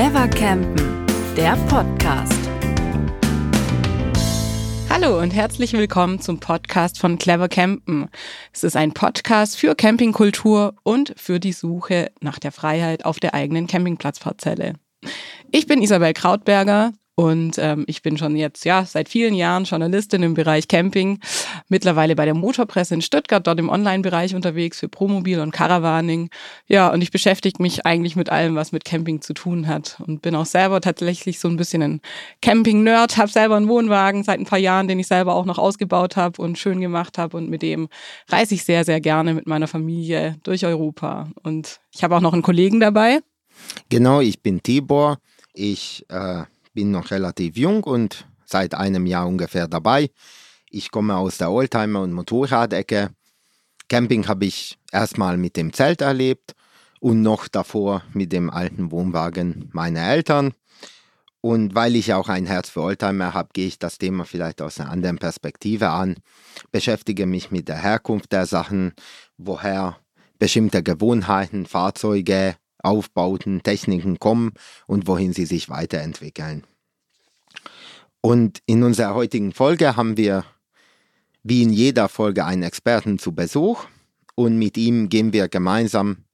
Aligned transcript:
Clever 0.00 0.28
Campen, 0.28 1.06
der 1.36 1.56
Podcast. 1.68 2.48
Hallo 4.88 5.20
und 5.20 5.30
herzlich 5.32 5.74
willkommen 5.74 6.22
zum 6.22 6.40
Podcast 6.40 6.98
von 6.98 7.18
Clever 7.18 7.50
Campen. 7.50 8.08
Es 8.50 8.64
ist 8.64 8.76
ein 8.76 8.94
Podcast 8.94 9.58
für 9.58 9.74
Campingkultur 9.74 10.74
und 10.84 11.12
für 11.18 11.38
die 11.38 11.52
Suche 11.52 12.12
nach 12.22 12.38
der 12.38 12.50
Freiheit 12.50 13.04
auf 13.04 13.20
der 13.20 13.34
eigenen 13.34 13.66
Campingplatzparzelle. 13.66 14.76
Ich 15.50 15.66
bin 15.66 15.82
Isabel 15.82 16.14
Krautberger, 16.14 16.94
und 17.20 17.58
ähm, 17.58 17.84
ich 17.86 18.00
bin 18.00 18.16
schon 18.16 18.34
jetzt, 18.34 18.64
ja, 18.64 18.84
seit 18.86 19.08
vielen 19.08 19.34
Jahren 19.34 19.64
Journalistin 19.64 20.22
im 20.22 20.32
Bereich 20.32 20.68
Camping, 20.68 21.20
mittlerweile 21.68 22.16
bei 22.16 22.24
der 22.24 22.32
Motorpresse 22.34 22.94
in 22.94 23.02
Stuttgart, 23.02 23.46
dort 23.46 23.58
im 23.58 23.68
Online-Bereich 23.68 24.34
unterwegs 24.34 24.80
für 24.80 24.88
Promobil 24.88 25.40
und 25.40 25.50
Caravaning. 25.50 26.30
Ja, 26.66 26.88
und 26.88 27.02
ich 27.02 27.10
beschäftige 27.10 27.62
mich 27.62 27.84
eigentlich 27.84 28.16
mit 28.16 28.30
allem, 28.30 28.54
was 28.54 28.72
mit 28.72 28.86
Camping 28.86 29.20
zu 29.20 29.34
tun 29.34 29.66
hat. 29.66 30.00
Und 30.06 30.22
bin 30.22 30.34
auch 30.34 30.46
selber 30.46 30.80
tatsächlich 30.80 31.40
so 31.40 31.48
ein 31.48 31.58
bisschen 31.58 31.82
ein 31.82 32.00
Camping-Nerd, 32.40 33.18
habe 33.18 33.30
selber 33.30 33.56
einen 33.56 33.68
Wohnwagen 33.68 34.24
seit 34.24 34.40
ein 34.40 34.46
paar 34.46 34.58
Jahren, 34.58 34.88
den 34.88 34.98
ich 34.98 35.06
selber 35.06 35.34
auch 35.34 35.44
noch 35.44 35.58
ausgebaut 35.58 36.16
habe 36.16 36.40
und 36.40 36.58
schön 36.58 36.80
gemacht 36.80 37.18
habe. 37.18 37.36
Und 37.36 37.50
mit 37.50 37.60
dem 37.60 37.88
reise 38.28 38.54
ich 38.54 38.64
sehr, 38.64 38.86
sehr 38.86 39.02
gerne 39.02 39.34
mit 39.34 39.46
meiner 39.46 39.68
Familie 39.68 40.38
durch 40.42 40.64
Europa. 40.64 41.28
Und 41.42 41.80
ich 41.92 42.02
habe 42.02 42.16
auch 42.16 42.22
noch 42.22 42.32
einen 42.32 42.42
Kollegen 42.42 42.80
dabei. 42.80 43.20
Genau, 43.90 44.20
ich 44.20 44.40
bin 44.40 44.62
Tibor. 44.62 45.18
Ich 45.52 46.06
äh 46.08 46.44
bin 46.72 46.90
noch 46.90 47.10
relativ 47.10 47.56
jung 47.56 47.84
und 47.84 48.26
seit 48.44 48.74
einem 48.74 49.06
Jahr 49.06 49.26
ungefähr 49.26 49.68
dabei. 49.68 50.10
Ich 50.70 50.90
komme 50.90 51.16
aus 51.16 51.38
der 51.38 51.50
Oldtimer- 51.50 52.02
und 52.02 52.12
Motorradecke. 52.12 53.10
Camping 53.88 54.28
habe 54.28 54.46
ich 54.46 54.78
erstmal 54.92 55.36
mit 55.36 55.56
dem 55.56 55.72
Zelt 55.72 56.00
erlebt 56.00 56.54
und 57.00 57.22
noch 57.22 57.48
davor 57.48 58.02
mit 58.12 58.32
dem 58.32 58.50
alten 58.50 58.92
Wohnwagen 58.92 59.68
meiner 59.72 60.08
Eltern. 60.08 60.52
Und 61.40 61.74
weil 61.74 61.96
ich 61.96 62.12
auch 62.12 62.28
ein 62.28 62.46
Herz 62.46 62.68
für 62.68 62.82
Oldtimer 62.82 63.32
habe, 63.32 63.48
gehe 63.54 63.66
ich 63.66 63.78
das 63.78 63.98
Thema 63.98 64.24
vielleicht 64.24 64.60
aus 64.60 64.78
einer 64.78 64.90
anderen 64.90 65.18
Perspektive 65.18 65.88
an, 65.88 66.16
beschäftige 66.70 67.26
mich 67.26 67.50
mit 67.50 67.68
der 67.68 67.82
Herkunft 67.82 68.32
der 68.32 68.46
Sachen, 68.46 68.92
woher 69.38 69.96
bestimmte 70.38 70.82
Gewohnheiten, 70.82 71.64
Fahrzeuge, 71.66 72.56
Aufbauten, 72.82 73.62
Techniken 73.62 74.18
kommen 74.18 74.52
und 74.86 75.06
wohin 75.06 75.32
sie 75.32 75.46
sich 75.46 75.68
weiterentwickeln. 75.68 76.64
Und 78.20 78.60
in 78.66 78.82
unserer 78.82 79.14
heutigen 79.14 79.52
Folge 79.52 79.96
haben 79.96 80.16
wir 80.16 80.44
wie 81.42 81.62
in 81.62 81.70
jeder 81.70 82.08
Folge 82.08 82.44
einen 82.44 82.62
Experten 82.62 83.18
zu 83.18 83.32
Besuch 83.32 83.86
und 84.34 84.58
mit 84.58 84.76
ihm 84.76 85.08
gehen 85.08 85.32
wir 85.32 85.48
gemeinsam 85.48 86.24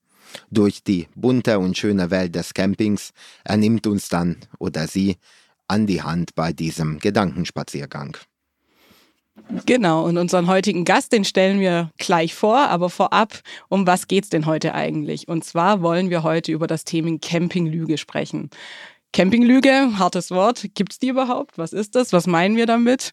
durch 0.50 0.82
die 0.82 1.08
bunte 1.14 1.58
und 1.58 1.78
schöne 1.78 2.10
Welt 2.10 2.34
des 2.34 2.54
Campings. 2.54 3.10
Er 3.44 3.56
nimmt 3.56 3.86
uns 3.86 4.08
dann 4.08 4.36
oder 4.58 4.88
sie 4.88 5.16
an 5.68 5.86
die 5.86 6.02
Hand 6.02 6.34
bei 6.34 6.52
diesem 6.52 6.98
Gedankenspaziergang. 6.98 8.16
Genau, 9.64 10.04
und 10.04 10.18
unseren 10.18 10.48
heutigen 10.48 10.84
Gast, 10.84 11.12
den 11.12 11.24
stellen 11.24 11.60
wir 11.60 11.90
gleich 11.98 12.34
vor, 12.34 12.58
aber 12.58 12.90
vorab, 12.90 13.42
um 13.68 13.86
was 13.86 14.08
geht's 14.08 14.28
denn 14.28 14.46
heute 14.46 14.74
eigentlich? 14.74 15.28
Und 15.28 15.44
zwar 15.44 15.82
wollen 15.82 16.10
wir 16.10 16.22
heute 16.22 16.52
über 16.52 16.66
das 16.66 16.84
Thema 16.84 17.16
Campinglüge 17.20 17.98
sprechen. 17.98 18.50
Campinglüge, 19.16 19.98
hartes 19.98 20.30
Wort. 20.30 20.66
Gibt's 20.74 20.98
die 20.98 21.08
überhaupt? 21.08 21.56
Was 21.56 21.72
ist 21.72 21.94
das? 21.94 22.12
Was 22.12 22.26
meinen 22.26 22.54
wir 22.54 22.66
damit? 22.66 23.12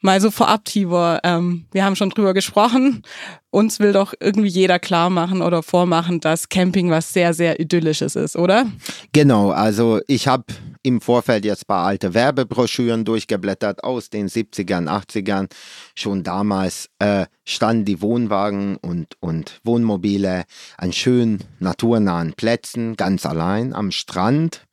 Mal 0.00 0.20
so 0.20 0.32
vorab, 0.32 0.64
Tibor. 0.64 1.20
Ähm, 1.22 1.66
wir 1.70 1.84
haben 1.84 1.94
schon 1.94 2.10
drüber 2.10 2.34
gesprochen. 2.34 3.02
Uns 3.50 3.78
will 3.78 3.92
doch 3.92 4.12
irgendwie 4.18 4.48
jeder 4.48 4.80
klar 4.80 5.08
machen 5.08 5.42
oder 5.42 5.62
vormachen, 5.62 6.18
dass 6.18 6.48
Camping 6.48 6.90
was 6.90 7.12
sehr, 7.12 7.32
sehr 7.32 7.60
Idyllisches 7.60 8.16
ist, 8.16 8.34
oder? 8.34 8.66
Genau. 9.12 9.50
Also 9.52 10.00
ich 10.08 10.26
habe 10.26 10.46
im 10.82 11.00
Vorfeld 11.00 11.44
jetzt 11.44 11.62
ein 11.62 11.68
paar 11.68 11.86
alte 11.86 12.12
Werbebroschüren 12.12 13.04
durchgeblättert 13.04 13.84
aus 13.84 14.10
den 14.10 14.26
70ern, 14.26 14.88
80ern. 14.88 15.48
Schon 15.94 16.24
damals 16.24 16.90
äh, 16.98 17.26
standen 17.44 17.84
die 17.84 18.02
Wohnwagen 18.02 18.78
und, 18.78 19.14
und 19.20 19.60
Wohnmobile 19.62 20.42
an 20.76 20.92
schönen 20.92 21.44
naturnahen 21.60 22.32
Plätzen, 22.32 22.96
ganz 22.96 23.24
allein 23.24 23.74
am 23.74 23.92
Strand 23.92 24.66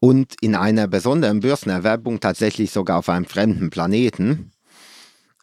und 0.00 0.34
in 0.40 0.54
einer 0.54 0.88
besonderen 0.88 1.40
Börsenerwerbung 1.40 2.20
tatsächlich 2.20 2.70
sogar 2.72 2.98
auf 2.98 3.08
einem 3.08 3.26
fremden 3.26 3.70
Planeten. 3.70 4.50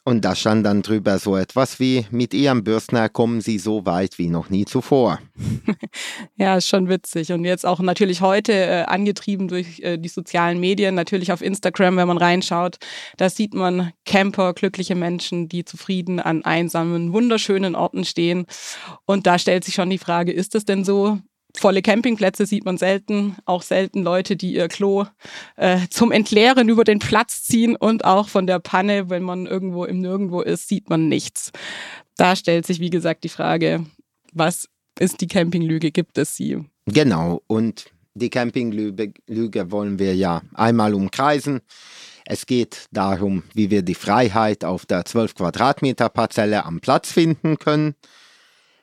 Und 0.03 0.23
da 0.23 0.35
stand 0.35 0.65
dann 0.65 0.83
drüber 0.83 1.19
so 1.19 1.35
etwas 1.35 1.81
wie, 1.81 2.05
mit 2.11 2.33
ihrem 2.33 2.63
Bürstner 2.63 3.09
kommen 3.09 3.41
sie 3.41 3.59
so 3.59 3.85
weit 3.85 4.17
wie 4.17 4.29
noch 4.29 4.49
nie 4.49 4.63
zuvor. 4.63 5.19
ja, 6.37 6.55
ist 6.55 6.69
schon 6.69 6.87
witzig. 6.87 7.33
Und 7.33 7.43
jetzt 7.43 7.65
auch 7.65 7.81
natürlich 7.81 8.21
heute 8.21 8.53
äh, 8.53 8.83
angetrieben 8.83 9.49
durch 9.49 9.81
äh, 9.81 9.97
die 9.97 10.07
sozialen 10.07 10.61
Medien, 10.61 10.95
natürlich 10.95 11.33
auf 11.33 11.41
Instagram, 11.41 11.97
wenn 11.97 12.07
man 12.07 12.17
reinschaut, 12.17 12.77
da 13.17 13.29
sieht 13.29 13.53
man 13.53 13.91
Camper, 14.05 14.53
glückliche 14.53 14.95
Menschen, 14.95 15.49
die 15.49 15.65
zufrieden 15.65 16.21
an 16.21 16.45
einsamen, 16.45 17.11
wunderschönen 17.11 17.75
Orten 17.75 18.05
stehen. 18.05 18.45
Und 19.05 19.27
da 19.27 19.37
stellt 19.37 19.65
sich 19.65 19.75
schon 19.75 19.89
die 19.89 19.97
Frage, 19.97 20.31
ist 20.31 20.55
es 20.55 20.63
denn 20.63 20.85
so? 20.85 21.19
Volle 21.59 21.81
Campingplätze 21.81 22.45
sieht 22.45 22.65
man 22.65 22.77
selten, 22.77 23.35
auch 23.45 23.61
selten 23.61 24.03
Leute, 24.03 24.35
die 24.35 24.53
ihr 24.53 24.67
Klo 24.67 25.05
äh, 25.55 25.79
zum 25.89 26.11
Entleeren 26.11 26.69
über 26.69 26.83
den 26.83 26.99
Platz 26.99 27.43
ziehen 27.43 27.75
und 27.75 28.05
auch 28.05 28.29
von 28.29 28.47
der 28.47 28.59
Panne, 28.59 29.09
wenn 29.09 29.23
man 29.23 29.45
irgendwo 29.45 29.85
im 29.85 29.99
Nirgendwo 29.99 30.41
ist, 30.41 30.67
sieht 30.67 30.89
man 30.89 31.07
nichts. 31.07 31.51
Da 32.15 32.35
stellt 32.35 32.65
sich, 32.65 32.79
wie 32.79 32.89
gesagt, 32.89 33.23
die 33.23 33.29
Frage, 33.29 33.85
was 34.33 34.69
ist 34.99 35.21
die 35.21 35.27
Campinglüge? 35.27 35.91
Gibt 35.91 36.17
es 36.17 36.35
sie? 36.35 36.63
Genau, 36.85 37.41
und 37.47 37.85
die 38.13 38.29
Campinglüge 38.29 39.71
wollen 39.71 39.99
wir 39.99 40.15
ja 40.15 40.41
einmal 40.53 40.93
umkreisen. 40.93 41.61
Es 42.25 42.45
geht 42.45 42.87
darum, 42.91 43.43
wie 43.53 43.69
wir 43.69 43.83
die 43.83 43.95
Freiheit 43.95 44.65
auf 44.65 44.85
der 44.85 45.05
12 45.05 45.35
Quadratmeter 45.35 46.09
Parzelle 46.09 46.65
am 46.65 46.81
Platz 46.81 47.11
finden 47.11 47.57
können 47.57 47.95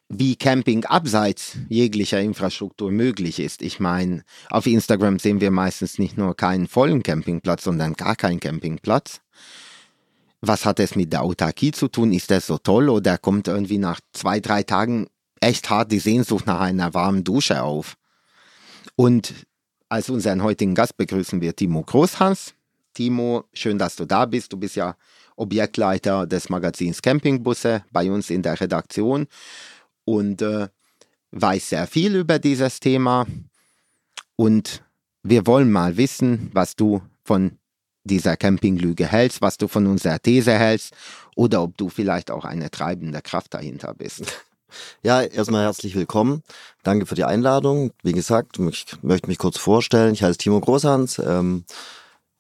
wie 0.09 0.37
Camping 0.37 0.85
abseits 0.85 1.57
jeglicher 1.69 2.21
Infrastruktur 2.21 2.91
möglich 2.91 3.41
ist. 3.41 3.63
Ich 3.63 3.81
meine, 3.81 4.23
auf 4.51 4.67
Instagram 4.67 5.19
sehen 5.19 5.41
wir 5.41 5.51
meistens 5.51 5.99
nicht 5.99 6.19
nur 6.19 6.37
keinen 6.37 6.67
vollen 6.67 7.03
Campingplatz, 7.03 7.65
sondern 7.65 7.95
gar 7.95 8.17
keinen 8.17 8.41
Campingplatz. 8.41 9.21
Was 10.41 10.67
hat 10.67 10.79
es 10.79 10.95
mit 10.95 11.13
der 11.13 11.23
Autarkie 11.23 11.73
zu 11.73 11.89
tun? 11.89 12.13
Ist 12.13 12.31
das 12.31 12.47
so 12.47 12.59
toll 12.59 12.91
oder 12.91 13.17
kommt 13.17 13.49
irgendwie 13.49 13.79
nach 13.79 14.01
zwei, 14.13 14.41
drei 14.41 14.63
Tagen 14.63 15.07
echt 15.41 15.71
hart 15.71 15.91
die 15.91 15.99
Sehnsucht 15.99 16.47
nach 16.47 16.61
einer 16.61 16.93
warmen 16.93 17.25
Dusche 17.25 17.63
auf? 17.63 17.97
Und 18.95 19.33
als 19.89 20.11
unseren 20.11 20.43
heutigen 20.43 20.75
Gast 20.75 20.97
begrüßen 20.97 21.41
wir 21.41 21.57
Timo 21.57 21.83
Großhans. 21.83 22.55
Timo, 22.93 23.45
schön, 23.55 23.79
dass 23.79 23.97
du 23.97 24.05
da 24.05 24.27
bist. 24.27 24.53
Du 24.53 24.59
bist 24.59 24.77
ja 24.77 24.97
Objektleiter 25.37 26.27
des 26.27 26.49
Magazins 26.49 27.03
Campingbusse 27.03 27.85
bei 27.91 28.11
uns 28.11 28.31
in 28.31 28.43
der 28.43 28.61
Redaktion 28.61 29.27
und 30.05 30.43
äh, 30.43 30.69
weiß 31.33 31.71
sehr 31.71 31.87
viel 31.87 32.17
über 32.17 32.39
dieses 32.39 32.81
Thema. 32.81 33.27
Und 34.37 34.83
wir 35.23 35.47
wollen 35.47 35.71
mal 35.71 35.97
wissen, 35.97 36.51
was 36.53 36.77
du 36.77 37.03
von 37.25 37.59
dieser 38.05 38.37
Campinglüge 38.37 39.07
hältst, 39.07 39.41
was 39.41 39.57
du 39.57 39.67
von 39.67 39.87
unserer 39.87 40.21
These 40.21 40.53
hältst 40.53 40.95
oder 41.37 41.63
ob 41.63 41.77
du 41.77 41.89
vielleicht 41.89 42.31
auch 42.31 42.45
eine 42.45 42.71
treibende 42.71 43.23
Kraft 43.23 43.55
dahinter 43.55 43.95
bist. 43.95 44.25
Ja, 45.05 45.23
erstmal 45.23 45.63
herzlich 45.63 45.95
willkommen. 45.95 46.43
Danke 46.83 47.07
für 47.07 47.15
die 47.15 47.23
Einladung. 47.23 47.93
Wie 48.03 48.13
gesagt, 48.13 48.59
ich 48.59 49.03
möchte 49.03 49.29
mich 49.29 49.39
kurz 49.39 49.57
vorstellen. 49.57 50.15
Ich 50.15 50.25
heiße 50.25 50.37
Timo 50.37 50.59
Großhans, 50.59 51.21
ähm, 51.21 51.65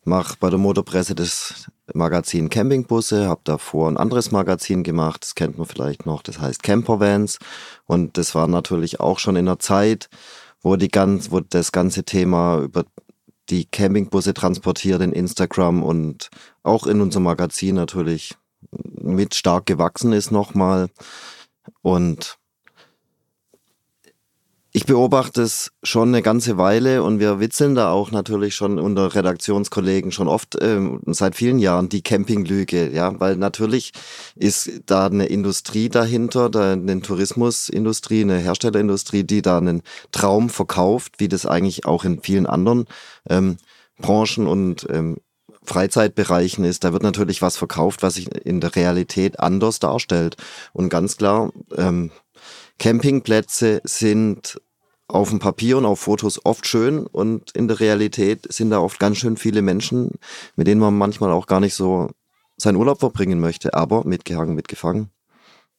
mache 0.07 0.37
bei 0.39 0.51
der 0.51 0.59
Motorpresse 0.59 1.15
das 1.15 1.71
Magazin 1.93 2.51
Campingbusse, 2.51 3.29
habe 3.29 3.43
davor 3.45 3.89
ein 3.89 3.97
anderes 3.97 4.31
Magazin 4.31 4.83
gemacht, 4.83 5.23
das 5.23 5.35
kennt 5.35 5.59
man 5.59 5.67
vielleicht 5.67 6.07
noch, 6.07 6.23
das 6.23 6.41
heißt 6.41 6.63
Campervans. 6.63 7.39
Und 7.87 8.17
das 8.17 8.35
war 8.35 8.47
natürlich 8.47 9.01
auch 9.01 9.19
schon 9.19 9.37
in 9.37 9.47
der 9.47 9.59
Zeit, 9.59 10.09
wo, 10.61 10.77
die 10.77 10.89
ganz, 10.89 11.31
wo 11.31 11.41
das 11.41 11.73
ganze 11.73 12.05
Thema 12.05 12.59
über 12.61 12.85
die 13.51 13.67
Campingbusse 13.67 14.33
transportiert 14.33 15.03
in 15.03 15.12
Instagram 15.12 15.83
und 15.83 16.31
auch 16.62 16.87
in 16.87 17.00
unserem 17.00 17.25
Magazin 17.25 17.75
natürlich 17.75 18.35
mit 18.71 19.35
stark 19.35 19.67
gewachsen 19.67 20.12
ist 20.12 20.31
nochmal. 20.31 20.89
Und 21.83 22.39
ich 24.76 24.87
beobachte 24.87 25.41
es 25.41 25.71
schon 25.85 26.09
eine 26.09 26.21
ganze 26.21 26.59
Weile 26.59 27.05
und 27.05 27.21
wir 27.21 27.38
witzeln 27.38 27.76
da 27.76 27.93
auch 27.93 28.11
natürlich 28.11 28.56
schon 28.56 28.81
unter 28.81 29.15
Redaktionskollegen 29.15 30.11
schon 30.11 30.26
oft 30.26 30.59
ähm, 30.61 31.00
seit 31.06 31.37
vielen 31.37 31.61
Jahren 31.61 31.88
die 31.88 32.03
Campinglüge, 32.03 32.91
ja, 32.91 33.21
weil 33.21 33.37
natürlich 33.37 33.93
ist 34.35 34.82
da 34.87 35.06
eine 35.06 35.26
Industrie 35.26 35.88
dahinter, 35.91 36.50
da 36.50 36.73
eine 36.73 37.00
Tourismusindustrie, 37.00 38.23
eine 38.23 38.38
Herstellerindustrie, 38.38 39.23
die 39.23 39.43
da 39.43 39.59
einen 39.59 39.82
Traum 40.11 40.50
verkauft, 40.50 41.15
wie 41.19 41.29
das 41.29 41.47
eigentlich 41.47 41.87
auch 41.87 42.03
in 42.03 42.21
vielen 42.21 42.47
anderen 42.47 42.87
ähm, 43.31 43.59
Branchen 44.00 44.49
und 44.49 44.88
ähm, 44.91 45.19
Freizeitbereichen 45.62 46.65
ist, 46.65 46.82
da 46.82 46.93
wird 46.93 47.05
natürlich 47.05 47.43
was 47.43 47.56
verkauft, 47.56 48.03
was 48.03 48.15
sich 48.15 48.29
in 48.44 48.61
der 48.61 48.75
Realität 48.75 49.38
anders 49.38 49.79
darstellt. 49.79 50.37
Und 50.73 50.91
ganz 50.91 51.17
klar, 51.17 51.53
ähm, 51.76 52.11
Campingplätze 52.79 53.81
sind 53.85 54.61
auf 55.06 55.31
dem 55.31 55.38
Papier 55.38 55.79
und 55.79 55.85
auf 55.85 56.00
Fotos 56.00 56.44
oft 56.44 56.67
schön 56.67 57.06
und 57.06 57.50
in 57.53 57.69
der 57.69 57.81
Realität 57.81 58.53
sind 58.53 58.71
da 58.71 58.79
oft 58.79 58.99
ganz 58.99 59.19
schön 59.19 59.37
viele 59.37 59.62
Menschen, 59.62 60.12
mit 60.56 60.67
denen 60.67 60.81
man 60.81 60.97
manchmal 60.97 61.31
auch 61.31 61.47
gar 61.47 61.61
nicht 61.61 61.75
so 61.75 62.09
seinen 62.56 62.76
Urlaub 62.76 63.00
verbringen 63.00 63.41
möchte, 63.41 63.75
aber 63.75 64.05
mitgehangen, 64.05 64.55
mitgefangen. 64.55 65.11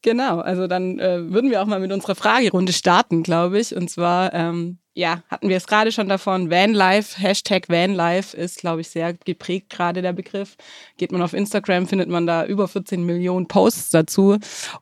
Genau, 0.02 0.38
also 0.38 0.66
dann 0.66 0.98
äh, 0.98 1.32
würden 1.32 1.50
wir 1.50 1.62
auch 1.62 1.66
mal 1.66 1.80
mit 1.80 1.90
unserer 1.90 2.14
Fragerunde 2.14 2.72
starten, 2.72 3.22
glaube 3.22 3.58
ich. 3.58 3.74
Und 3.74 3.90
zwar, 3.90 4.32
ähm, 4.34 4.78
ja, 4.96 5.22
hatten 5.28 5.50
wir 5.50 5.58
es 5.58 5.66
gerade 5.66 5.92
schon 5.92 6.08
davon, 6.08 6.50
Vanlife, 6.50 7.20
Hashtag 7.20 7.68
Vanlife 7.68 8.34
ist, 8.34 8.56
glaube 8.58 8.80
ich, 8.80 8.88
sehr 8.88 9.12
geprägt 9.12 9.68
gerade 9.68 10.00
der 10.00 10.14
Begriff. 10.14 10.56
Geht 10.96 11.12
man 11.12 11.20
auf 11.20 11.34
Instagram, 11.34 11.86
findet 11.86 12.08
man 12.08 12.26
da 12.26 12.46
über 12.46 12.66
14 12.66 13.04
Millionen 13.04 13.46
Posts 13.46 13.90
dazu. 13.90 14.38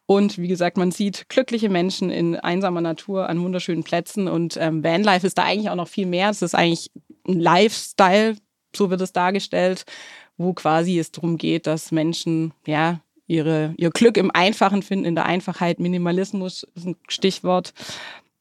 Und 0.07 0.39
wie 0.39 0.47
gesagt, 0.47 0.77
man 0.77 0.93
sieht 0.93 1.29
glückliche 1.29 1.69
Menschen 1.69 2.11
in 2.11 2.37
einsamer 2.37 2.81
Natur 2.81 3.29
an 3.29 3.43
wunderschönen 3.43 3.83
Plätzen. 3.83 4.29
Und 4.29 4.57
ähm, 4.57 4.85
Vanlife 4.85 5.27
ist 5.27 5.37
da 5.37 5.43
eigentlich 5.43 5.71
auch 5.71 5.75
noch 5.75 5.89
viel 5.89 6.07
mehr. 6.07 6.31
Es 6.31 6.43
ist 6.43 6.55
eigentlich 6.55 6.93
ein 7.27 7.41
Lifestyle, 7.41 8.37
so 8.77 8.91
wird 8.91 9.01
es 9.01 9.13
dargestellt, 9.13 9.85
wo 10.37 10.53
quasi 10.53 10.97
es 10.97 11.11
darum 11.11 11.39
geht, 11.39 11.67
dass 11.67 11.91
Menschen, 11.91 12.55
ja, 12.67 13.01
ihre, 13.27 13.75
ihr 13.79 13.91
Glück 13.91 14.17
im 14.17 14.31
Einfachen 14.31 14.83
finden, 14.83 15.07
in 15.07 15.15
der 15.15 15.27
Einfachheit. 15.27 15.81
Minimalismus 15.81 16.67
ist 16.75 16.87
ein 16.87 16.97
Stichwort. 17.09 17.73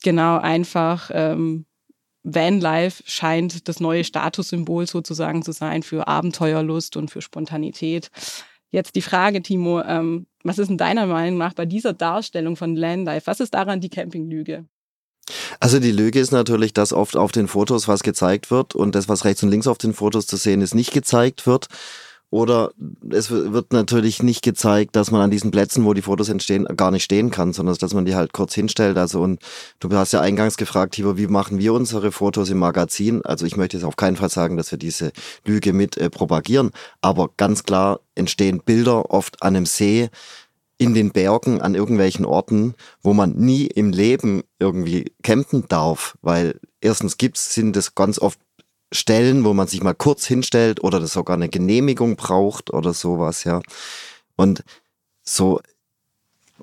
Genau, 0.03 0.37
einfach. 0.37 1.09
Ähm, 1.13 1.65
Vanlife 2.23 3.03
scheint 3.05 3.67
das 3.67 3.79
neue 3.79 4.03
Statussymbol 4.03 4.87
sozusagen 4.87 5.43
zu 5.43 5.51
sein 5.51 5.83
für 5.83 6.07
Abenteuerlust 6.07 6.95
und 6.95 7.09
für 7.09 7.21
Spontanität. 7.21 8.09
Jetzt 8.69 8.95
die 8.95 9.01
Frage, 9.01 9.41
Timo, 9.41 9.81
ähm, 9.81 10.27
was 10.43 10.57
ist 10.57 10.69
in 10.69 10.77
deiner 10.77 11.05
Meinung 11.05 11.37
nach 11.37 11.53
bei 11.53 11.65
dieser 11.65 11.93
Darstellung 11.93 12.55
von 12.55 12.79
Vanlife? 12.79 13.27
Was 13.27 13.39
ist 13.39 13.53
daran 13.53 13.81
die 13.81 13.89
Campinglüge? 13.89 14.65
Also 15.59 15.79
die 15.79 15.91
Lüge 15.91 16.19
ist 16.19 16.31
natürlich, 16.31 16.73
dass 16.73 16.91
oft 16.91 17.15
auf 17.15 17.31
den 17.31 17.47
Fotos 17.47 17.87
was 17.87 18.03
gezeigt 18.03 18.51
wird 18.51 18.75
und 18.75 18.95
das, 18.95 19.07
was 19.07 19.25
rechts 19.25 19.43
und 19.43 19.49
links 19.49 19.67
auf 19.67 19.77
den 19.77 19.93
Fotos 19.93 20.27
zu 20.27 20.35
sehen 20.35 20.61
ist, 20.61 20.75
nicht 20.75 20.91
gezeigt 20.91 21.45
wird. 21.47 21.67
Oder 22.33 22.71
es 23.11 23.29
wird 23.29 23.73
natürlich 23.73 24.23
nicht 24.23 24.41
gezeigt, 24.41 24.95
dass 24.95 25.11
man 25.11 25.21
an 25.21 25.29
diesen 25.29 25.51
Plätzen, 25.51 25.85
wo 25.85 25.93
die 25.93 26.01
Fotos 26.01 26.29
entstehen, 26.29 26.65
gar 26.75 26.89
nicht 26.89 27.03
stehen 27.03 27.29
kann, 27.29 27.53
sondern 27.53 27.75
dass 27.75 27.93
man 27.93 28.05
die 28.05 28.15
halt 28.15 28.33
kurz 28.33 28.55
hinstellt. 28.55 28.97
Also 28.97 29.21
und 29.21 29.39
du 29.79 29.91
hast 29.91 30.13
ja 30.13 30.21
eingangs 30.21 30.57
gefragt, 30.57 30.95
Tibor, 30.95 31.15
wie 31.15 31.27
machen 31.27 31.59
wir 31.59 31.73
unsere 31.73 32.11
Fotos 32.11 32.49
im 32.49 32.57
Magazin? 32.57 33.23
Also 33.23 33.45
ich 33.45 33.55
möchte 33.55 33.77
jetzt 33.77 33.83
auf 33.83 33.97
keinen 33.97 34.15
Fall 34.15 34.31
sagen, 34.31 34.57
dass 34.57 34.71
wir 34.71 34.79
diese 34.79 35.11
Lüge 35.45 35.73
mit 35.73 35.95
äh, 35.97 36.09
propagieren, 36.09 36.71
aber 37.01 37.29
ganz 37.37 37.65
klar 37.65 37.99
entstehen 38.15 38.63
Bilder 38.65 39.11
oft 39.11 39.43
an 39.43 39.55
einem 39.55 39.67
See, 39.67 40.09
in 40.79 40.95
den 40.95 41.11
Bergen, 41.11 41.61
an 41.61 41.75
irgendwelchen 41.75 42.25
Orten, 42.25 42.73
wo 43.03 43.13
man 43.13 43.33
nie 43.33 43.67
im 43.67 43.91
Leben 43.91 44.41
irgendwie 44.57 45.13
campen 45.21 45.65
darf, 45.69 46.17
weil 46.23 46.59
erstens 46.81 47.17
gibt's, 47.17 47.53
sind 47.53 47.77
es 47.77 47.93
ganz 47.93 48.17
oft 48.17 48.39
Stellen, 48.93 49.43
wo 49.43 49.53
man 49.53 49.67
sich 49.67 49.83
mal 49.83 49.93
kurz 49.93 50.25
hinstellt 50.25 50.83
oder 50.83 50.99
das 50.99 51.13
sogar 51.13 51.35
eine 51.35 51.49
Genehmigung 51.49 52.15
braucht 52.15 52.71
oder 52.71 52.93
sowas, 52.93 53.43
ja. 53.43 53.61
Und 54.35 54.63
so 55.23 55.59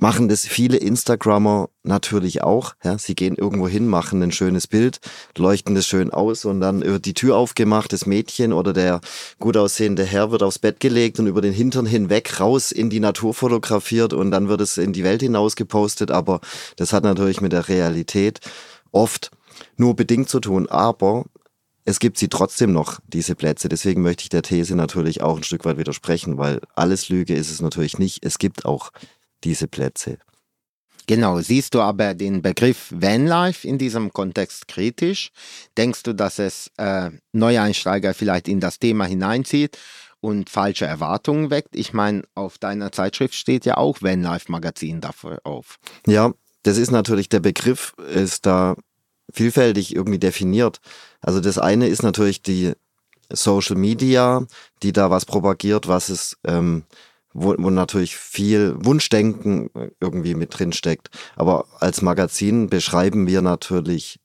machen 0.00 0.28
das 0.28 0.46
viele 0.46 0.76
Instagrammer 0.78 1.68
natürlich 1.82 2.42
auch. 2.42 2.74
Ja, 2.82 2.98
sie 2.98 3.14
gehen 3.14 3.36
irgendwo 3.36 3.68
hin, 3.68 3.86
machen 3.86 4.22
ein 4.22 4.32
schönes 4.32 4.66
Bild, 4.66 5.00
leuchten 5.36 5.74
das 5.74 5.86
schön 5.86 6.10
aus 6.10 6.44
und 6.44 6.60
dann 6.60 6.82
wird 6.82 7.04
die 7.04 7.14
Tür 7.14 7.36
aufgemacht, 7.36 7.92
das 7.92 8.06
Mädchen 8.06 8.52
oder 8.52 8.72
der 8.72 9.00
gut 9.38 9.56
aussehende 9.56 10.04
Herr 10.04 10.30
wird 10.30 10.42
aufs 10.42 10.58
Bett 10.58 10.80
gelegt 10.80 11.18
und 11.18 11.26
über 11.26 11.40
den 11.40 11.52
Hintern 11.52 11.86
hinweg 11.86 12.40
raus 12.40 12.72
in 12.72 12.90
die 12.90 13.00
Natur 13.00 13.34
fotografiert 13.34 14.12
und 14.12 14.30
dann 14.30 14.48
wird 14.48 14.60
es 14.60 14.78
in 14.78 14.92
die 14.92 15.04
Welt 15.04 15.22
hinaus 15.22 15.56
gepostet. 15.56 16.10
Aber 16.10 16.40
das 16.76 16.92
hat 16.92 17.04
natürlich 17.04 17.40
mit 17.40 17.52
der 17.52 17.68
Realität 17.68 18.40
oft 18.92 19.30
nur 19.76 19.94
bedingt 19.94 20.28
zu 20.28 20.40
tun. 20.40 20.68
Aber 20.68 21.24
es 21.84 21.98
gibt 21.98 22.18
sie 22.18 22.28
trotzdem 22.28 22.72
noch, 22.72 23.00
diese 23.06 23.34
Plätze. 23.34 23.68
Deswegen 23.68 24.02
möchte 24.02 24.22
ich 24.22 24.28
der 24.28 24.42
These 24.42 24.76
natürlich 24.76 25.22
auch 25.22 25.36
ein 25.36 25.42
Stück 25.42 25.64
weit 25.64 25.78
widersprechen, 25.78 26.38
weil 26.38 26.60
alles 26.74 27.08
Lüge 27.08 27.34
ist 27.34 27.50
es 27.50 27.60
natürlich 27.60 27.98
nicht. 27.98 28.24
Es 28.24 28.38
gibt 28.38 28.64
auch 28.64 28.90
diese 29.44 29.68
Plätze. 29.68 30.18
Genau, 31.06 31.40
siehst 31.40 31.74
du 31.74 31.80
aber 31.80 32.14
den 32.14 32.40
Begriff 32.42 32.92
Vanlife 32.94 33.66
in 33.66 33.78
diesem 33.78 34.12
Kontext 34.12 34.68
kritisch? 34.68 35.32
Denkst 35.76 36.04
du, 36.04 36.14
dass 36.14 36.38
es 36.38 36.70
äh, 36.76 37.10
Neueinsteiger 37.32 38.14
vielleicht 38.14 38.46
in 38.46 38.60
das 38.60 38.78
Thema 38.78 39.06
hineinzieht 39.06 39.76
und 40.20 40.50
falsche 40.50 40.86
Erwartungen 40.86 41.50
weckt? 41.50 41.74
Ich 41.74 41.92
meine, 41.92 42.22
auf 42.34 42.58
deiner 42.58 42.92
Zeitschrift 42.92 43.34
steht 43.34 43.64
ja 43.64 43.76
auch 43.76 44.02
Vanlife 44.02 44.52
Magazin 44.52 45.00
dafür 45.00 45.40
auf. 45.42 45.78
Ja, 46.06 46.32
das 46.62 46.76
ist 46.76 46.92
natürlich, 46.92 47.28
der 47.28 47.40
Begriff 47.40 47.94
ist 48.14 48.46
da 48.46 48.76
vielfältig 49.32 49.94
irgendwie 49.94 50.18
definiert. 50.18 50.80
Also 51.20 51.40
das 51.40 51.58
eine 51.58 51.88
ist 51.88 52.02
natürlich 52.02 52.42
die 52.42 52.72
Social 53.32 53.76
Media, 53.76 54.46
die 54.82 54.92
da 54.92 55.10
was 55.10 55.24
propagiert, 55.24 55.88
was 55.88 56.08
es, 56.08 56.36
ähm, 56.44 56.84
wo, 57.32 57.54
wo 57.58 57.70
natürlich 57.70 58.16
viel 58.16 58.74
Wunschdenken 58.76 59.70
irgendwie 60.00 60.34
mit 60.34 60.58
drin 60.58 60.72
steckt. 60.72 61.10
Aber 61.36 61.66
als 61.78 62.02
Magazin 62.02 62.68
beschreiben 62.68 63.26
wir 63.26 63.42
natürlich 63.42 64.18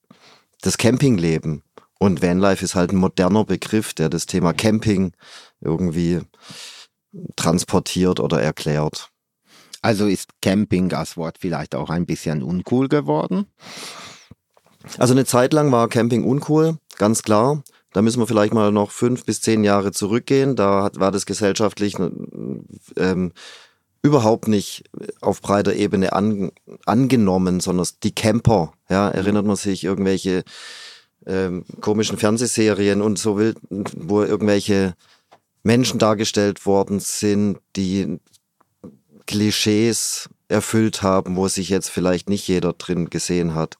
das 0.61 0.77
Campingleben. 0.77 1.61
Und 1.99 2.21
Vanlife 2.21 2.65
ist 2.65 2.75
halt 2.75 2.91
ein 2.91 2.97
moderner 2.97 3.45
Begriff, 3.45 3.93
der 3.93 4.09
das 4.09 4.25
Thema 4.25 4.53
Camping 4.53 5.13
irgendwie 5.61 6.21
transportiert 7.35 8.19
oder 8.19 8.41
erklärt. 8.41 9.09
Also 9.81 10.07
ist 10.07 10.29
Camping 10.41 10.91
als 10.93 11.15
Wort 11.15 11.37
vielleicht 11.39 11.75
auch 11.75 11.89
ein 11.89 12.05
bisschen 12.05 12.41
uncool 12.41 12.89
geworden? 12.89 13.45
Also 14.97 15.13
eine 15.13 15.25
Zeit 15.25 15.53
lang 15.53 15.71
war 15.71 15.87
Camping 15.87 16.23
uncool, 16.23 16.77
ganz 16.97 17.23
klar. 17.23 17.63
Da 17.93 18.01
müssen 18.01 18.19
wir 18.19 18.27
vielleicht 18.27 18.53
mal 18.53 18.71
noch 18.71 18.91
fünf 18.91 19.25
bis 19.25 19.41
zehn 19.41 19.63
Jahre 19.63 19.91
zurückgehen. 19.91 20.55
Da 20.55 20.83
hat, 20.83 20.99
war 20.99 21.11
das 21.11 21.25
gesellschaftlich 21.25 21.95
ähm, 22.97 23.31
überhaupt 24.01 24.47
nicht 24.47 24.83
auf 25.21 25.41
breiter 25.41 25.73
Ebene 25.73 26.13
an, 26.13 26.51
angenommen, 26.85 27.59
sondern 27.59 27.87
die 28.03 28.13
Camper. 28.13 28.73
Ja, 28.89 29.09
erinnert 29.09 29.45
man 29.45 29.55
sich 29.55 29.83
irgendwelche 29.83 30.43
ähm, 31.25 31.65
komischen 31.81 32.17
Fernsehserien 32.17 33.01
und 33.01 33.17
so 33.17 33.37
will, 33.37 33.55
wo 33.69 34.23
irgendwelche 34.23 34.93
Menschen 35.63 35.97
dargestellt 35.97 36.65
worden 36.65 36.99
sind, 36.99 37.59
die 37.75 38.19
Klischees 39.25 40.29
erfüllt 40.47 41.01
haben, 41.01 41.35
wo 41.35 41.47
sich 41.47 41.69
jetzt 41.69 41.89
vielleicht 41.89 42.29
nicht 42.29 42.47
jeder 42.47 42.73
drin 42.73 43.09
gesehen 43.09 43.55
hat. 43.55 43.77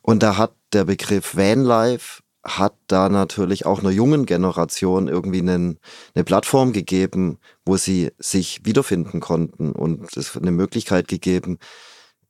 Und 0.00 0.22
da 0.22 0.38
hat 0.38 0.54
der 0.72 0.84
Begriff 0.84 1.36
Vanlife 1.36 2.22
hat 2.46 2.74
da 2.86 3.08
natürlich 3.08 3.66
auch 3.66 3.80
einer 3.80 3.90
jungen 3.90 4.24
Generation 4.24 5.08
irgendwie 5.08 5.40
einen, 5.40 5.78
eine 6.14 6.24
Plattform 6.24 6.72
gegeben, 6.72 7.38
wo 7.64 7.76
sie 7.76 8.12
sich 8.18 8.64
wiederfinden 8.64 9.20
konnten 9.20 9.72
und 9.72 10.16
es 10.16 10.36
eine 10.36 10.52
Möglichkeit 10.52 11.08
gegeben, 11.08 11.58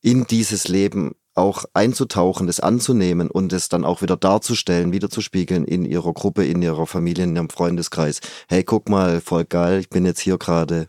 in 0.00 0.26
dieses 0.26 0.68
Leben 0.68 1.14
auch 1.34 1.64
einzutauchen, 1.74 2.46
das 2.46 2.60
anzunehmen 2.60 3.30
und 3.30 3.52
es 3.52 3.68
dann 3.68 3.84
auch 3.84 4.00
wieder 4.00 4.16
darzustellen, 4.16 4.92
wiederzuspiegeln 4.92 5.66
in 5.66 5.84
ihrer 5.84 6.14
Gruppe, 6.14 6.46
in 6.46 6.62
ihrer 6.62 6.86
Familie, 6.86 7.24
in 7.24 7.36
ihrem 7.36 7.50
Freundeskreis. 7.50 8.20
Hey, 8.48 8.64
guck 8.64 8.88
mal, 8.88 9.20
voll 9.20 9.44
geil, 9.44 9.80
ich 9.80 9.90
bin 9.90 10.06
jetzt 10.06 10.20
hier 10.20 10.38
gerade 10.38 10.88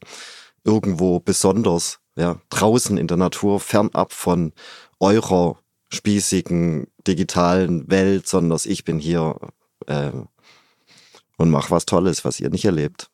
irgendwo 0.64 1.20
besonders, 1.20 2.00
ja, 2.16 2.40
draußen 2.50 2.98
in 2.98 3.08
der 3.08 3.18
Natur, 3.18 3.60
fernab 3.60 4.14
von 4.14 4.54
eurer 5.00 5.58
spießigen 5.90 6.88
digitalen 7.08 7.90
Welt, 7.90 8.28
sondern 8.28 8.60
ich 8.66 8.84
bin 8.84 9.00
hier 9.00 9.38
äh, 9.88 10.12
und 11.38 11.50
mache 11.50 11.72
was 11.72 11.86
Tolles, 11.86 12.26
was 12.26 12.40
ihr 12.40 12.50
nicht 12.50 12.66
erlebt 12.66 13.10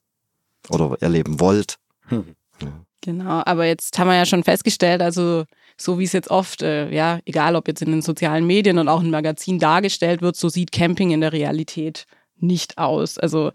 oder 0.70 0.98
erleben 1.02 1.40
wollt. 1.40 1.78
Hm. 2.08 2.36
Ja. 2.62 2.86
Genau, 3.02 3.42
aber 3.46 3.66
jetzt 3.66 4.00
haben 4.00 4.08
wir 4.08 4.16
ja 4.16 4.26
schon 4.26 4.44
festgestellt, 4.44 5.02
also 5.02 5.44
so 5.78 6.00
wie 6.00 6.06
es 6.06 6.14
jetzt 6.14 6.30
oft, 6.30 6.62
äh, 6.62 6.90
ja, 6.90 7.20
egal 7.26 7.56
ob 7.56 7.68
jetzt 7.68 7.82
in 7.82 7.92
den 7.92 8.02
sozialen 8.02 8.48
Medien 8.48 8.78
und 8.78 8.88
auch 8.88 9.02
in 9.02 9.10
Magazinen 9.10 9.60
dargestellt 9.60 10.22
wird, 10.22 10.38
so 10.38 10.48
sieht 10.48 10.72
Camping 10.72 11.12
in 11.12 11.22
der 11.22 11.34
Realität 11.34 12.06
nicht 12.38 12.78
aus. 12.78 13.18
Also 13.18 13.52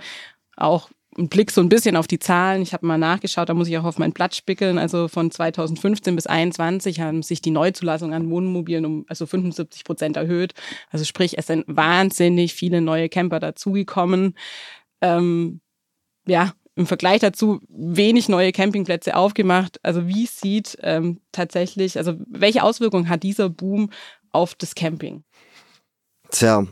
auch 0.56 0.90
ein 1.18 1.28
Blick 1.28 1.50
so 1.50 1.60
ein 1.60 1.68
bisschen 1.68 1.96
auf 1.96 2.06
die 2.06 2.18
Zahlen. 2.18 2.62
Ich 2.62 2.72
habe 2.72 2.86
mal 2.86 2.96
nachgeschaut, 2.96 3.48
da 3.48 3.54
muss 3.54 3.68
ich 3.68 3.76
auch 3.76 3.84
auf 3.84 3.98
mein 3.98 4.12
Blatt 4.12 4.34
spickeln. 4.34 4.78
Also 4.78 5.08
von 5.08 5.30
2015 5.30 6.14
bis 6.14 6.24
2021 6.24 7.00
haben 7.00 7.22
sich 7.22 7.42
die 7.42 7.50
Neuzulassungen 7.50 8.14
an 8.14 8.30
Wohnmobilen 8.30 8.84
um 8.86 9.04
also 9.08 9.26
75 9.26 9.84
Prozent 9.84 10.16
erhöht. 10.16 10.54
Also 10.90 11.04
sprich, 11.04 11.36
es 11.36 11.48
sind 11.48 11.64
wahnsinnig 11.66 12.54
viele 12.54 12.80
neue 12.80 13.08
Camper 13.08 13.40
dazugekommen. 13.40 14.34
Ähm, 15.00 15.60
ja, 16.26 16.52
im 16.76 16.86
Vergleich 16.86 17.20
dazu 17.20 17.60
wenig 17.68 18.28
neue 18.28 18.52
Campingplätze 18.52 19.16
aufgemacht. 19.16 19.80
Also 19.82 20.06
wie 20.06 20.26
sieht 20.26 20.78
ähm, 20.82 21.20
tatsächlich, 21.32 21.98
also 21.98 22.14
welche 22.28 22.62
Auswirkungen 22.62 23.08
hat 23.08 23.24
dieser 23.24 23.48
Boom 23.48 23.90
auf 24.30 24.54
das 24.54 24.76
Camping? 24.76 25.24
Tja, 26.30 26.66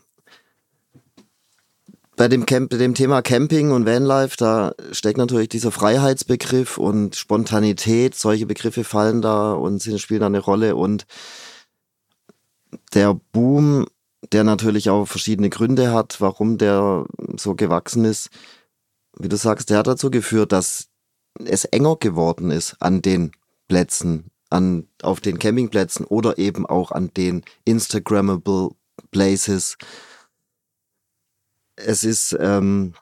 bei 2.16 2.28
dem, 2.28 2.46
Camp, 2.46 2.70
dem 2.70 2.94
Thema 2.94 3.20
Camping 3.22 3.70
und 3.70 3.86
Vanlife, 3.86 4.36
da 4.38 4.72
steckt 4.90 5.18
natürlich 5.18 5.50
dieser 5.50 5.70
Freiheitsbegriff 5.70 6.78
und 6.78 7.14
Spontanität, 7.14 8.14
solche 8.14 8.46
Begriffe 8.46 8.84
fallen 8.84 9.20
da 9.20 9.52
und 9.52 9.82
spielen 9.82 10.20
da 10.20 10.26
eine 10.26 10.40
Rolle 10.40 10.76
und 10.76 11.06
der 12.94 13.14
Boom, 13.32 13.86
der 14.32 14.44
natürlich 14.44 14.88
auch 14.90 15.06
verschiedene 15.06 15.50
Gründe 15.50 15.92
hat, 15.92 16.20
warum 16.20 16.58
der 16.58 17.04
so 17.36 17.54
gewachsen 17.54 18.04
ist, 18.04 18.30
wie 19.18 19.28
du 19.28 19.36
sagst, 19.36 19.70
der 19.70 19.78
hat 19.78 19.86
dazu 19.86 20.10
geführt, 20.10 20.52
dass 20.52 20.88
es 21.44 21.64
enger 21.66 21.96
geworden 21.96 22.50
ist 22.50 22.76
an 22.80 23.02
den 23.02 23.32
Plätzen, 23.68 24.30
an, 24.48 24.88
auf 25.02 25.20
den 25.20 25.38
Campingplätzen 25.38 26.06
oder 26.06 26.38
eben 26.38 26.66
auch 26.66 26.92
an 26.92 27.10
den 27.14 27.42
Instagrammable 27.64 28.70
Places. 29.10 29.76
Es 31.76 32.04
ist 32.04 32.36
ähm, 32.40 32.94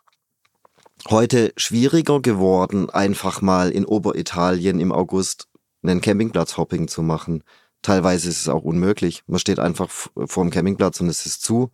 heute 1.09 1.52
schwieriger 1.57 2.21
geworden, 2.21 2.90
einfach 2.90 3.40
mal 3.40 3.71
in 3.71 3.85
Oberitalien 3.87 4.81
im 4.81 4.93
August 4.93 5.49
einen 5.83 6.00
Campingplatz-Hopping 6.00 6.88
zu 6.88 7.02
machen. 7.02 7.45
Teilweise 7.83 8.28
ist 8.28 8.40
es 8.40 8.49
auch 8.49 8.64
unmöglich. 8.64 9.23
Man 9.26 9.38
steht 9.38 9.59
einfach 9.59 9.88
vor 9.90 10.45
dem 10.45 10.50
Campingplatz 10.50 11.00
und 11.00 11.09
es 11.09 11.26
ist 11.26 11.43
zu. 11.43 11.71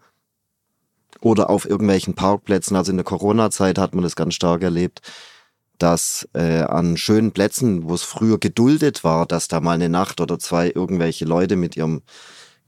Oder 1.20 1.50
auf 1.50 1.64
irgendwelchen 1.68 2.14
Parkplätzen. 2.14 2.76
Also 2.76 2.90
in 2.90 2.96
der 2.96 3.04
Corona-Zeit 3.04 3.78
hat 3.78 3.94
man 3.94 4.02
das 4.02 4.16
ganz 4.16 4.34
stark 4.34 4.62
erlebt, 4.62 5.00
dass 5.78 6.28
äh, 6.34 6.62
an 6.62 6.96
schönen 6.96 7.32
Plätzen, 7.32 7.88
wo 7.88 7.94
es 7.94 8.02
früher 8.02 8.38
geduldet 8.38 9.04
war, 9.04 9.26
dass 9.26 9.48
da 9.48 9.60
mal 9.60 9.72
eine 9.72 9.88
Nacht 9.88 10.20
oder 10.20 10.38
zwei 10.38 10.70
irgendwelche 10.70 11.24
Leute 11.24 11.56
mit 11.56 11.76
ihrem 11.76 12.02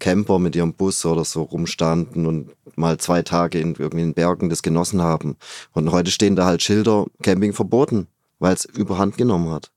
Camper, 0.03 0.41
mit 0.41 0.57
ihrem 0.57 0.75
Bus 0.75 1.07
oder 1.07 1.25
so 1.25 1.43
rumstanden 1.43 2.27
und 2.27 2.51
mal 2.77 2.99
zwei 2.99 3.23
Tage 3.23 3.61
in 3.61 3.69
irgendwelchen 3.69 4.15
Bergen 4.15 4.51
das 4.51 4.63
genossen 4.63 5.01
haben. 5.01 5.37
Und 5.73 5.93
heute 5.93 6.11
stehen 6.11 6.35
da 6.35 6.45
halt 6.45 6.61
Schilder, 6.61 7.07
Camping 7.23 7.53
verboten, 7.53 8.09
weil 8.41 8.53
es 8.53 8.65
überhand 8.65 9.17
genommen 9.17 9.51
hat. 9.51 9.71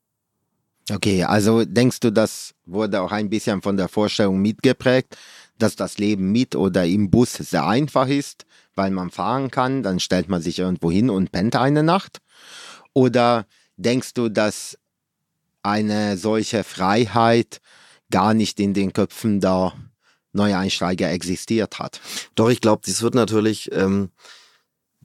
Okay, 0.91 1.23
also 1.23 1.63
denkst 1.63 1.99
du, 1.99 2.11
das 2.11 2.55
wurde 2.65 3.01
auch 3.01 3.11
ein 3.11 3.29
bisschen 3.29 3.61
von 3.61 3.77
der 3.77 3.87
Vorstellung 3.87 4.41
mitgeprägt, 4.41 5.15
dass 5.59 5.75
das 5.75 5.99
Leben 5.99 6.31
mit 6.31 6.55
oder 6.55 6.85
im 6.85 7.11
Bus 7.11 7.33
sehr 7.33 7.67
einfach 7.67 8.07
ist, 8.07 8.47
weil 8.73 8.89
man 8.89 9.11
fahren 9.11 9.51
kann, 9.51 9.83
dann 9.83 9.99
stellt 9.99 10.27
man 10.27 10.41
sich 10.41 10.57
irgendwo 10.57 10.89
hin 10.89 11.11
und 11.11 11.31
pennt 11.31 11.55
eine 11.55 11.83
Nacht? 11.83 12.19
Oder 12.93 13.45
denkst 13.77 14.15
du, 14.15 14.29
dass 14.29 14.75
eine 15.61 16.17
solche 16.17 16.63
Freiheit 16.63 17.61
gar 18.09 18.33
nicht 18.33 18.59
in 18.59 18.73
den 18.73 18.91
Köpfen 18.91 19.39
der 19.39 19.73
Neueinsteiger 20.35 21.09
existiert 21.11 21.79
hat? 21.79 21.99
Doch, 22.35 22.49
ich 22.49 22.61
glaube, 22.61 22.83
das 22.85 23.01
wird 23.01 23.15
natürlich, 23.15 23.71
ähm, 23.71 24.09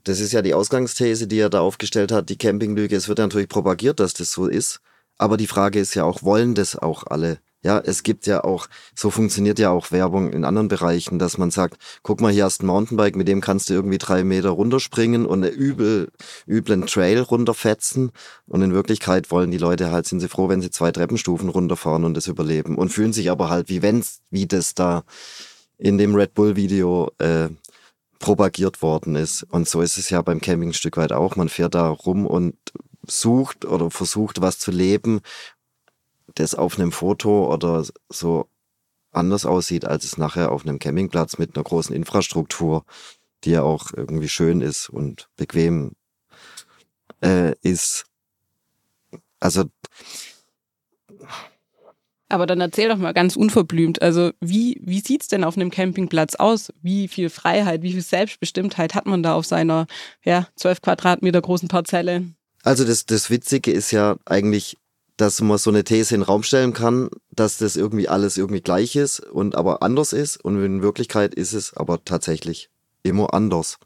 das 0.03 0.19
ist 0.19 0.33
ja 0.33 0.41
die 0.41 0.53
Ausgangsthese, 0.53 1.27
die 1.27 1.39
er 1.39 1.49
da 1.49 1.61
aufgestellt 1.61 2.11
hat, 2.11 2.29
die 2.29 2.37
Campinglüge. 2.37 2.95
Es 2.95 3.07
wird 3.07 3.19
natürlich 3.19 3.49
propagiert, 3.49 3.99
dass 3.99 4.13
das 4.13 4.31
so 4.31 4.47
ist. 4.47 4.81
Aber 5.17 5.37
die 5.37 5.47
Frage 5.47 5.79
ist 5.79 5.93
ja 5.93 6.03
auch, 6.03 6.23
wollen 6.23 6.55
das 6.55 6.75
auch 6.75 7.05
alle? 7.07 7.39
Ja, 7.63 7.79
es 7.79 8.01
gibt 8.01 8.25
ja 8.25 8.43
auch, 8.43 8.67
so 8.95 9.11
funktioniert 9.11 9.59
ja 9.59 9.69
auch 9.69 9.91
Werbung 9.91 10.33
in 10.33 10.45
anderen 10.45 10.67
Bereichen, 10.67 11.19
dass 11.19 11.37
man 11.37 11.51
sagt, 11.51 11.77
guck 12.01 12.19
mal, 12.19 12.31
hier 12.31 12.45
hast 12.45 12.61
du 12.61 12.63
ein 12.63 12.67
Mountainbike, 12.67 13.15
mit 13.15 13.27
dem 13.27 13.39
kannst 13.39 13.69
du 13.69 13.75
irgendwie 13.75 13.99
drei 13.99 14.23
Meter 14.23 14.49
runterspringen 14.49 15.27
und 15.27 15.43
einen 15.43 15.53
übel, 15.53 16.09
üblen 16.47 16.87
Trail 16.87 17.19
runterfetzen. 17.19 18.11
Und 18.47 18.63
in 18.63 18.73
Wirklichkeit 18.73 19.29
wollen 19.29 19.51
die 19.51 19.59
Leute 19.59 19.91
halt, 19.91 20.07
sind 20.07 20.21
sie 20.21 20.27
froh, 20.27 20.49
wenn 20.49 20.61
sie 20.61 20.71
zwei 20.71 20.91
Treppenstufen 20.91 21.49
runterfahren 21.49 22.03
und 22.03 22.15
das 22.15 22.25
überleben. 22.25 22.77
Und 22.77 22.89
fühlen 22.89 23.13
sich 23.13 23.29
aber 23.29 23.49
halt, 23.49 23.69
wie 23.69 23.83
wenn's, 23.83 24.21
wie 24.31 24.47
das 24.47 24.73
da 24.73 25.03
in 25.77 25.99
dem 25.99 26.15
Red 26.15 26.33
Bull 26.33 26.55
Video 26.55 27.11
äh, 27.19 27.49
propagiert 28.17 28.81
worden 28.81 29.15
ist. 29.15 29.43
Und 29.43 29.69
so 29.69 29.81
ist 29.81 29.97
es 29.97 30.09
ja 30.09 30.23
beim 30.23 30.41
Camping 30.41 30.69
ein 30.69 30.73
Stück 30.73 30.97
weit 30.97 31.11
auch. 31.11 31.35
Man 31.35 31.49
fährt 31.49 31.75
da 31.75 31.89
rum 31.89 32.25
und 32.25 32.55
sucht 33.07 33.65
oder 33.65 33.91
versucht, 33.91 34.41
was 34.41 34.59
zu 34.59 34.71
leben, 34.71 35.21
das 36.35 36.55
auf 36.55 36.79
einem 36.79 36.91
Foto 36.91 37.51
oder 37.53 37.85
so 38.09 38.47
anders 39.11 39.45
aussieht, 39.45 39.85
als 39.85 40.05
es 40.05 40.17
nachher 40.17 40.51
auf 40.51 40.65
einem 40.65 40.79
Campingplatz 40.79 41.37
mit 41.37 41.55
einer 41.55 41.63
großen 41.63 41.95
Infrastruktur, 41.95 42.85
die 43.43 43.51
ja 43.51 43.63
auch 43.63 43.91
irgendwie 43.95 44.29
schön 44.29 44.61
ist 44.61 44.89
und 44.89 45.27
bequem 45.35 45.91
äh, 47.21 47.53
ist. 47.61 48.05
Also. 49.39 49.65
Aber 52.29 52.45
dann 52.45 52.61
erzähl 52.61 52.87
doch 52.87 52.97
mal 52.97 53.13
ganz 53.13 53.35
unverblümt, 53.35 54.01
also 54.01 54.31
wie, 54.39 54.79
wie 54.81 55.01
sieht's 55.01 55.27
denn 55.27 55.43
auf 55.43 55.57
einem 55.57 55.69
Campingplatz 55.69 56.35
aus? 56.35 56.71
Wie 56.81 57.09
viel 57.09 57.29
Freiheit, 57.29 57.81
wie 57.81 57.91
viel 57.91 58.01
Selbstbestimmtheit 58.01 58.95
hat 58.95 59.05
man 59.05 59.21
da 59.21 59.33
auf 59.35 59.45
seiner 59.45 59.85
ja, 60.23 60.47
12 60.55 60.81
Quadratmeter 60.81 61.41
großen 61.41 61.67
Parzelle? 61.67 62.23
Also 62.63 62.85
das, 62.85 63.05
das 63.05 63.29
Witzige 63.29 63.71
ist 63.71 63.91
ja 63.91 64.15
eigentlich, 64.25 64.77
dass 65.21 65.39
man 65.39 65.59
so 65.59 65.69
eine 65.69 65.83
These 65.83 66.15
in 66.15 66.21
den 66.21 66.25
Raum 66.25 66.41
stellen 66.41 66.73
kann, 66.73 67.11
dass 67.29 67.57
das 67.59 67.75
irgendwie 67.75 68.09
alles 68.09 68.37
irgendwie 68.37 68.61
gleich 68.61 68.95
ist 68.95 69.19
und 69.19 69.55
aber 69.55 69.83
anders 69.83 70.13
ist. 70.13 70.43
Und 70.43 70.63
in 70.63 70.81
Wirklichkeit 70.81 71.35
ist 71.35 71.53
es 71.53 71.77
aber 71.77 72.03
tatsächlich 72.03 72.71
immer 73.03 73.31
anders. 73.35 73.77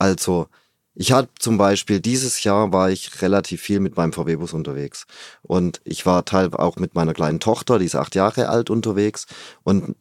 Also, 0.00 0.48
ich 0.96 1.12
hatte 1.12 1.30
zum 1.38 1.58
Beispiel 1.58 2.00
dieses 2.00 2.42
Jahr 2.42 2.72
war 2.72 2.90
ich 2.90 3.22
relativ 3.22 3.62
viel 3.62 3.78
mit 3.78 3.96
meinem 3.96 4.12
VW-Bus 4.12 4.52
unterwegs. 4.52 5.06
Und 5.42 5.80
ich 5.84 6.06
war 6.06 6.24
teilweise 6.24 6.58
auch 6.58 6.74
mit 6.74 6.96
meiner 6.96 7.14
kleinen 7.14 7.38
Tochter, 7.38 7.78
die 7.78 7.86
ist 7.86 7.94
acht 7.94 8.16
Jahre 8.16 8.48
alt, 8.48 8.68
unterwegs. 8.68 9.28
Und 9.62 9.94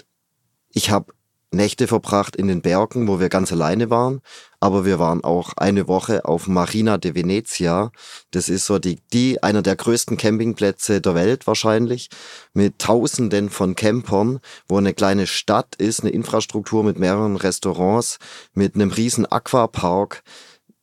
ich 0.71 0.89
habe 0.89 1.13
Nächte 1.53 1.88
verbracht 1.88 2.38
in 2.38 2.48
den 2.48 2.62
Bergen, 2.62 3.10
wo 3.10 3.20
wir 3.20 3.27
ganz 3.27 3.51
alleine 3.51 3.89
waren. 3.89 4.22
Aber 4.62 4.86
wir 4.86 5.00
waren 5.00 5.24
auch 5.24 5.51
eine 5.58 5.88
Woche 5.88 6.24
auf 6.24 6.48
Marina 6.48 6.98
de 6.98 7.13
Venezia. 7.13 7.91
Das 8.31 8.48
ist 8.48 8.65
so 8.65 8.79
die, 8.79 9.00
die, 9.12 9.43
einer 9.43 9.62
der 9.62 9.75
größten 9.75 10.15
Campingplätze 10.15 11.01
der 11.01 11.13
Welt 11.13 11.48
wahrscheinlich. 11.48 12.10
Mit 12.53 12.79
Tausenden 12.79 13.50
von 13.50 13.75
Campern, 13.75 14.39
wo 14.70 14.77
eine 14.77 14.93
kleine 14.93 15.27
Stadt 15.27 15.75
ist, 15.75 16.01
eine 16.01 16.12
Infrastruktur 16.12 16.84
mit 16.86 16.98
mehreren 16.98 17.36
Restaurants, 17.36 18.20
mit 18.53 18.75
einem 18.75 18.91
riesen 18.91 19.25
Aquapark 19.25 20.24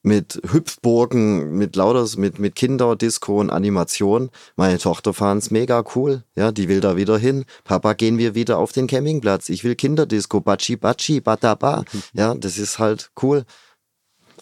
mit 0.02 0.40
Hüpfburgen, 0.50 1.56
mit 1.56 1.76
lauter, 1.76 2.06
mit, 2.18 2.38
mit 2.38 2.54
Kinderdisco 2.54 3.40
und 3.40 3.50
Animation. 3.50 4.30
Meine 4.56 4.78
Tochter 4.78 5.12
fand's 5.12 5.50
mega 5.50 5.84
cool. 5.94 6.24
Ja, 6.36 6.52
die 6.52 6.68
will 6.68 6.80
da 6.80 6.96
wieder 6.96 7.18
hin. 7.18 7.44
Papa, 7.64 7.94
gehen 7.94 8.18
wir 8.18 8.34
wieder 8.34 8.58
auf 8.58 8.72
den 8.72 8.86
Campingplatz. 8.86 9.48
Ich 9.48 9.64
will 9.64 9.74
Kinderdisco, 9.74 10.40
bachi 10.40 10.76
bachi, 10.76 11.20
bataba. 11.20 11.84
Ja, 12.12 12.34
das 12.34 12.58
ist 12.58 12.78
halt 12.78 13.10
cool. 13.22 13.44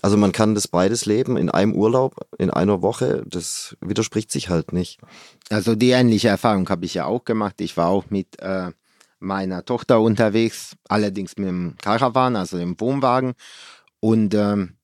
Also 0.03 0.17
man 0.17 0.33
kann 0.33 0.55
das 0.55 0.69
beides 0.69 1.07
leben 1.07 1.37
in 1.37 1.51
einem 1.51 1.75
Urlaub, 1.75 2.15
in 2.39 2.51
einer 2.51 2.83
Woche. 2.83 3.25
Das 3.27 3.77
widerspricht 3.81 4.31
sich 4.31 4.51
halt 4.51 4.73
nicht. 4.73 5.01
Also 5.51 5.75
die 5.75 5.91
ähnliche 5.91 6.29
Erfahrung 6.29 6.69
habe 6.69 6.85
ich 6.85 6.95
ja 6.95 7.07
auch 7.07 7.25
gemacht. 7.25 7.61
Ich 7.61 7.77
war 7.77 7.89
auch 7.89 8.05
mit 8.11 8.39
äh, 8.41 8.71
meiner 9.19 9.65
Tochter 9.65 10.01
unterwegs, 10.01 10.77
allerdings 10.89 11.37
mit 11.39 11.49
dem 11.49 11.77
Caravan, 11.81 12.37
also 12.37 12.59
dem 12.59 12.79
Wohnwagen. 12.79 13.35
Und 14.01 14.35
ähm, 14.35 14.77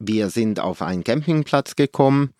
wir 0.00 0.30
sind 0.30 0.58
auf 0.58 0.82
einen 0.82 1.04
Campingplatz 1.04 1.76
gekommen. 1.76 2.30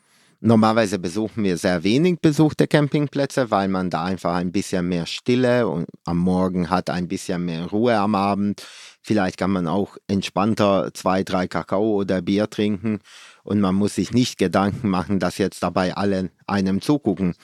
Normalerweise 0.41 0.99
besuchen 0.99 1.45
wir 1.45 1.59
sehr 1.59 1.85
wenig 1.85 2.21
besuchte 2.21 2.67
Campingplätze, 2.67 3.51
weil 3.51 3.69
man 3.69 3.91
da 3.91 4.05
einfach 4.05 4.35
ein 4.35 4.53
bisschen 4.53 4.89
mehr 4.89 5.05
Stille 5.05 5.69
und 5.69 5.87
am 6.07 6.17
Morgen 6.17 6.71
hat 6.71 6.89
ein 6.89 7.09
bisschen 7.09 7.45
mehr 7.45 7.67
Ruhe 7.67 7.99
am 7.99 8.15
Abend. 8.15 8.67
Vielleicht 9.03 9.37
kann 9.37 9.51
man 9.51 9.69
auch 9.69 9.99
entspannter 10.09 10.93
zwei, 10.95 11.23
drei 11.25 11.47
Kakao 11.47 11.93
oder 11.93 12.23
Bier 12.23 12.49
trinken 12.49 13.01
und 13.43 13.61
man 13.61 13.75
muss 13.75 13.97
sich 13.97 14.13
nicht 14.13 14.39
Gedanken 14.39 14.89
machen, 14.89 15.19
dass 15.19 15.37
jetzt 15.37 15.63
dabei 15.63 15.95
alle 15.95 16.31
einem 16.47 16.81
zugucken. 16.81 17.35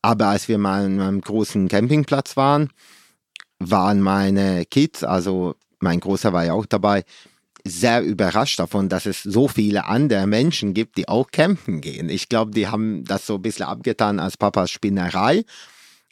Aber 0.00 0.28
als 0.28 0.48
wir 0.48 0.56
mal 0.56 0.86
an 0.86 1.00
einem 1.00 1.20
großen 1.20 1.68
Campingplatz 1.68 2.34
waren, 2.38 2.70
waren 3.58 4.00
meine 4.00 4.64
Kids, 4.64 5.04
also 5.04 5.54
mein 5.80 6.00
Großer 6.00 6.32
war 6.32 6.46
ja 6.46 6.54
auch 6.54 6.64
dabei, 6.64 7.04
sehr 7.64 8.02
überrascht 8.02 8.58
davon, 8.58 8.88
dass 8.88 9.06
es 9.06 9.22
so 9.22 9.48
viele 9.48 9.86
andere 9.86 10.26
Menschen 10.26 10.74
gibt, 10.74 10.96
die 10.96 11.08
auch 11.08 11.30
campen 11.30 11.80
gehen. 11.80 12.08
Ich 12.08 12.28
glaube, 12.28 12.52
die 12.52 12.68
haben 12.68 13.04
das 13.04 13.26
so 13.26 13.36
ein 13.36 13.42
bisschen 13.42 13.66
abgetan 13.66 14.20
als 14.20 14.36
Papas 14.36 14.70
Spinnerei 14.70 15.44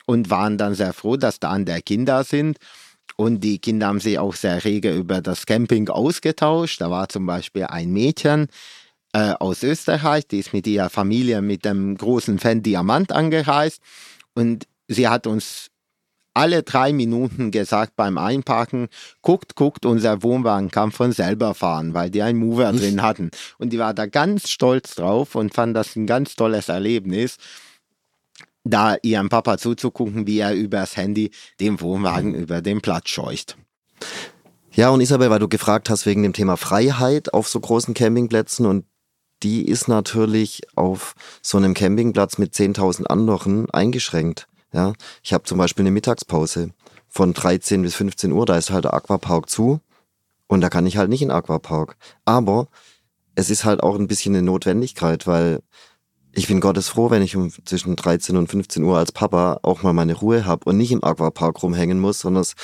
und 0.07 0.31
waren 0.31 0.59
dann 0.59 0.75
sehr 0.75 0.93
froh, 0.93 1.17
dass 1.17 1.40
da 1.40 1.50
andere 1.50 1.83
Kinder 1.83 2.25
sind. 2.25 2.59
Und 3.17 3.40
die 3.40 3.59
Kinder 3.59 3.88
haben 3.88 4.00
sich 4.00 4.19
auch 4.19 4.35
sehr 4.35 4.64
rege 4.64 4.95
über 4.95 5.21
das 5.21 5.45
Camping 5.45 5.88
ausgetauscht. 5.88 6.81
Da 6.81 6.90
war 6.90 7.09
zum 7.09 7.26
Beispiel 7.26 7.64
ein 7.64 7.90
Mädchen 7.90 8.49
äh, 9.12 9.33
aus 9.33 9.62
Österreich, 9.62 10.26
die 10.26 10.38
ist 10.38 10.52
mit 10.52 10.67
ihrer 10.67 10.90
Familie 10.90 11.43
mit 11.43 11.64
dem 11.64 11.97
großen 11.97 12.38
Fan 12.38 12.62
Diamant 12.62 13.11
angereist. 13.12 13.83
Und 14.35 14.67
sie 14.87 15.09
hat 15.09 15.26
uns 15.26 15.67
alle 16.38 16.62
drei 16.62 16.92
Minuten 16.92 17.50
gesagt 17.50 17.97
beim 17.97 18.16
Einparken, 18.16 18.88
guckt, 19.23 19.57
guckt, 19.57 19.85
unser 19.85 20.23
Wohnwagen 20.23 20.71
kann 20.71 20.92
von 20.92 21.11
selber 21.11 21.52
fahren, 21.54 21.95
weil 21.95 22.11
die 22.11 22.23
einen 22.23 22.38
Mover 22.38 22.73
drin 22.73 23.02
hatten. 23.02 23.30
Und 23.59 23.73
die 23.73 23.78
war 23.78 23.92
da 23.92 24.07
ganz 24.07 24.49
stolz 24.49 24.95
drauf 24.95 25.35
und 25.35 25.52
fand 25.52 25.76
das 25.76 25.97
ein 25.97 26.07
ganz 26.07 26.37
tolles 26.37 26.68
Erlebnis 26.68 27.38
da 28.64 28.97
ihrem 29.02 29.28
Papa 29.28 29.59
zuzugucken, 29.59 30.26
wie 30.26 30.38
er 30.38 30.54
übers 30.54 30.97
Handy 30.97 31.30
den 31.59 31.80
Wohnwagen 31.80 32.35
über 32.35 32.61
den 32.61 32.80
Platz 32.80 33.09
scheucht. 33.09 33.57
Ja, 34.73 34.90
und 34.90 35.00
Isabel, 35.00 35.30
weil 35.30 35.38
du 35.38 35.49
gefragt 35.49 35.90
hast 35.90 36.07
wegen 36.07 36.23
dem 36.23 36.35
Thema 36.35 36.57
Freiheit 36.57 37.35
auf 37.35 37.49
so 37.49 37.59
großen 37.59 37.95
Campingplätzen 37.95 38.66
und 38.66 38.85
die 39.42 39.66
ist 39.66 39.88
natürlich 39.88 40.62
auf 40.75 41.14
so 41.42 41.59
einem 41.59 41.75
Campingplatz 41.75 42.38
mit 42.38 42.54
10.000 42.54 43.07
anderen 43.07 43.71
eingeschränkt. 43.71 44.48
Ja, 44.72 44.92
ich 45.22 45.32
habe 45.32 45.44
zum 45.44 45.58
Beispiel 45.58 45.82
eine 45.82 45.90
Mittagspause 45.90 46.70
von 47.08 47.32
13 47.32 47.82
bis 47.82 47.94
15 47.94 48.32
Uhr, 48.32 48.44
da 48.46 48.56
ist 48.56 48.70
halt 48.70 48.84
der 48.84 48.94
Aquapark 48.94 49.48
zu 49.48 49.80
und 50.46 50.60
da 50.60 50.68
kann 50.68 50.87
ich 50.87 50.96
halt 50.96 51.08
nicht 51.08 51.22
in 51.22 51.28
den 51.28 51.37
Aquapark. 51.37 51.96
Aber 52.25 52.68
es 53.34 53.50
ist 53.50 53.64
halt 53.64 53.82
auch 53.82 53.98
ein 53.98 54.08
bisschen 54.08 54.34
eine 54.34 54.42
Notwendigkeit, 54.42 55.26
weil 55.26 55.60
ich 56.32 56.46
bin 56.46 56.60
Gottes 56.60 56.88
froh, 56.88 57.10
wenn 57.10 57.22
ich 57.22 57.34
um 57.37 57.50
zwischen 57.64 57.96
13 57.96 58.37
und 58.37 58.48
15 58.48 58.84
Uhr 58.84 58.96
als 58.96 59.12
Papa 59.12 59.58
auch 59.62 59.82
mal 59.82 59.92
meine 59.92 60.14
Ruhe 60.14 60.44
habe 60.44 60.68
und 60.68 60.76
nicht 60.76 60.92
im 60.92 61.02
Aquapark 61.02 61.62
rumhängen 61.62 61.98
muss, 61.98 62.20
sondern 62.20 62.42
es, 62.42 62.54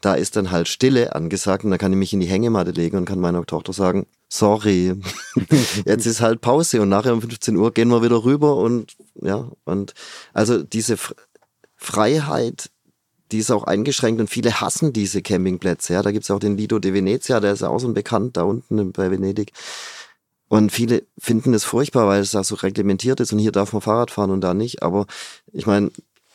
da 0.00 0.14
ist 0.14 0.36
dann 0.36 0.50
halt 0.50 0.68
Stille 0.68 1.14
angesagt 1.14 1.64
und 1.64 1.70
da 1.70 1.78
kann 1.78 1.92
ich 1.92 1.98
mich 1.98 2.12
in 2.12 2.20
die 2.20 2.26
Hängematte 2.26 2.70
legen 2.70 2.96
und 2.96 3.06
kann 3.06 3.18
meiner 3.18 3.44
Tochter 3.44 3.72
sagen, 3.72 4.06
sorry, 4.28 4.94
jetzt 5.84 6.06
ist 6.06 6.20
halt 6.20 6.42
Pause 6.42 6.82
und 6.82 6.90
nachher 6.90 7.12
um 7.12 7.22
15 7.22 7.56
Uhr 7.56 7.72
gehen 7.72 7.88
wir 7.88 8.02
wieder 8.02 8.24
rüber 8.24 8.56
und 8.56 8.96
ja, 9.20 9.48
und 9.64 9.94
also 10.32 10.62
diese 10.62 10.96
Freiheit, 11.84 12.70
die 13.32 13.38
ist 13.38 13.50
auch 13.50 13.64
eingeschränkt 13.64 14.20
und 14.20 14.28
viele 14.28 14.60
hassen 14.60 14.92
diese 14.92 15.22
Campingplätze. 15.22 15.94
Ja, 15.94 16.02
da 16.02 16.12
gibt's 16.12 16.30
auch 16.30 16.38
den 16.38 16.56
Lido 16.56 16.78
de 16.78 16.92
Venezia, 16.92 17.40
der 17.40 17.52
ist 17.52 17.62
auch 17.62 17.78
so 17.78 17.88
ein 17.88 17.94
bekannt 17.94 18.36
da 18.36 18.42
unten 18.42 18.92
bei 18.92 19.10
Venedig. 19.10 19.52
Und 20.48 20.70
viele 20.70 21.02
finden 21.18 21.54
es 21.54 21.64
furchtbar, 21.64 22.06
weil 22.06 22.20
es 22.20 22.30
da 22.30 22.44
so 22.44 22.54
reglementiert 22.54 23.20
ist 23.20 23.32
und 23.32 23.38
hier 23.38 23.52
darf 23.52 23.72
man 23.72 23.82
Fahrrad 23.82 24.10
fahren 24.10 24.30
und 24.30 24.40
da 24.40 24.54
nicht. 24.54 24.82
Aber 24.82 25.06
ich 25.52 25.66
meine, 25.66 25.90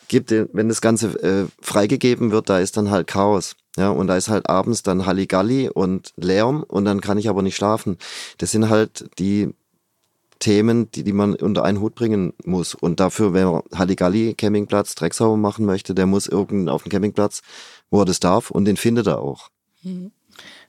gibt, 0.08 0.30
wenn 0.30 0.68
das 0.68 0.80
Ganze 0.80 1.08
äh, 1.22 1.46
freigegeben 1.62 2.32
wird, 2.32 2.50
da 2.50 2.58
ist 2.58 2.76
dann 2.76 2.90
halt 2.90 3.06
Chaos. 3.06 3.56
Ja, 3.76 3.90
und 3.90 4.08
da 4.08 4.16
ist 4.16 4.28
halt 4.28 4.48
abends 4.48 4.82
dann 4.82 5.06
Halligalli 5.06 5.68
und 5.68 6.12
Lärm 6.16 6.64
und 6.64 6.84
dann 6.84 7.00
kann 7.00 7.18
ich 7.18 7.28
aber 7.28 7.42
nicht 7.42 7.56
schlafen. 7.56 7.96
Das 8.38 8.50
sind 8.50 8.68
halt 8.68 9.08
die 9.18 9.54
Themen, 10.40 10.90
die, 10.90 11.04
die 11.04 11.12
man 11.12 11.34
unter 11.34 11.64
einen 11.64 11.80
Hut 11.80 11.94
bringen 11.94 12.32
muss. 12.44 12.74
Und 12.74 12.98
dafür, 12.98 13.32
wer 13.32 13.62
Halligalli 13.72 14.34
Campingplatz 14.34 14.94
drecksauber 14.96 15.36
machen 15.36 15.64
möchte, 15.66 15.94
der 15.94 16.06
muss 16.06 16.26
irgendeinen 16.26 16.68
auf 16.68 16.82
den 16.82 16.90
Campingplatz, 16.90 17.42
wo 17.90 18.00
er 18.00 18.06
das 18.06 18.18
darf 18.18 18.50
und 18.50 18.64
den 18.64 18.76
findet 18.76 19.06
er 19.06 19.20
auch. 19.20 19.50
Mhm. 19.82 20.10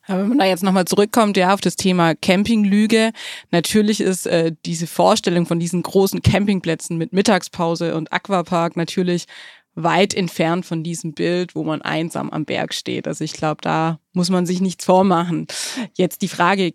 Aber 0.07 0.23
wenn 0.23 0.29
man 0.29 0.39
da 0.39 0.45
jetzt 0.45 0.63
nochmal 0.63 0.85
zurückkommt, 0.85 1.37
ja, 1.37 1.53
auf 1.53 1.61
das 1.61 1.75
Thema 1.75 2.15
Campinglüge. 2.15 3.11
Natürlich 3.51 4.01
ist 4.01 4.25
äh, 4.25 4.51
diese 4.65 4.87
Vorstellung 4.87 5.45
von 5.45 5.59
diesen 5.59 5.83
großen 5.83 6.21
Campingplätzen 6.21 6.97
mit 6.97 7.13
Mittagspause 7.13 7.95
und 7.95 8.11
Aquapark 8.11 8.75
natürlich 8.75 9.25
weit 9.75 10.13
entfernt 10.13 10.65
von 10.65 10.83
diesem 10.83 11.13
Bild, 11.13 11.55
wo 11.55 11.63
man 11.63 11.81
einsam 11.81 12.29
am 12.29 12.45
Berg 12.45 12.73
steht. 12.73 13.07
Also 13.07 13.23
ich 13.23 13.33
glaube, 13.33 13.61
da 13.61 13.99
muss 14.11 14.29
man 14.29 14.45
sich 14.45 14.59
nichts 14.59 14.83
vormachen. 14.83 15.47
Jetzt 15.93 16.21
die 16.21 16.27
Frage, 16.27 16.73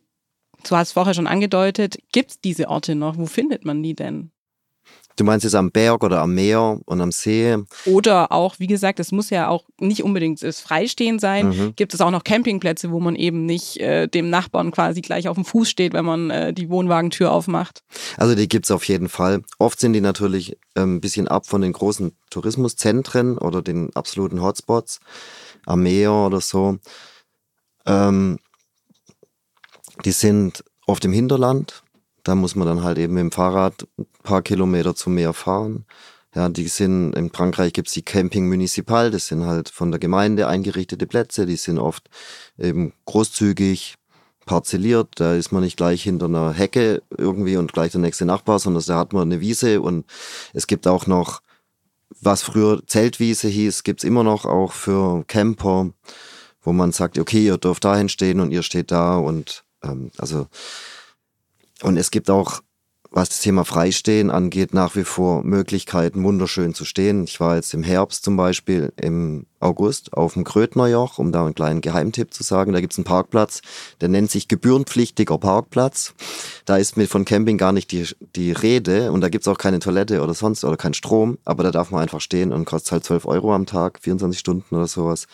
du 0.70 0.76
hast 0.76 0.92
vorher 0.92 1.14
schon 1.14 1.26
angedeutet, 1.26 1.96
gibt 2.12 2.30
es 2.30 2.40
diese 2.40 2.68
Orte 2.68 2.94
noch? 2.94 3.16
Wo 3.16 3.26
findet 3.26 3.64
man 3.64 3.82
die 3.82 3.94
denn? 3.94 4.30
Du 5.16 5.24
meinst 5.24 5.44
jetzt 5.44 5.54
am 5.54 5.70
Berg 5.70 6.04
oder 6.04 6.20
am 6.20 6.34
Meer 6.34 6.78
und 6.84 7.00
am 7.00 7.10
See? 7.10 7.56
Oder 7.86 8.32
auch, 8.32 8.58
wie 8.58 8.66
gesagt, 8.66 9.00
es 9.00 9.12
muss 9.12 9.30
ja 9.30 9.48
auch 9.48 9.64
nicht 9.80 10.02
unbedingt 10.02 10.42
das 10.42 10.60
Freistehen 10.60 11.18
sein. 11.18 11.48
Mhm. 11.48 11.72
Gibt 11.74 11.94
es 11.94 12.02
auch 12.02 12.10
noch 12.10 12.22
Campingplätze, 12.22 12.90
wo 12.90 13.00
man 13.00 13.16
eben 13.16 13.46
nicht 13.46 13.78
äh, 13.78 14.08
dem 14.08 14.28
Nachbarn 14.28 14.72
quasi 14.72 15.00
gleich 15.00 15.28
auf 15.28 15.36
dem 15.36 15.46
Fuß 15.46 15.70
steht, 15.70 15.94
wenn 15.94 16.04
man 16.04 16.28
äh, 16.28 16.52
die 16.52 16.68
Wohnwagentür 16.68 17.32
aufmacht? 17.32 17.82
Also 18.18 18.34
die 18.34 18.46
gibt 18.46 18.66
es 18.66 18.70
auf 18.70 18.84
jeden 18.84 19.08
Fall. 19.08 19.42
Oft 19.58 19.80
sind 19.80 19.94
die 19.94 20.02
natürlich 20.02 20.58
ähm, 20.76 20.96
ein 20.96 21.00
bisschen 21.00 21.28
ab 21.28 21.46
von 21.46 21.62
den 21.62 21.72
großen 21.72 22.12
Tourismuszentren 22.28 23.38
oder 23.38 23.62
den 23.62 23.96
absoluten 23.96 24.42
Hotspots 24.42 25.00
am 25.64 25.82
Meer 25.82 26.12
oder 26.12 26.42
so. 26.42 26.76
Ähm, 27.86 28.38
die 30.04 30.12
sind 30.12 30.64
oft 30.86 31.04
im 31.04 31.12
Hinterland. 31.12 31.82
Da 32.22 32.34
muss 32.34 32.56
man 32.56 32.66
dann 32.66 32.82
halt 32.82 32.98
eben 32.98 33.14
mit 33.14 33.22
dem 33.22 33.32
Fahrrad 33.32 33.86
ein 33.98 34.06
paar 34.22 34.42
Kilometer 34.42 34.94
zum 34.94 35.14
Meer 35.14 35.32
fahren. 35.32 35.86
Ja, 36.34 36.48
die 36.50 36.68
sind, 36.68 37.12
in 37.12 37.30
Frankreich 37.30 37.72
gibt's 37.72 37.92
die 37.92 38.02
Camping 38.02 38.46
Municipal, 38.48 39.10
das 39.10 39.28
sind 39.28 39.46
halt 39.46 39.70
von 39.70 39.90
der 39.90 39.98
Gemeinde 39.98 40.46
eingerichtete 40.46 41.06
Plätze, 41.06 41.46
die 41.46 41.56
sind 41.56 41.78
oft 41.78 42.10
eben 42.58 42.92
großzügig 43.06 43.94
parzelliert, 44.44 45.08
da 45.16 45.34
ist 45.34 45.50
man 45.50 45.62
nicht 45.62 45.76
gleich 45.76 46.02
hinter 46.02 46.26
einer 46.26 46.52
Hecke 46.52 47.02
irgendwie 47.16 47.56
und 47.56 47.72
gleich 47.72 47.92
der 47.92 48.00
nächste 48.00 48.24
Nachbar, 48.24 48.58
sondern 48.58 48.82
da 48.86 48.98
hat 48.98 49.12
man 49.12 49.22
eine 49.22 49.40
Wiese. 49.40 49.80
Und 49.80 50.06
es 50.54 50.66
gibt 50.66 50.86
auch 50.86 51.06
noch, 51.06 51.42
was 52.20 52.42
früher 52.42 52.82
Zeltwiese 52.86 53.48
hieß, 53.48 53.82
gibt's 53.82 54.04
immer 54.04 54.22
noch 54.22 54.44
auch 54.46 54.72
für 54.72 55.24
Camper, 55.26 55.90
wo 56.62 56.72
man 56.72 56.92
sagt, 56.92 57.18
okay, 57.18 57.44
ihr 57.44 57.58
dürft 57.58 57.84
dahin 57.84 58.08
stehen 58.08 58.40
und 58.40 58.52
ihr 58.52 58.62
steht 58.62 58.90
da. 58.90 59.16
Und 59.16 59.64
ähm, 59.88 60.10
also 60.18 60.46
und 61.82 61.96
es 61.96 62.10
gibt 62.10 62.30
auch, 62.30 62.60
was 63.10 63.28
das 63.28 63.40
Thema 63.40 63.64
Freistehen 63.64 64.30
angeht, 64.30 64.74
nach 64.74 64.96
wie 64.96 65.04
vor 65.04 65.42
Möglichkeiten, 65.42 66.24
wunderschön 66.24 66.74
zu 66.74 66.84
stehen. 66.84 67.24
Ich 67.24 67.38
war 67.38 67.56
jetzt 67.56 67.72
im 67.72 67.82
Herbst 67.82 68.24
zum 68.24 68.36
Beispiel 68.36 68.92
im 68.96 69.46
August 69.60 70.12
auf 70.12 70.34
dem 70.34 70.44
Krötnerjoch, 70.44 71.18
um 71.18 71.32
da 71.32 71.44
einen 71.44 71.54
kleinen 71.54 71.80
Geheimtipp 71.80 72.34
zu 72.34 72.42
sagen. 72.42 72.72
Da 72.72 72.80
gibt's 72.80 72.98
einen 72.98 73.04
Parkplatz, 73.04 73.62
der 74.00 74.08
nennt 74.08 74.30
sich 74.30 74.48
gebührenpflichtiger 74.48 75.38
Parkplatz. 75.38 76.14
Da 76.64 76.76
ist 76.76 76.96
mir 76.96 77.06
von 77.06 77.24
Camping 77.24 77.56
gar 77.58 77.72
nicht 77.72 77.92
die, 77.92 78.06
die 78.34 78.52
Rede 78.52 79.12
und 79.12 79.20
da 79.20 79.28
gibt's 79.28 79.48
auch 79.48 79.58
keine 79.58 79.78
Toilette 79.78 80.22
oder 80.22 80.34
sonst 80.34 80.64
oder 80.64 80.76
kein 80.76 80.94
Strom, 80.94 81.38
aber 81.44 81.62
da 81.62 81.70
darf 81.70 81.90
man 81.90 82.02
einfach 82.02 82.20
stehen 82.20 82.52
und 82.52 82.64
kostet 82.64 82.92
halt 82.92 83.04
12 83.04 83.26
Euro 83.26 83.54
am 83.54 83.66
Tag, 83.66 84.00
24 84.02 84.38
Stunden 84.38 84.74
oder 84.74 84.88
sowas. 84.88 85.26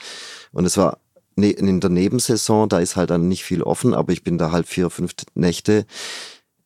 Und 0.52 0.66
es 0.66 0.76
war 0.76 0.98
ne, 1.36 1.50
in 1.50 1.80
der 1.80 1.90
Nebensaison, 1.90 2.68
da 2.68 2.78
ist 2.78 2.96
halt 2.96 3.10
dann 3.10 3.28
nicht 3.28 3.44
viel 3.44 3.62
offen, 3.62 3.94
aber 3.94 4.12
ich 4.12 4.22
bin 4.22 4.38
da 4.38 4.50
halt 4.50 4.66
vier, 4.66 4.90
fünf 4.90 5.12
Nächte 5.34 5.86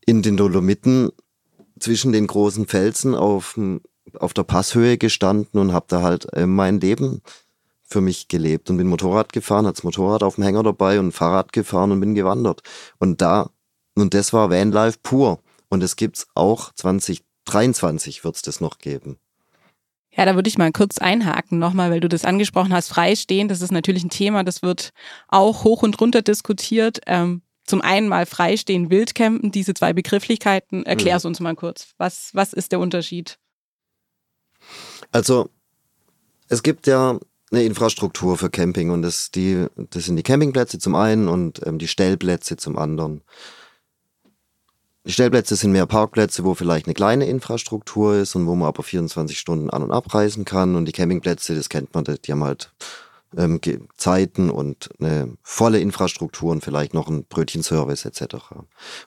in 0.04 0.22
den 0.22 0.36
Dolomiten 0.36 1.10
zwischen 1.78 2.12
den 2.12 2.26
großen 2.26 2.66
Felsen 2.66 3.14
auf, 3.14 3.58
auf 4.14 4.34
der 4.34 4.44
Passhöhe 4.44 4.98
gestanden 4.98 5.60
und 5.60 5.72
habe 5.72 5.86
da 5.88 6.02
halt 6.02 6.32
äh, 6.32 6.46
mein 6.46 6.80
Leben 6.80 7.22
für 7.82 8.00
mich 8.00 8.28
gelebt 8.28 8.68
und 8.68 8.78
bin 8.78 8.88
Motorrad 8.88 9.32
gefahren, 9.32 9.66
hat's 9.66 9.84
Motorrad 9.84 10.22
auf 10.22 10.36
dem 10.36 10.44
Hänger 10.44 10.62
dabei 10.62 10.98
und 10.98 11.12
Fahrrad 11.12 11.52
gefahren 11.52 11.92
und 11.92 12.00
bin 12.00 12.14
gewandert. 12.14 12.62
Und 12.98 13.20
da, 13.20 13.50
und 13.94 14.14
das 14.14 14.32
war 14.32 14.50
Vanlife 14.50 14.98
pur. 15.02 15.40
Und 15.68 15.82
es 15.82 15.96
gibt's 15.96 16.26
auch 16.34 16.72
2023 16.74 18.24
wird's 18.24 18.42
das 18.42 18.60
noch 18.60 18.78
geben. 18.78 19.18
Ja, 20.16 20.24
da 20.24 20.34
würde 20.34 20.48
ich 20.48 20.58
mal 20.58 20.72
kurz 20.72 20.98
einhaken 20.98 21.58
nochmal, 21.58 21.90
weil 21.90 22.00
du 22.00 22.08
das 22.08 22.24
angesprochen 22.24 22.72
hast, 22.72 22.88
freistehen. 22.88 23.48
Das 23.48 23.60
ist 23.60 23.72
natürlich 23.72 24.04
ein 24.04 24.10
Thema, 24.10 24.44
das 24.44 24.62
wird 24.62 24.90
auch 25.28 25.64
hoch 25.64 25.82
und 25.82 26.00
runter 26.00 26.22
diskutiert. 26.22 27.00
Ähm, 27.06 27.42
zum 27.66 27.82
einen 27.82 28.08
mal 28.08 28.26
freistehen, 28.26 28.90
Wildcampen, 28.90 29.50
diese 29.50 29.74
zwei 29.74 29.92
Begrifflichkeiten. 29.92 30.86
Erklär 30.86 31.16
es 31.16 31.24
mhm. 31.24 31.28
uns 31.28 31.40
mal 31.40 31.54
kurz. 31.54 31.88
Was, 31.98 32.30
was 32.32 32.52
ist 32.52 32.72
der 32.72 32.80
Unterschied? 32.80 33.38
Also, 35.12 35.50
es 36.48 36.62
gibt 36.62 36.86
ja 36.86 37.18
eine 37.50 37.62
Infrastruktur 37.64 38.38
für 38.38 38.50
Camping 38.50 38.90
und 38.90 39.02
das, 39.02 39.30
die, 39.30 39.66
das 39.76 40.04
sind 40.04 40.16
die 40.16 40.22
Campingplätze 40.22 40.78
zum 40.78 40.94
einen 40.94 41.28
und 41.28 41.64
ähm, 41.66 41.78
die 41.78 41.88
Stellplätze 41.88 42.56
zum 42.56 42.78
anderen. 42.78 43.22
Stellplätze 45.06 45.56
sind 45.56 45.72
mehr 45.72 45.86
Parkplätze, 45.86 46.44
wo 46.44 46.54
vielleicht 46.54 46.86
eine 46.86 46.94
kleine 46.94 47.26
Infrastruktur 47.26 48.16
ist 48.16 48.34
und 48.34 48.46
wo 48.46 48.54
man 48.54 48.68
aber 48.68 48.82
24 48.82 49.38
Stunden 49.38 49.70
an- 49.70 49.82
und 49.82 49.92
abreisen 49.92 50.44
kann. 50.44 50.74
Und 50.74 50.86
die 50.86 50.92
Campingplätze, 50.92 51.54
das 51.54 51.68
kennt 51.68 51.94
man, 51.94 52.04
die 52.04 52.32
haben 52.32 52.42
halt 52.42 52.72
ähm, 53.36 53.60
Zeiten 53.96 54.50
und 54.50 54.90
eine 54.98 55.36
volle 55.42 55.80
Infrastruktur 55.80 56.50
und 56.50 56.64
vielleicht 56.64 56.94
noch 56.94 57.08
ein 57.08 57.24
Brötchenservice 57.24 58.04
etc. 58.04 58.36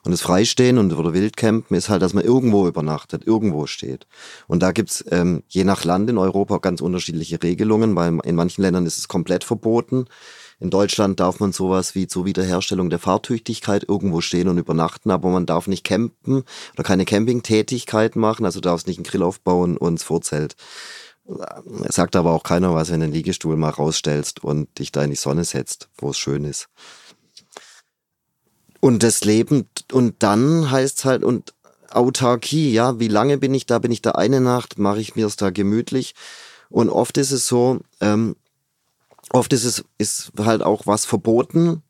Und 0.02 0.12
das 0.12 0.22
Freistehen 0.22 0.78
und 0.78 0.92
oder 0.92 1.12
Wildcampen 1.12 1.76
ist 1.76 1.88
halt, 1.88 2.02
dass 2.02 2.14
man 2.14 2.24
irgendwo 2.24 2.66
übernachtet, 2.66 3.26
irgendwo 3.26 3.66
steht. 3.66 4.06
Und 4.46 4.62
da 4.62 4.72
gibt's 4.72 5.04
ähm, 5.10 5.42
je 5.48 5.64
nach 5.64 5.84
Land 5.84 6.10
in 6.10 6.18
Europa 6.18 6.58
ganz 6.58 6.80
unterschiedliche 6.80 7.42
Regelungen, 7.42 7.96
weil 7.96 8.18
in 8.24 8.36
manchen 8.36 8.62
Ländern 8.62 8.86
ist 8.86 8.98
es 8.98 9.08
komplett 9.08 9.44
verboten. 9.44 10.06
In 10.60 10.68
Deutschland 10.68 11.20
darf 11.20 11.40
man 11.40 11.52
sowas 11.52 11.94
wie 11.94 12.06
zur 12.06 12.26
Wiederherstellung 12.26 12.90
der 12.90 12.98
Fahrtüchtigkeit 12.98 13.86
irgendwo 13.88 14.20
stehen 14.20 14.48
und 14.48 14.58
übernachten, 14.58 15.10
aber 15.10 15.30
man 15.30 15.46
darf 15.46 15.66
nicht 15.66 15.84
campen 15.84 16.44
oder 16.74 16.82
keine 16.82 17.06
Campingtätigkeit 17.06 18.14
machen, 18.14 18.44
also 18.44 18.60
darfst 18.60 18.86
nicht 18.86 18.98
einen 18.98 19.04
Grill 19.04 19.22
aufbauen 19.22 19.78
und 19.78 19.98
das 19.98 20.04
Vorzelt. 20.04 20.56
Es 21.84 21.94
sagt 21.94 22.14
aber 22.14 22.32
auch 22.32 22.42
keiner 22.42 22.74
was, 22.74 22.90
wenn 22.90 23.00
du 23.00 23.06
den 23.06 23.14
Liegestuhl 23.14 23.56
mal 23.56 23.70
rausstellst 23.70 24.44
und 24.44 24.78
dich 24.78 24.92
da 24.92 25.02
in 25.02 25.10
die 25.10 25.16
Sonne 25.16 25.44
setzt, 25.44 25.88
wo 25.96 26.10
es 26.10 26.18
schön 26.18 26.44
ist. 26.44 26.68
Und 28.80 29.02
das 29.02 29.24
Leben, 29.24 29.66
und 29.92 30.22
dann 30.22 30.70
heißt 30.70 30.98
es 30.98 31.04
halt, 31.04 31.24
und 31.24 31.54
Autarkie, 31.90 32.72
ja, 32.72 32.98
wie 33.00 33.08
lange 33.08 33.38
bin 33.38 33.54
ich 33.54 33.66
da? 33.66 33.78
Bin 33.78 33.92
ich 33.92 34.02
da 34.02 34.12
eine 34.12 34.40
Nacht? 34.40 34.78
Mache 34.78 35.00
ich 35.00 35.16
mir 35.16 35.26
es 35.26 35.36
da 35.36 35.50
gemütlich? 35.50 36.14
Und 36.68 36.88
oft 36.88 37.18
ist 37.18 37.32
es 37.32 37.46
so, 37.46 37.80
ähm, 38.00 38.36
oft 39.32 39.52
ist 39.52 39.64
es 39.64 39.84
ist 39.98 40.32
halt 40.38 40.62
auch 40.62 40.86
was 40.86 41.04
verboten 41.04 41.82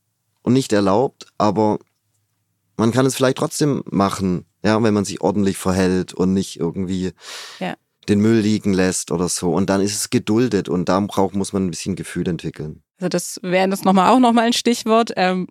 und 0.43 0.53
nicht 0.53 0.73
erlaubt, 0.73 1.27
aber 1.39 1.79
man 2.77 2.93
kann 2.93 3.07
es 3.07 3.17
vielleicht 3.17 3.39
trotzdem 3.39 3.83
machen, 3.91 4.47
ja, 4.65 4.83
wenn 4.83 4.95
man 4.95 5.05
sich 5.05 5.21
ordentlich 5.21 5.59
verhält 5.59 6.15
und 6.15 6.33
nicht 6.33 6.59
irgendwie 6.59 7.13
ja 7.59 7.77
den 8.11 8.21
Müll 8.21 8.41
liegen 8.41 8.73
lässt 8.73 9.13
oder 9.13 9.29
so. 9.29 9.53
Und 9.53 9.71
dann 9.71 9.81
ist 9.81 9.95
es 9.95 10.11
geduldet 10.11 10.69
und 10.69 10.89
da 10.89 10.99
braucht, 11.01 11.35
muss 11.35 11.53
man 11.53 11.67
ein 11.67 11.71
bisschen 11.71 11.97
Gefühl 11.97 12.29
entwickeln. 12.29 12.83
Also 12.99 13.09
das 13.09 13.41
wäre 13.43 13.69
das 13.69 13.85
nochmal 13.85 14.11
auch 14.11 14.19
nochmal 14.19 14.47
ein 14.47 14.53
Stichwort 14.53 15.13
ähm, 15.17 15.47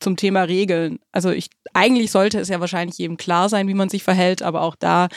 zum 0.00 0.16
Thema 0.16 0.42
Regeln. 0.42 0.98
Also 1.12 1.30
ich, 1.30 1.50
eigentlich 1.74 2.10
sollte 2.10 2.40
es 2.40 2.48
ja 2.48 2.60
wahrscheinlich 2.60 2.98
jedem 2.98 3.16
klar 3.16 3.48
sein, 3.48 3.68
wie 3.68 3.74
man 3.74 3.88
sich 3.88 4.02
verhält, 4.02 4.42
aber 4.42 4.62
auch 4.62 4.76
da 4.76 5.08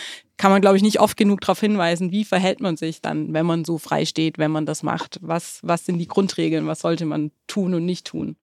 kann 0.41 0.49
man, 0.49 0.61
glaube 0.61 0.75
ich, 0.75 0.81
nicht 0.81 0.99
oft 0.99 1.17
genug 1.17 1.41
darauf 1.41 1.59
hinweisen, 1.59 2.11
wie 2.11 2.25
verhält 2.25 2.61
man 2.61 2.75
sich 2.75 2.99
dann, 2.99 3.31
wenn 3.31 3.45
man 3.45 3.63
so 3.63 3.77
frei 3.77 4.05
steht, 4.05 4.39
wenn 4.39 4.49
man 4.49 4.65
das 4.65 4.81
macht. 4.81 5.19
Was, 5.21 5.59
was 5.61 5.85
sind 5.85 5.99
die 5.99 6.07
Grundregeln, 6.07 6.65
was 6.65 6.79
sollte 6.79 7.05
man 7.05 7.29
tun 7.45 7.75
und 7.75 7.85
nicht 7.85 8.07
tun? 8.07 8.35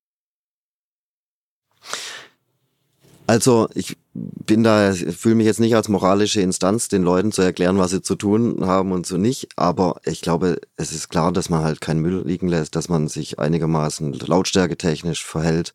Also 3.27 3.69
ich 3.75 3.97
bin 4.15 4.63
da, 4.63 4.93
fühle 4.93 5.35
mich 5.35 5.47
jetzt 5.47 5.59
nicht 5.59 5.75
als 5.75 5.89
moralische 5.89 6.41
Instanz, 6.41 6.87
den 6.87 7.03
Leuten 7.03 7.33
zu 7.33 7.43
erklären, 7.43 7.79
was 7.79 7.91
sie 7.91 8.01
zu 8.01 8.15
tun 8.15 8.65
haben 8.65 8.93
und 8.93 9.05
so 9.05 9.17
nicht. 9.17 9.49
Aber 9.57 10.01
ich 10.05 10.21
glaube, 10.21 10.61
es 10.77 10.93
ist 10.93 11.09
klar, 11.09 11.33
dass 11.33 11.51
man 11.51 11.65
halt 11.65 11.81
keinen 11.81 12.01
Müll 12.01 12.23
liegen 12.25 12.47
lässt, 12.47 12.77
dass 12.77 12.89
man 12.89 13.09
sich 13.09 13.41
einigermaßen 13.41 14.13
lautstärketechnisch 14.13 15.27
verhält. 15.27 15.73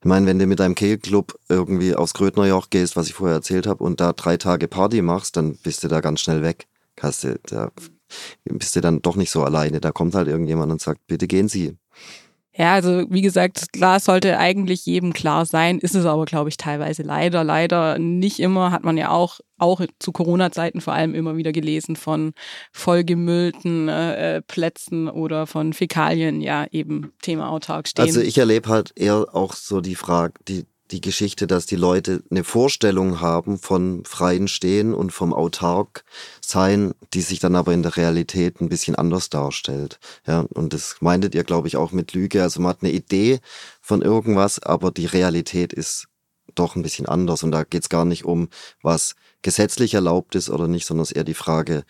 Ich 0.00 0.06
meine, 0.06 0.26
wenn 0.26 0.38
du 0.38 0.46
mit 0.46 0.60
deinem 0.60 0.74
Kehlclub 0.74 1.38
irgendwie 1.50 1.94
aufs 1.94 2.14
Grödnerjoch 2.14 2.70
gehst, 2.70 2.96
was 2.96 3.08
ich 3.08 3.14
vorher 3.14 3.36
erzählt 3.36 3.66
habe, 3.66 3.84
und 3.84 4.00
da 4.00 4.14
drei 4.14 4.38
Tage 4.38 4.66
Party 4.66 5.02
machst, 5.02 5.36
dann 5.36 5.56
bist 5.56 5.84
du 5.84 5.88
da 5.88 6.00
ganz 6.00 6.20
schnell 6.20 6.42
weg. 6.42 6.66
Hast 7.00 7.26
da 7.44 7.70
bist 8.44 8.76
du 8.76 8.80
dann 8.80 9.02
doch 9.02 9.16
nicht 9.16 9.30
so 9.30 9.44
alleine. 9.44 9.80
Da 9.80 9.92
kommt 9.92 10.14
halt 10.14 10.28
irgendjemand 10.28 10.72
und 10.72 10.80
sagt, 10.80 11.06
bitte 11.06 11.26
gehen 11.26 11.48
Sie. 11.48 11.76
Ja, 12.60 12.74
also 12.74 13.06
wie 13.08 13.22
gesagt, 13.22 13.72
klar 13.72 14.00
sollte 14.00 14.36
eigentlich 14.36 14.84
jedem 14.84 15.14
klar 15.14 15.46
sein, 15.46 15.78
ist 15.78 15.94
es 15.94 16.04
aber, 16.04 16.26
glaube 16.26 16.50
ich, 16.50 16.58
teilweise 16.58 17.02
leider, 17.02 17.42
leider 17.42 17.98
nicht 17.98 18.38
immer, 18.38 18.70
hat 18.70 18.84
man 18.84 18.98
ja 18.98 19.08
auch, 19.08 19.40
auch 19.56 19.80
zu 19.98 20.12
Corona-Zeiten 20.12 20.82
vor 20.82 20.92
allem 20.92 21.14
immer 21.14 21.38
wieder 21.38 21.52
gelesen 21.52 21.96
von 21.96 22.34
vollgemüllten 22.70 23.88
äh, 23.88 24.36
äh 24.36 24.42
Plätzen 24.42 25.08
oder 25.08 25.46
von 25.46 25.72
Fäkalien, 25.72 26.42
ja, 26.42 26.66
eben 26.70 27.14
Thema 27.22 27.48
autark 27.48 27.88
stehen. 27.88 28.04
Also 28.04 28.20
ich 28.20 28.36
erlebe 28.36 28.68
halt 28.68 28.92
eher 28.94 29.34
auch 29.34 29.54
so 29.54 29.80
die 29.80 29.94
Frage, 29.94 30.34
die, 30.46 30.66
die 30.90 31.00
Geschichte, 31.00 31.46
dass 31.46 31.66
die 31.66 31.76
Leute 31.76 32.22
eine 32.30 32.44
Vorstellung 32.44 33.20
haben 33.20 33.58
von 33.58 34.04
freien 34.04 34.48
Stehen 34.48 34.92
und 34.94 35.12
vom 35.12 35.32
autark 35.32 36.04
sein, 36.40 36.94
die 37.14 37.20
sich 37.20 37.38
dann 37.38 37.56
aber 37.56 37.72
in 37.72 37.82
der 37.82 37.96
Realität 37.96 38.60
ein 38.60 38.68
bisschen 38.68 38.96
anders 38.96 39.30
darstellt. 39.30 39.98
Ja, 40.26 40.46
und 40.54 40.72
das 40.72 40.96
meintet 41.00 41.34
ihr, 41.34 41.44
glaube 41.44 41.68
ich, 41.68 41.76
auch 41.76 41.92
mit 41.92 42.12
Lüge. 42.12 42.42
Also 42.42 42.60
man 42.60 42.70
hat 42.70 42.82
eine 42.82 42.92
Idee 42.92 43.40
von 43.80 44.02
irgendwas, 44.02 44.60
aber 44.60 44.90
die 44.90 45.06
Realität 45.06 45.72
ist 45.72 46.08
doch 46.54 46.76
ein 46.76 46.82
bisschen 46.82 47.06
anders. 47.06 47.42
Und 47.42 47.52
da 47.52 47.64
geht 47.64 47.82
es 47.82 47.88
gar 47.88 48.04
nicht 48.04 48.24
um, 48.24 48.48
was 48.82 49.14
gesetzlich 49.42 49.94
erlaubt 49.94 50.34
ist 50.34 50.50
oder 50.50 50.68
nicht, 50.68 50.86
sondern 50.86 51.02
es 51.02 51.10
ist 51.10 51.16
eher 51.16 51.24
die 51.24 51.34
Frage, 51.34 51.84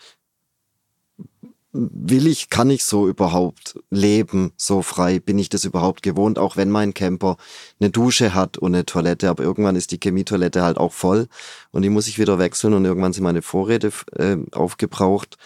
will 1.73 2.27
ich, 2.27 2.49
kann 2.49 2.69
ich 2.69 2.83
so 2.83 3.07
überhaupt 3.07 3.79
leben, 3.89 4.51
so 4.57 4.81
frei? 4.81 5.19
Bin 5.19 5.39
ich 5.39 5.49
das 5.49 5.65
überhaupt 5.65 6.03
gewohnt, 6.03 6.37
auch 6.37 6.57
wenn 6.57 6.69
mein 6.69 6.93
Camper 6.93 7.37
eine 7.79 7.89
Dusche 7.89 8.33
hat 8.33 8.57
und 8.57 8.73
eine 8.73 8.85
Toilette, 8.85 9.29
aber 9.29 9.43
irgendwann 9.43 9.75
ist 9.75 9.91
die 9.91 9.99
Chemietoilette 10.01 10.61
halt 10.61 10.77
auch 10.77 10.93
voll 10.93 11.27
und 11.71 11.81
die 11.83 11.89
muss 11.89 12.07
ich 12.07 12.19
wieder 12.19 12.39
wechseln 12.39 12.73
und 12.73 12.85
irgendwann 12.85 13.13
sind 13.13 13.23
meine 13.23 13.41
Vorräte 13.41 13.91
äh, 14.13 14.37
aufgebraucht 14.51 15.37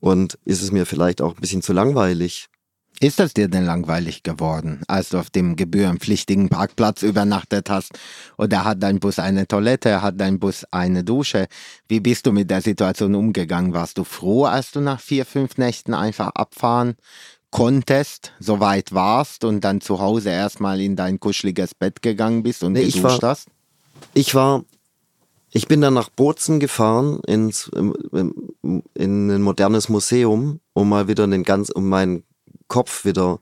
und 0.00 0.38
ist 0.44 0.62
es 0.62 0.72
mir 0.72 0.86
vielleicht 0.86 1.22
auch 1.22 1.34
ein 1.34 1.40
bisschen 1.40 1.62
zu 1.62 1.72
langweilig. 1.72 2.49
Ist 2.98 3.18
das 3.18 3.32
dir 3.32 3.48
denn 3.48 3.64
langweilig 3.64 4.22
geworden, 4.22 4.82
als 4.86 5.08
du 5.08 5.18
auf 5.18 5.30
dem 5.30 5.56
gebührenpflichtigen 5.56 6.50
Parkplatz 6.50 7.02
übernachtet 7.02 7.70
hast? 7.70 7.92
Oder 8.36 8.64
hat 8.64 8.82
dein 8.82 9.00
Bus 9.00 9.18
eine 9.18 9.48
Toilette, 9.48 10.02
hat 10.02 10.20
dein 10.20 10.38
Bus 10.38 10.66
eine 10.70 11.02
Dusche? 11.02 11.48
Wie 11.88 12.00
bist 12.00 12.26
du 12.26 12.32
mit 12.32 12.50
der 12.50 12.60
Situation 12.60 13.14
umgegangen? 13.14 13.72
Warst 13.72 13.96
du 13.96 14.04
froh, 14.04 14.44
als 14.44 14.72
du 14.72 14.80
nach 14.80 15.00
vier, 15.00 15.24
fünf 15.24 15.56
Nächten 15.56 15.94
einfach 15.94 16.28
abfahren 16.34 16.96
konntest, 17.50 18.32
so 18.38 18.60
weit 18.60 18.92
warst 18.92 19.44
und 19.44 19.62
dann 19.62 19.80
zu 19.80 19.98
Hause 19.98 20.30
erstmal 20.30 20.80
in 20.80 20.94
dein 20.94 21.18
kuscheliges 21.18 21.74
Bett 21.74 22.02
gegangen 22.02 22.42
bist 22.42 22.62
und 22.62 22.74
nee, 22.74 22.82
ich 22.82 23.02
war, 23.02 23.18
hast? 23.22 23.48
Ich 24.14 24.34
war 24.34 24.64
ich 25.52 25.66
bin 25.66 25.80
dann 25.80 25.94
nach 25.94 26.10
Bozen 26.10 26.60
gefahren 26.60 27.20
ins, 27.26 27.68
in 27.72 28.82
ein 28.94 29.42
modernes 29.42 29.88
Museum, 29.88 30.60
um 30.74 30.88
mal 30.88 31.08
wieder 31.08 31.26
den 31.26 31.42
ganz, 31.42 31.70
um 31.70 31.88
meinen 31.88 32.22
Kopf 32.70 33.04
wieder 33.04 33.38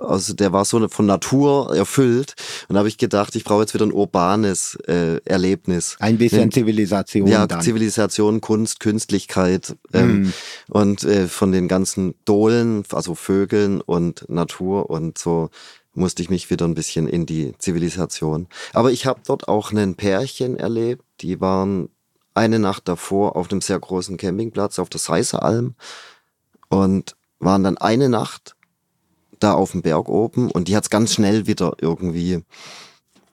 also 0.00 0.34
der 0.34 0.52
war 0.52 0.64
so 0.64 0.88
von 0.88 1.06
Natur 1.06 1.74
erfüllt. 1.74 2.34
Und 2.68 2.74
da 2.74 2.78
habe 2.78 2.88
ich 2.88 2.98
gedacht, 2.98 3.36
ich 3.36 3.44
brauche 3.44 3.60
jetzt 3.60 3.74
wieder 3.74 3.86
ein 3.86 3.92
urbanes 3.92 4.76
äh, 4.86 5.20
Erlebnis. 5.24 5.96
Ein 6.00 6.18
bisschen 6.18 6.50
Zivilisation. 6.50 7.26
Ja, 7.26 7.46
dann. 7.46 7.60
Zivilisation, 7.60 8.40
Kunst, 8.40 8.80
Künstlichkeit 8.80 9.76
ähm, 9.92 10.22
mm. 10.22 10.32
und 10.72 11.04
äh, 11.04 11.28
von 11.28 11.52
den 11.52 11.68
ganzen 11.68 12.14
Dohlen, 12.24 12.84
also 12.92 13.14
Vögeln 13.14 13.80
und 13.80 14.28
Natur 14.28 14.90
und 14.90 15.18
so 15.18 15.50
musste 15.92 16.22
ich 16.22 16.30
mich 16.30 16.50
wieder 16.50 16.66
ein 16.66 16.74
bisschen 16.74 17.08
in 17.08 17.26
die 17.26 17.52
Zivilisation. 17.58 18.46
Aber 18.72 18.92
ich 18.92 19.06
habe 19.06 19.20
dort 19.26 19.48
auch 19.48 19.72
ein 19.72 19.96
Pärchen 19.96 20.56
erlebt, 20.56 21.04
die 21.20 21.40
waren 21.40 21.88
eine 22.32 22.60
Nacht 22.60 22.86
davor 22.86 23.34
auf 23.36 23.50
einem 23.50 23.60
sehr 23.60 23.78
großen 23.78 24.16
Campingplatz 24.16 24.78
auf 24.78 24.88
der 24.88 25.00
Seiseralm 25.00 25.74
und 26.68 27.16
waren 27.40 27.64
dann 27.64 27.76
eine 27.76 28.08
Nacht 28.08 28.54
da 29.40 29.54
auf 29.54 29.72
dem 29.72 29.82
Berg 29.82 30.08
oben 30.08 30.50
und 30.50 30.68
die 30.68 30.76
hat's 30.76 30.90
ganz 30.90 31.14
schnell 31.14 31.46
wieder 31.46 31.74
irgendwie 31.80 32.42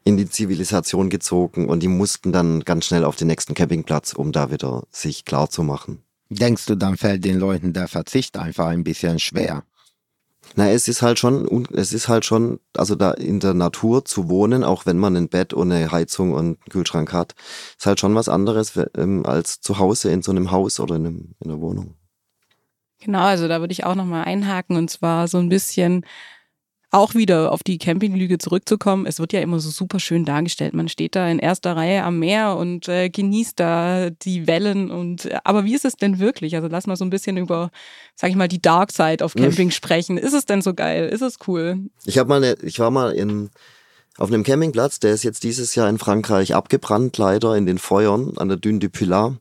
in 0.03 0.17
die 0.17 0.29
Zivilisation 0.29 1.09
gezogen 1.09 1.67
und 1.67 1.83
die 1.83 1.89
mussten 1.89 2.31
dann 2.31 2.61
ganz 2.61 2.85
schnell 2.85 3.03
auf 3.03 3.17
den 3.17 3.27
nächsten 3.27 3.53
Campingplatz, 3.53 4.13
um 4.13 4.31
da 4.31 4.51
wieder 4.51 4.83
sich 4.91 5.25
klar 5.25 5.49
zu 5.49 5.63
machen. 5.63 6.01
Denkst 6.29 6.65
du, 6.65 6.75
dann 6.75 6.97
fällt 6.97 7.25
den 7.25 7.37
Leuten 7.37 7.73
der 7.73 7.87
Verzicht 7.87 8.37
einfach 8.37 8.67
ein 8.67 8.83
bisschen 8.83 9.19
schwer? 9.19 9.63
Na, 10.55 10.69
es 10.69 10.87
ist 10.87 11.01
halt 11.01 11.19
schon, 11.19 11.67
es 11.73 11.93
ist 11.93 12.07
halt 12.07 12.25
schon, 12.25 12.59
also 12.75 12.95
da 12.95 13.11
in 13.11 13.39
der 13.39 13.53
Natur 13.53 14.05
zu 14.05 14.29
wohnen, 14.29 14.63
auch 14.63 14.85
wenn 14.85 14.97
man 14.97 15.15
ein 15.15 15.29
Bett 15.29 15.53
und 15.53 15.71
eine 15.71 15.91
Heizung 15.91 16.31
und 16.31 16.39
einen 16.39 16.59
Kühlschrank 16.69 17.11
hat, 17.11 17.35
ist 17.77 17.85
halt 17.85 17.99
schon 17.99 18.15
was 18.15 18.29
anderes 18.29 18.79
ähm, 18.95 19.25
als 19.25 19.59
zu 19.59 19.77
Hause 19.77 20.09
in 20.11 20.21
so 20.21 20.31
einem 20.31 20.51
Haus 20.51 20.79
oder 20.79 20.95
in, 20.95 21.05
einem, 21.05 21.35
in 21.39 21.51
einer 21.51 21.59
Wohnung. 21.59 21.95
Genau, 22.99 23.21
also 23.21 23.47
da 23.47 23.59
würde 23.59 23.71
ich 23.71 23.83
auch 23.83 23.95
nochmal 23.95 24.25
einhaken 24.25 24.75
und 24.75 24.89
zwar 24.89 25.27
so 25.27 25.37
ein 25.37 25.49
bisschen 25.49 26.05
auch 26.89 27.15
wieder 27.15 27.51
auf 27.51 27.63
die 27.63 27.77
Campinglüge 27.77 28.37
zurückzukommen. 28.37 29.05
Es 29.05 29.19
wird 29.19 29.33
ja 29.33 29.41
immer 29.41 29.59
so 29.59 29.69
super 29.69 29.99
schön 29.99 30.23
dargestellt. 30.23 30.73
Man 30.73 30.87
steht 30.87 31.15
da 31.15 31.27
in 31.27 31.37
erster 31.37 31.75
Reihe 31.75 32.03
am 32.03 32.19
Meer 32.19 32.55
und 32.55 32.87
äh, 32.87 33.09
genießt 33.09 33.59
da 33.59 34.09
die 34.09 34.47
Wellen 34.47 34.89
und 34.89 35.25
äh, 35.25 35.37
aber 35.43 35.65
wie 35.65 35.75
ist 35.75 35.83
es 35.83 35.95
denn 35.97 36.19
wirklich? 36.19 36.55
Also 36.55 36.69
lass 36.69 36.87
mal 36.87 36.95
so 36.95 37.03
ein 37.03 37.09
bisschen 37.09 37.35
über, 37.35 37.71
sag 38.15 38.29
ich 38.29 38.37
mal, 38.37 38.47
die 38.47 38.61
Dark 38.61 38.91
Side 38.91 39.23
auf 39.23 39.35
Camping 39.35 39.71
sprechen. 39.71 40.17
Ist 40.17 40.33
es 40.33 40.45
denn 40.45 40.61
so 40.61 40.73
geil? 40.73 41.09
Ist 41.09 41.21
es 41.21 41.39
cool? 41.47 41.77
Ich 42.05 42.17
habe 42.17 42.29
mal, 42.29 42.43
eine, 42.43 42.55
ich 42.63 42.79
war 42.79 42.89
mal 42.89 43.11
in 43.11 43.49
auf 44.17 44.29
einem 44.29 44.43
Campingplatz, 44.43 44.99
der 44.99 45.13
ist 45.13 45.23
jetzt 45.23 45.43
dieses 45.43 45.75
Jahr 45.75 45.89
in 45.89 45.99
Frankreich 45.99 46.55
abgebrannt, 46.55 47.17
leider 47.19 47.55
in 47.55 47.67
den 47.67 47.77
Feuern 47.77 48.33
an 48.37 48.47
der 48.47 48.57
Dune 48.57 48.79
du 48.79 48.89
Pilat 48.89 49.33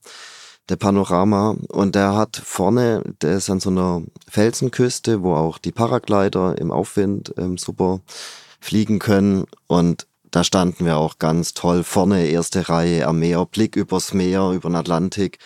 der 0.69 0.77
Panorama. 0.77 1.57
Und 1.69 1.95
der 1.95 2.15
hat 2.15 2.37
vorne, 2.37 3.03
der 3.23 3.37
ist 3.37 3.51
an 3.51 3.61
so 3.61 3.71
einer 3.71 4.03
Felsenküste, 4.29 5.23
wo 5.23 5.35
auch 5.35 5.59
die 5.59 5.73
Paraglider 5.73 6.59
im 6.59 6.73
Aufwind 6.73 7.35
ähm, 7.37 7.59
super 7.59 8.01
fliegen 8.61 8.99
können. 8.99 9.47
Und 9.67 10.07
da 10.31 10.45
standen 10.45 10.85
wir 10.85 10.97
auch 10.97 11.19
ganz 11.19 11.55
toll 11.55 11.85
vorne, 11.85 12.27
erste 12.27 12.69
Reihe 12.69 13.07
am 13.07 13.21
Meer, 13.21 13.47
Blick 13.47 13.77
übers 13.77 14.13
Meer, 14.13 14.51
über 14.51 14.69
den 14.69 14.77
Atlantik. 14.77 15.39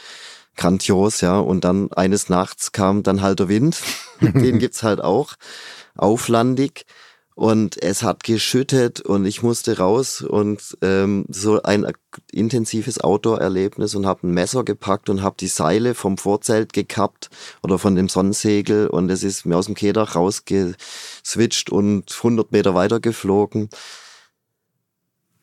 Grandios, 0.56 1.20
ja. 1.20 1.38
Und 1.38 1.64
dann 1.64 1.92
eines 1.92 2.28
Nachts 2.28 2.72
kam 2.72 3.02
dann 3.02 3.22
halt 3.22 3.38
der 3.38 3.48
Wind. 3.48 3.80
Den 4.20 4.58
gibt's 4.58 4.82
halt 4.82 5.00
auch. 5.00 5.34
Auflandig 5.96 6.84
und 7.34 7.82
es 7.82 8.02
hat 8.02 8.24
geschüttet 8.24 9.00
und 9.00 9.24
ich 9.24 9.42
musste 9.42 9.78
raus 9.78 10.20
und 10.20 10.76
ähm, 10.82 11.24
so 11.28 11.62
ein 11.62 11.86
intensives 12.32 13.00
Outdoor-Erlebnis 13.00 13.94
und 13.94 14.06
habe 14.06 14.26
ein 14.26 14.32
Messer 14.32 14.64
gepackt 14.64 15.08
und 15.08 15.22
habe 15.22 15.36
die 15.38 15.48
Seile 15.48 15.94
vom 15.94 16.18
Vorzelt 16.18 16.72
gekappt 16.72 17.30
oder 17.62 17.78
von 17.78 17.94
dem 17.94 18.08
Sonnensegel 18.08 18.88
und 18.88 19.10
es 19.10 19.22
ist 19.22 19.46
mir 19.46 19.56
aus 19.56 19.66
dem 19.66 19.74
Kedach 19.74 20.16
rausgeswitcht 20.16 21.70
und 21.70 22.12
100 22.14 22.52
Meter 22.52 22.74
weiter 22.74 23.00
geflogen. 23.00 23.70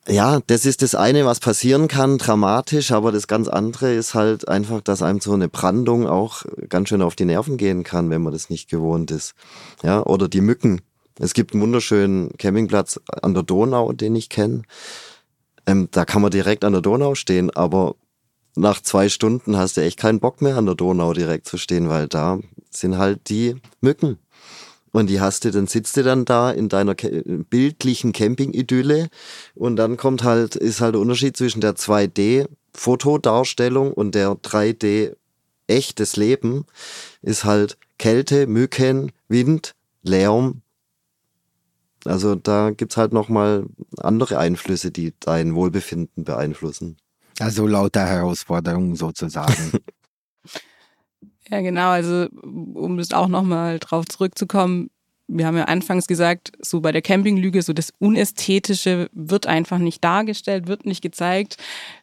Ja, 0.09 0.39
das 0.47 0.65
ist 0.65 0.83
das 0.83 0.95
eine, 0.95 1.25
was 1.25 1.41
passieren 1.41 1.89
kann, 1.89 2.17
dramatisch, 2.17 2.91
aber 2.91 3.11
das 3.11 3.27
ganz 3.27 3.49
andere 3.49 3.93
ist 3.93 4.13
halt 4.13 4.47
einfach, 4.47 4.79
dass 4.79 5.01
einem 5.01 5.19
so 5.19 5.33
eine 5.33 5.49
Brandung 5.49 6.07
auch 6.07 6.45
ganz 6.69 6.87
schön 6.87 7.01
auf 7.01 7.15
die 7.17 7.25
Nerven 7.25 7.57
gehen 7.57 7.83
kann, 7.83 8.09
wenn 8.09 8.21
man 8.21 8.31
das 8.31 8.49
nicht 8.49 8.69
gewohnt 8.69 9.11
ist. 9.11 9.33
Ja, 9.83 10.01
oder 10.05 10.29
die 10.29 10.39
Mücken, 10.39 10.81
es 11.19 11.33
gibt 11.33 11.53
einen 11.53 11.63
wunderschönen 11.63 12.31
Campingplatz 12.37 13.01
an 13.21 13.33
der 13.33 13.43
Donau, 13.43 13.91
den 13.91 14.15
ich 14.15 14.29
kenne. 14.29 14.61
Ähm, 15.65 15.89
da 15.91 16.05
kann 16.05 16.21
man 16.21 16.31
direkt 16.31 16.63
an 16.63 16.71
der 16.73 16.81
Donau 16.81 17.15
stehen, 17.15 17.49
aber 17.51 17.95
nach 18.55 18.81
zwei 18.81 19.09
Stunden 19.09 19.57
hast 19.57 19.75
du 19.77 19.81
echt 19.81 19.99
keinen 19.99 20.19
Bock 20.19 20.41
mehr 20.41 20.57
an 20.57 20.65
der 20.65 20.73
Donau 20.75 21.13
direkt 21.13 21.47
zu 21.47 21.57
stehen, 21.57 21.89
weil 21.89 22.07
da 22.07 22.39
sind 22.71 22.97
halt 22.97 23.29
die 23.29 23.55
Mücken. 23.81 24.17
Und 24.91 25.11
die 25.11 25.21
hast 25.21 25.45
du, 25.45 25.51
dann 25.51 25.67
sitzt 25.67 25.95
du 25.97 26.03
dann 26.03 26.25
da 26.25 26.49
in 26.49 26.69
deiner 26.69 26.95
bildlichen 26.95 28.13
Camping-Idylle 28.13 29.09
und 29.53 29.75
dann 29.75 29.95
kommt 29.97 30.23
halt, 30.23 30.55
ist 30.55 30.81
halt 30.81 30.95
der 30.95 31.01
Unterschied 31.01 31.37
zwischen 31.37 31.61
der 31.61 31.75
2D-Fotodarstellung 31.75 33.93
und 33.93 34.15
der 34.15 34.31
3D 34.31 35.15
echtes 35.67 36.15
Leben, 36.15 36.65
ist 37.21 37.43
halt 37.43 37.77
Kälte, 37.99 38.47
Mücken, 38.47 39.11
Wind, 39.27 39.75
Lärm, 40.01 40.63
also 42.07 42.35
da 42.35 42.71
gibt's 42.71 42.97
halt 42.97 43.13
nochmal 43.13 43.65
andere 43.97 44.37
Einflüsse, 44.37 44.91
die 44.91 45.13
dein 45.19 45.55
Wohlbefinden 45.55 46.23
beeinflussen. 46.23 46.97
Also 47.39 47.67
lauter 47.67 48.05
Herausforderungen 48.05 48.95
sozusagen. 48.95 49.71
Ja, 51.49 51.61
genau. 51.61 51.91
Also, 51.91 52.27
um 52.43 52.97
das 52.97 53.11
auch 53.11 53.27
nochmal 53.29 53.79
drauf 53.79 54.05
zurückzukommen, 54.05 54.89
wir 55.27 55.45
haben 55.45 55.57
ja 55.57 55.65
anfangs 55.65 56.07
gesagt, 56.07 56.53
so 56.61 56.79
bei 56.79 56.91
der 56.91 57.01
Campinglüge, 57.01 57.61
so 57.61 57.73
das 57.73 57.93
Unästhetische 57.99 59.09
wird 59.11 59.45
einfach 59.45 59.77
nicht 59.77 60.03
dargestellt, 60.03 60.67
wird 60.67 60.85
nicht 60.85 61.01
gezeigt. 61.01 61.57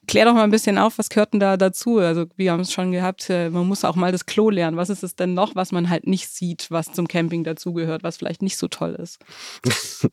Klär 0.07 0.27
doch 0.27 0.35
mal 0.35 0.45
ein 0.45 0.51
bisschen 0.51 0.77
auf, 0.77 0.99
was 0.99 1.09
gehört 1.09 1.33
denn 1.33 1.41
da 1.41 1.57
dazu? 1.57 1.99
Also 1.99 2.27
wir 2.37 2.53
haben 2.53 2.61
es 2.61 2.73
schon 2.73 2.93
gehabt, 2.93 3.31
äh, 3.31 3.49
man 3.49 3.67
muss 3.67 3.85
auch 3.85 3.97
mal 3.97 4.13
das 4.13 4.27
Klo 4.27 4.51
lernen. 4.51 4.77
Was 4.77 4.91
ist 4.91 5.03
es 5.03 5.17
denn 5.17 5.33
noch, 5.33 5.55
was 5.55 5.73
man 5.73 5.89
halt 5.89 6.07
nicht 6.07 6.29
sieht, 6.29 6.71
was 6.71 6.93
zum 6.93 7.09
Camping 7.09 7.45
dazugehört, 7.45 8.03
was 8.03 8.19
vielleicht 8.19 8.43
nicht 8.43 8.59
so 8.59 8.69
toll 8.69 8.95
ist? 8.95 9.19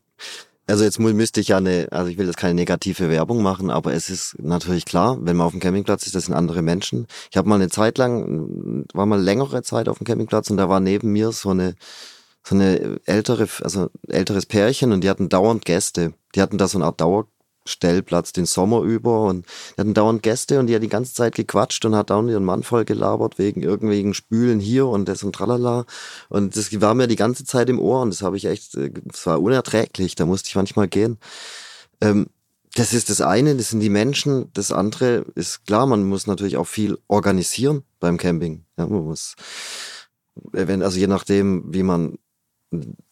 Also 0.68 0.86
jetzt 0.86 1.00
müsste 1.00 1.42
ich 1.42 1.50
ja 1.50 1.58
eine, 1.58 1.90
also 1.92 2.10
ich 2.10 2.18
will 2.18 2.28
jetzt 2.28 2.38
keine 2.38 2.54
negative 2.54 3.10
Werbung 3.10 3.44
machen, 3.44 3.70
aber 3.70 3.94
es 3.94 4.10
ist 4.10 4.38
natürlich 4.40 4.86
klar, 4.86 5.18
wenn 5.20 5.36
man 5.36 5.48
auf 5.48 5.52
dem 5.52 5.60
Campingplatz 5.60 6.06
ist, 6.06 6.16
das 6.16 6.28
sind 6.28 6.34
andere 6.34 6.62
Menschen. 6.62 7.08
Ich 7.30 7.36
habe 7.36 7.50
mal 7.50 7.56
eine 7.56 7.68
Zeit 7.68 7.98
lang, 7.98 8.86
war 8.94 9.06
mal 9.06 9.20
längere 9.20 9.64
Zeit 9.64 9.90
auf 9.90 9.98
dem 9.98 10.06
Campingplatz 10.06 10.50
und 10.50 10.56
da 10.56 10.70
war 10.70 10.80
neben 10.80 11.12
mir 11.12 11.34
so 11.34 11.50
eine 11.50 11.76
so 12.44 12.56
eine 12.56 13.00
ältere, 13.06 13.48
also 13.62 13.90
älteres 14.08 14.46
Pärchen 14.46 14.92
und 14.92 15.04
die 15.04 15.10
hatten 15.10 15.30
dauernd 15.30 15.66
Gäste. 15.66 16.14
Die 16.36 16.42
hatten 16.42 16.58
da 16.58 16.68
so 16.68 16.78
eine 16.78 16.86
Art 16.86 17.00
Dauerstellplatz 17.02 18.34
den 18.34 18.46
Sommer 18.46 18.82
über 18.82 19.26
und 19.26 19.46
die 19.76 19.82
hatten 19.82 19.94
dauernd 19.94 20.24
Gäste 20.24 20.60
und 20.60 20.68
die 20.68 20.76
hat 20.76 20.84
die 20.84 20.90
ganze 20.90 21.14
Zeit 21.14 21.36
gequatscht 21.36 21.86
und 21.86 21.96
hat 21.96 22.10
dauernd 22.10 22.30
ihren 22.30 22.46
Mann 22.46 22.64
voll 22.64 22.86
gelabert 22.86 23.38
wegen 23.38 23.62
irgendwelchen 23.62 24.14
Spülen 24.14 24.60
hier 24.60 24.88
und 24.88 25.08
das 25.08 25.24
und 25.24 25.34
tralala. 25.36 25.86
Und 26.30 26.56
das 26.56 26.82
war 26.82 26.96
mir 26.96 27.08
die 27.08 27.16
ganze 27.16 27.46
Zeit 27.46 27.70
im 27.70 27.80
Ohr 27.80 28.02
und 28.02 28.10
das 28.10 28.22
habe 28.22 28.38
ich 28.38 28.46
echt, 28.46 28.76
es 28.76 29.26
war 29.26 29.42
unerträglich, 29.42 30.16
da 30.16 30.26
musste 30.26 30.48
ich 30.48 30.56
manchmal 30.56 30.88
gehen. 30.88 31.18
Ähm, 32.02 32.28
das 32.76 32.94
ist 32.94 33.10
das 33.10 33.22
eine, 33.22 33.56
das 33.56 33.70
sind 33.70 33.82
die 33.82 33.90
Menschen. 33.90 34.50
Das 34.54 34.72
andere 34.72 35.26
ist 35.36 35.66
klar, 35.66 35.86
man 35.86 36.04
muss 36.04 36.28
natürlich 36.28 36.58
auch 36.58 36.68
viel 36.68 36.98
organisieren 37.08 37.84
beim 38.00 38.18
Camping. 38.18 38.64
Ja, 38.78 38.88
man 38.88 39.04
muss, 39.04 39.36
wenn, 40.36 40.82
also 40.82 40.98
je 40.98 41.08
nachdem, 41.08 41.74
wie 41.74 41.84
man 41.84 42.18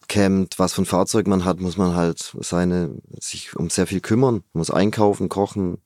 campt, 0.07 0.59
was 0.59 0.73
für 0.73 0.81
ein 0.81 0.85
Fahrzeug 0.85 1.27
man 1.27 1.45
hat, 1.45 1.59
muss 1.59 1.77
man 1.77 1.95
halt 1.95 2.35
seine, 2.39 2.97
sich 3.19 3.55
um 3.55 3.69
sehr 3.69 3.87
viel 3.87 4.01
kümmern. 4.01 4.43
Muss 4.53 4.71
einkaufen, 4.71 5.29
kochen, 5.29 5.79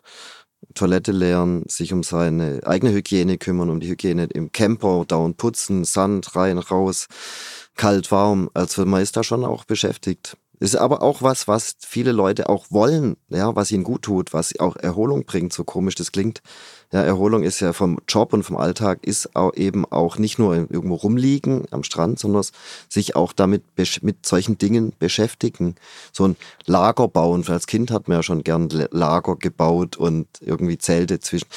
Toilette 0.75 1.11
leeren, 1.11 1.63
sich 1.67 1.93
um 1.93 2.03
seine 2.03 2.61
eigene 2.65 2.93
Hygiene 2.93 3.37
kümmern, 3.37 3.69
um 3.69 3.79
die 3.79 3.89
Hygiene 3.89 4.25
im 4.25 4.51
Camper, 4.51 5.05
dauernd 5.07 5.37
putzen, 5.37 5.83
Sand 5.83 6.35
rein, 6.35 6.57
raus, 6.57 7.07
kalt, 7.75 8.11
warm. 8.11 8.49
Also 8.53 8.85
man 8.85 9.01
ist 9.01 9.17
da 9.17 9.23
schon 9.23 9.43
auch 9.45 9.65
beschäftigt. 9.65 10.37
Ist 10.59 10.77
aber 10.77 11.01
auch 11.01 11.21
was, 11.21 11.47
was 11.47 11.75
viele 11.79 12.13
Leute 12.13 12.47
auch 12.47 12.67
wollen, 12.69 13.17
ja, 13.27 13.55
was 13.55 13.71
ihnen 13.71 13.83
gut 13.83 14.03
tut, 14.03 14.33
was 14.33 14.57
auch 14.59 14.77
Erholung 14.77 15.25
bringt, 15.25 15.51
so 15.51 15.63
komisch 15.65 15.95
das 15.95 16.11
klingt. 16.11 16.41
Ja, 16.93 17.01
Erholung 17.01 17.41
ist 17.41 17.59
ja 17.59 17.73
vom 17.73 17.97
Job 18.07 18.33
und 18.33 18.43
vom 18.43 18.55
Alltag 18.55 18.99
ist 19.01 19.35
auch 19.35 19.55
eben 19.55 19.83
auch 19.85 20.19
nicht 20.19 20.37
nur 20.37 20.53
irgendwo 20.55 20.93
rumliegen 20.93 21.63
am 21.71 21.83
Strand, 21.83 22.19
sondern 22.19 22.45
sich 22.87 23.15
auch 23.15 23.33
damit 23.33 23.63
mit 24.03 24.23
solchen 24.23 24.59
Dingen 24.59 24.93
beschäftigen. 24.99 25.73
So 26.11 26.27
ein 26.27 26.35
Lager 26.67 27.07
bauen. 27.07 27.43
Als 27.47 27.65
Kind 27.65 27.89
hat 27.89 28.07
man 28.07 28.17
ja 28.17 28.23
schon 28.23 28.43
gern 28.43 28.69
Lager 28.91 29.37
gebaut 29.37 29.97
und 29.97 30.27
irgendwie 30.39 30.77
Zelte 30.77 31.19
zwischen 31.19 31.47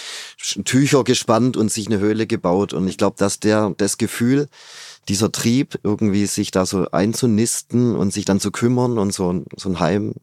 Tücher 0.65 1.05
gespannt 1.05 1.59
und 1.59 1.71
sich 1.71 1.87
eine 1.89 1.99
Höhle 1.99 2.27
gebaut. 2.27 2.73
Und 2.73 2.89
ich 2.89 2.97
glaube, 2.97 3.17
dass 3.19 3.39
der 3.39 3.75
das 3.77 3.99
Gefühl, 3.99 4.49
dieser 5.11 5.31
Trieb, 5.31 5.79
irgendwie 5.83 6.25
sich 6.25 6.51
da 6.51 6.65
so 6.65 6.91
einzunisten 6.93 7.95
und 7.95 8.11
sich 8.11 8.25
dann 8.25 8.41
zu 8.41 8.51
kümmern 8.51 8.99
und 8.99 9.13
so, 9.13 9.45
so 9.55 9.69
ein 9.69 9.81
Heim, 9.81 10.15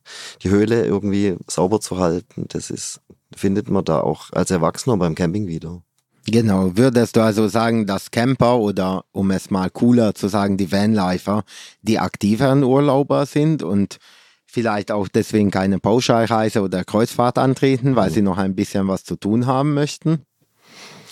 die 0.41 0.49
Höhle 0.49 0.87
irgendwie 0.87 1.35
sauber 1.47 1.79
zu 1.79 1.99
halten, 1.99 2.45
das 2.49 2.71
ist 2.71 2.99
findet 3.35 3.69
man 3.69 3.85
da 3.85 4.01
auch 4.01 4.31
als 4.31 4.51
Erwachsener 4.51 4.97
beim 4.97 5.15
Camping 5.15 5.47
wieder. 5.47 5.81
Genau, 6.25 6.77
würdest 6.77 7.17
du 7.17 7.21
also 7.21 7.47
sagen, 7.49 7.85
dass 7.85 8.11
Camper 8.11 8.59
oder 8.59 9.03
um 9.11 9.31
es 9.31 9.51
mal 9.51 9.69
cooler 9.69 10.15
zu 10.15 10.29
sagen, 10.29 10.55
die 10.55 10.71
Vanlifer 10.71 11.43
die 11.81 11.99
aktiveren 11.99 12.63
Urlauber 12.63 13.25
sind 13.25 13.61
und 13.61 13.97
vielleicht 14.45 14.91
auch 14.91 15.07
deswegen 15.07 15.51
keine 15.51 15.79
Pauschalreise 15.79 16.61
oder 16.61 16.85
Kreuzfahrt 16.85 17.37
antreten, 17.37 17.95
weil 17.95 18.09
sie 18.09 18.21
noch 18.21 18.37
ein 18.37 18.55
bisschen 18.55 18.87
was 18.87 19.03
zu 19.03 19.17
tun 19.17 19.47
haben 19.47 19.73
möchten? 19.73 20.25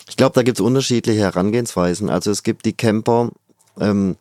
Ich 0.08 0.16
glaube, 0.16 0.36
da 0.36 0.44
gibt 0.44 0.60
es 0.60 0.66
unterschiedliche 0.66 1.22
Herangehensweisen. 1.22 2.10
Also 2.10 2.32
es 2.32 2.44
gibt 2.44 2.66
die 2.66 2.74
Camper, 2.74 3.32
ähm, 3.80 4.16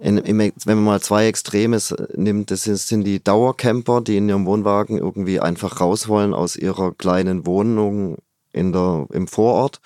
in, 0.00 0.18
in, 0.18 0.38
wenn 0.38 0.76
man 0.78 0.84
mal 0.84 1.00
zwei 1.00 1.26
Extreme 1.26 1.78
nimmt, 2.14 2.50
das 2.50 2.64
sind 2.64 3.04
die 3.04 3.22
Dauercamper, 3.22 4.00
die 4.00 4.16
in 4.16 4.28
ihrem 4.28 4.46
Wohnwagen 4.46 4.98
irgendwie 4.98 5.40
einfach 5.40 5.80
raus 5.80 6.08
wollen 6.08 6.34
aus 6.34 6.56
ihrer 6.56 6.92
kleinen 6.92 7.46
Wohnung 7.46 8.18
in 8.52 8.72
der, 8.72 9.06
im 9.12 9.28
Vorort 9.28 9.80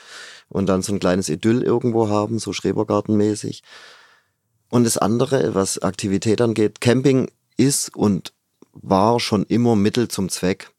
und 0.48 0.66
dann 0.66 0.82
so 0.82 0.92
ein 0.92 1.00
kleines 1.00 1.28
Idyll 1.28 1.62
irgendwo 1.62 2.08
haben, 2.08 2.38
so 2.38 2.52
Schrebergartenmäßig. 2.52 3.62
Und 4.68 4.84
das 4.84 4.98
andere, 4.98 5.54
was 5.54 5.82
Aktivität 5.82 6.40
angeht, 6.40 6.80
Camping 6.80 7.30
ist 7.56 7.94
und 7.94 8.32
war 8.72 9.20
schon 9.20 9.44
immer 9.44 9.76
Mittel 9.76 10.08
zum 10.08 10.28
Zweck. 10.28 10.70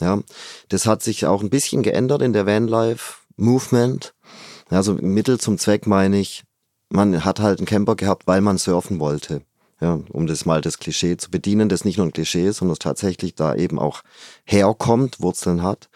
Ja, 0.00 0.20
das 0.68 0.86
hat 0.86 1.02
sich 1.02 1.26
auch 1.26 1.42
ein 1.42 1.50
bisschen 1.50 1.82
geändert 1.82 2.22
in 2.22 2.32
der 2.32 2.46
Vanlife 2.46 3.16
Movement. 3.36 4.14
Also 4.70 4.94
Mittel 4.94 5.40
zum 5.40 5.58
Zweck 5.58 5.86
meine 5.86 6.20
ich, 6.20 6.44
man 6.90 7.24
hat 7.24 7.40
halt 7.40 7.58
einen 7.58 7.66
Camper 7.66 7.96
gehabt, 7.96 8.26
weil 8.26 8.40
man 8.40 8.58
surfen 8.58 9.00
wollte. 9.00 9.42
Ja, 9.80 10.00
um 10.10 10.26
das 10.26 10.44
mal 10.44 10.60
das 10.60 10.78
Klischee 10.78 11.16
zu 11.16 11.30
bedienen, 11.30 11.68
das 11.68 11.84
nicht 11.84 11.98
nur 11.98 12.06
ein 12.06 12.12
Klischee 12.12 12.46
ist, 12.46 12.56
sondern 12.56 12.72
es 12.72 12.80
tatsächlich 12.80 13.36
da 13.36 13.54
eben 13.54 13.78
auch 13.78 14.02
herkommt, 14.44 15.20
Wurzeln 15.20 15.62
hat. 15.62 15.88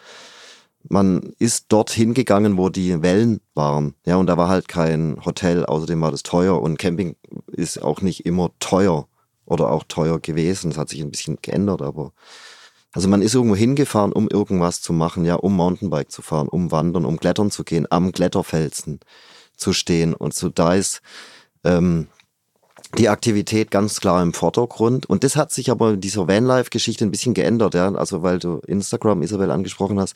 Man 0.87 1.33
ist 1.37 1.65
dort 1.69 1.91
hingegangen, 1.91 2.57
wo 2.57 2.69
die 2.69 3.01
Wellen 3.01 3.41
waren. 3.55 3.95
Ja, 4.05 4.17
und 4.17 4.27
da 4.27 4.37
war 4.37 4.47
halt 4.47 4.67
kein 4.69 5.17
Hotel, 5.25 5.65
außerdem 5.65 5.99
war 5.99 6.11
das 6.11 6.23
teuer 6.23 6.61
und 6.61 6.77
Camping 6.77 7.15
ist 7.47 7.81
auch 7.81 8.01
nicht 8.01 8.25
immer 8.25 8.51
teuer 8.59 9.07
oder 9.45 9.69
auch 9.69 9.83
teuer 9.83 10.19
gewesen. 10.19 10.71
Es 10.71 10.77
hat 10.77 10.89
sich 10.89 11.01
ein 11.01 11.11
bisschen 11.11 11.39
geändert, 11.41 11.81
aber 11.81 12.13
also 12.93 13.09
man 13.09 13.21
ist 13.21 13.33
irgendwo 13.33 13.55
hingefahren, 13.55 14.13
um 14.13 14.29
irgendwas 14.29 14.81
zu 14.81 14.93
machen, 14.93 15.25
ja, 15.25 15.35
um 15.35 15.55
Mountainbike 15.55 16.11
zu 16.11 16.21
fahren, 16.21 16.47
um 16.47 16.71
wandern, 16.71 17.05
um 17.05 17.19
klettern 17.19 17.51
zu 17.51 17.63
gehen, 17.63 17.87
am 17.89 18.11
Kletterfelsen 18.11 18.99
zu 19.63 19.73
stehen. 19.73 20.13
Und 20.13 20.33
so 20.33 20.49
da 20.49 20.73
ist 20.75 21.01
ähm, 21.63 22.07
die 22.97 23.09
Aktivität 23.09 23.71
ganz 23.71 23.99
klar 23.99 24.21
im 24.21 24.33
Vordergrund. 24.33 25.05
Und 25.07 25.23
das 25.23 25.35
hat 25.35 25.51
sich 25.51 25.71
aber 25.71 25.93
in 25.93 26.01
dieser 26.01 26.27
Vanlife-Geschichte 26.27 27.05
ein 27.05 27.11
bisschen 27.11 27.33
geändert, 27.33 27.73
ja. 27.73 27.93
Also 27.95 28.21
weil 28.21 28.39
du 28.39 28.59
Instagram, 28.67 29.23
Isabel, 29.23 29.51
angesprochen 29.51 29.99
hast, 29.99 30.15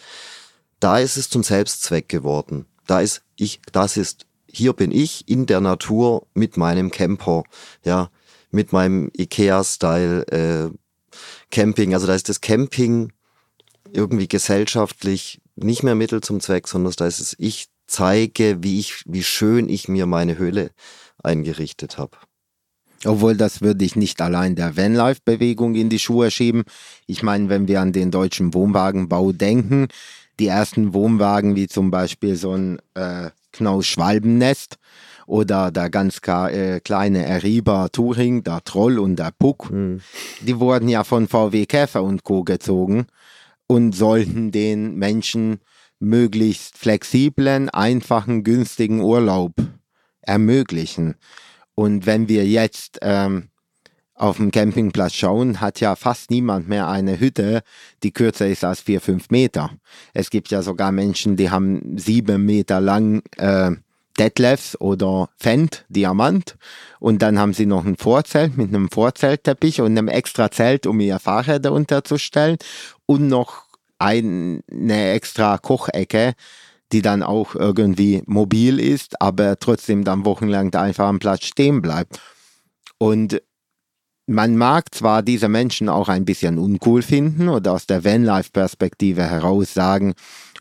da 0.80 1.00
ist 1.00 1.18
es 1.18 1.30
zum 1.30 1.44
Selbstzweck 1.44 2.08
geworden. 2.08 2.66
Da 2.86 3.02
ist 3.02 3.24
ich, 3.36 3.62
das 3.72 3.98
ist, 3.98 4.26
hier 4.48 4.74
bin 4.74 4.92
ich 4.92 5.28
in 5.28 5.46
der 5.46 5.62
Natur 5.62 6.28
mit 6.34 6.58
meinem 6.58 6.92
Camper, 6.92 7.44
ja, 7.84 8.10
mit 8.52 8.74
meinem 8.74 9.12
IKEA-Style 9.18 10.28
äh, 10.28 10.70
Camping. 11.50 11.94
Also 11.94 12.08
da 12.08 12.14
ist 12.14 12.30
das 12.30 12.42
Camping 12.42 13.12
irgendwie 13.92 14.28
gesellschaftlich 14.28 15.42
nicht 15.56 15.84
mehr 15.84 15.96
Mittel 15.96 16.22
zum 16.22 16.40
Zweck, 16.40 16.68
sondern 16.68 16.94
da 16.98 17.08
ist 17.08 17.20
es 17.20 17.36
ich 17.40 17.70
zeige, 17.88 18.62
wie 18.62 18.80
ich, 18.80 19.04
wie 19.06 19.24
schön 19.24 19.70
ich 19.70 19.88
mir 19.88 20.06
meine 20.06 20.38
Höhle 20.38 20.72
eingerichtet 21.24 21.98
habe. 21.98 22.18
Obwohl, 23.06 23.36
das 23.38 23.62
würde 23.62 23.86
ich 23.86 23.96
nicht 23.96 24.22
allein 24.22 24.56
der 24.56 24.76
Vanlife-Bewegung 24.76 25.76
in 25.76 25.90
die 25.90 26.00
Schuhe 26.00 26.32
schieben. 26.32 26.64
Ich 27.06 27.22
meine, 27.24 27.50
wenn 27.50 27.68
wir 27.68 27.82
an 27.82 27.94
den 27.94 28.12
deutschen 28.12 28.54
Wohnwagenbau 28.54 29.32
denken, 29.32 29.88
die 30.40 30.48
ersten 30.48 30.94
Wohnwagen 30.94 31.56
wie 31.56 31.68
zum 31.68 31.92
Beispiel 31.92 32.36
so 32.36 32.54
ein 32.54 32.80
äh, 32.96 33.30
Knaus-Schwalbennest 33.54 34.78
oder 35.26 35.72
der 35.72 35.90
ganz 35.90 36.20
äh, 36.26 36.80
kleine 36.80 37.26
Eriba 37.26 37.90
Touring, 37.90 38.44
der 38.44 38.64
Troll 38.64 39.00
und 39.00 39.18
der 39.18 39.32
Puck, 39.38 39.72
mhm. 39.72 40.02
die 40.42 40.60
wurden 40.60 40.90
ja 40.90 41.04
von 41.04 41.28
VW 41.28 41.66
Käfer 41.66 42.04
und 42.04 42.24
Co. 42.24 42.44
gezogen 42.44 43.08
und 43.68 43.94
sollten 43.94 44.52
den 44.52 44.96
Menschen 44.96 45.60
möglichst 46.00 46.78
flexiblen, 46.78 47.70
einfachen, 47.70 48.44
günstigen 48.44 49.02
Urlaub 49.02 49.54
ermöglichen. 50.22 51.16
Und 51.76 52.06
wenn 52.06 52.28
wir 52.28 52.46
jetzt 52.46 53.00
ähm, 53.02 53.50
auf 54.18 54.38
dem 54.38 54.52
Campingplatz 54.52 55.14
schauen, 55.14 55.62
hat 55.62 55.80
ja 55.80 55.96
fast 55.96 56.32
niemand 56.32 56.68
mehr 56.68 56.88
eine 56.88 57.20
Hütte, 57.20 57.62
die 58.04 58.12
kürzer 58.12 58.48
ist 58.48 58.64
als 58.64 58.82
vier, 58.82 59.00
fünf 59.00 59.30
Meter. 59.30 59.72
Es 60.14 60.30
gibt 60.30 60.50
ja 60.50 60.62
sogar 60.62 60.92
Menschen, 60.92 61.36
die 61.36 61.50
haben 61.50 61.98
sieben 61.98 62.46
Meter 62.46 62.82
lang 62.82 63.22
äh, 63.38 63.72
Detlefs 64.18 64.80
oder 64.82 65.30
Fendt, 65.38 65.86
Diamant. 65.90 66.58
Und 67.00 67.22
dann 67.22 67.38
haben 67.38 67.54
sie 67.54 67.68
noch 67.68 67.86
ein 67.86 67.96
Vorzelt 67.96 68.58
mit 68.58 68.70
einem 68.70 68.90
Vorzeltteppich 68.90 69.82
und 69.82 69.98
einem 69.98 70.08
extra 70.08 70.50
Zelt, 70.50 70.88
um 70.88 71.00
ihr 71.00 71.20
Fahrräder 71.20 71.72
unterzustellen. 71.72 72.58
Und 73.06 73.28
noch 73.28 73.67
eine 74.00 74.62
extra 74.88 75.58
Kochecke, 75.58 76.34
die 76.92 77.02
dann 77.02 77.24
auch 77.24 77.56
irgendwie 77.56 78.24
mobil 78.26 78.80
ist, 78.80 79.22
aber 79.22 79.60
trotzdem 79.60 80.04
dann 80.04 80.26
wochenlang 80.26 80.72
da 80.72 80.82
einfach 80.82 81.08
am 81.08 81.20
Platz 81.20 81.46
stehen 81.46 81.82
bleibt. 81.82 82.20
Und 82.98 83.42
man 84.28 84.58
mag 84.58 84.94
zwar 84.94 85.22
diese 85.22 85.48
Menschen 85.48 85.90
auch 85.90 86.10
ein 86.10 86.26
bisschen 86.26 86.58
uncool 86.58 87.02
finden 87.02 87.50
oder 87.50 87.74
aus 87.74 87.88
der 87.88 88.04
Vanlife-Perspektive 88.04 89.24
heraus 89.24 89.74
sagen, 89.74 90.14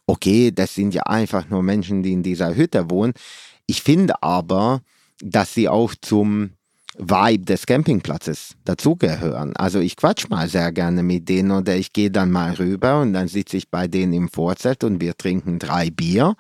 okay, 0.07 0.53
das 0.53 0.75
sind 0.75 0.95
ja 0.95 1.03
einfach 1.03 1.49
nur 1.49 1.63
Menschen, 1.63 2.03
die 2.03 2.13
in 2.13 2.23
dieser 2.23 2.55
Hütte 2.55 2.91
wohnen. 2.91 3.13
Ich 3.67 3.83
finde 3.83 4.23
aber, 4.23 4.83
dass 5.21 5.55
sie 5.55 5.69
auch 5.69 5.95
zum 6.01 6.51
Vibe 6.99 7.45
des 7.45 7.67
Campingplatzes 7.67 8.57
dazugehören. 8.65 9.55
Also 9.57 9.81
ich 9.81 9.97
quatsch 9.97 10.29
mal 10.29 10.49
sehr 10.49 10.73
gerne 10.73 11.03
mit 11.03 11.29
denen 11.29 11.51
oder 11.51 11.77
ich 11.77 11.93
gehe 11.93 12.11
dann 12.11 12.31
mal 12.31 12.55
rüber 12.55 13.01
und 13.01 13.13
dann 13.13 13.29
sitze 13.29 13.57
ich 13.57 13.71
bei 13.71 13.87
denen 13.87 14.13
im 14.13 14.29
Vorzelt 14.29 14.85
und 14.85 15.01
wir 15.01 15.17
trinken 15.17 15.59
drei 15.59 15.91
Bier 15.91 16.37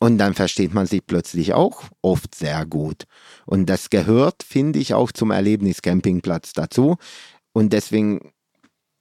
und 0.00 0.18
dann 0.18 0.34
versteht 0.34 0.72
man 0.74 0.86
sich 0.86 1.06
plötzlich 1.06 1.52
auch 1.52 1.84
oft 2.00 2.34
sehr 2.34 2.64
gut. 2.64 3.04
Und 3.44 3.66
das 3.66 3.90
gehört, 3.90 4.42
finde 4.42 4.78
ich, 4.78 4.94
auch 4.94 5.12
zum 5.12 5.30
Erlebnis 5.30 5.82
Campingplatz 5.82 6.52
dazu. 6.54 6.96
Und 7.52 7.72
deswegen, 7.72 8.32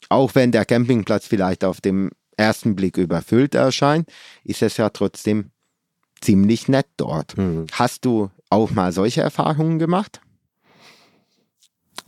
auch 0.10 0.36
wenn 0.36 0.52
der 0.52 0.66
Campingplatz 0.66 1.26
vielleicht 1.26 1.64
auf 1.64 1.80
dem 1.80 2.12
ersten 2.36 2.76
Blick 2.76 2.98
überfüllt 2.98 3.56
erscheint, 3.56 4.10
ist 4.44 4.62
es 4.62 4.76
ja 4.78 4.90
trotzdem 4.90 5.52
ziemlich 6.22 6.68
nett 6.68 6.88
dort. 6.98 7.38
Mhm. 7.38 7.68
Hast 7.72 8.04
du 8.04 8.30
auch 8.50 8.72
mal 8.72 8.92
solche 8.92 9.22
Erfahrungen 9.22 9.80
gemacht? 9.80 10.20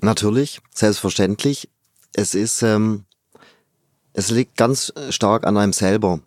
Natürlich, 0.01 0.61
selbstverständlich. 0.73 1.69
Es 2.13 2.35
ist, 2.35 2.61
ähm, 2.61 3.05
es 4.13 4.29
liegt 4.31 4.57
ganz 4.57 4.91
stark 5.09 5.45
an 5.45 5.57
einem 5.57 5.73
selber 5.73 6.19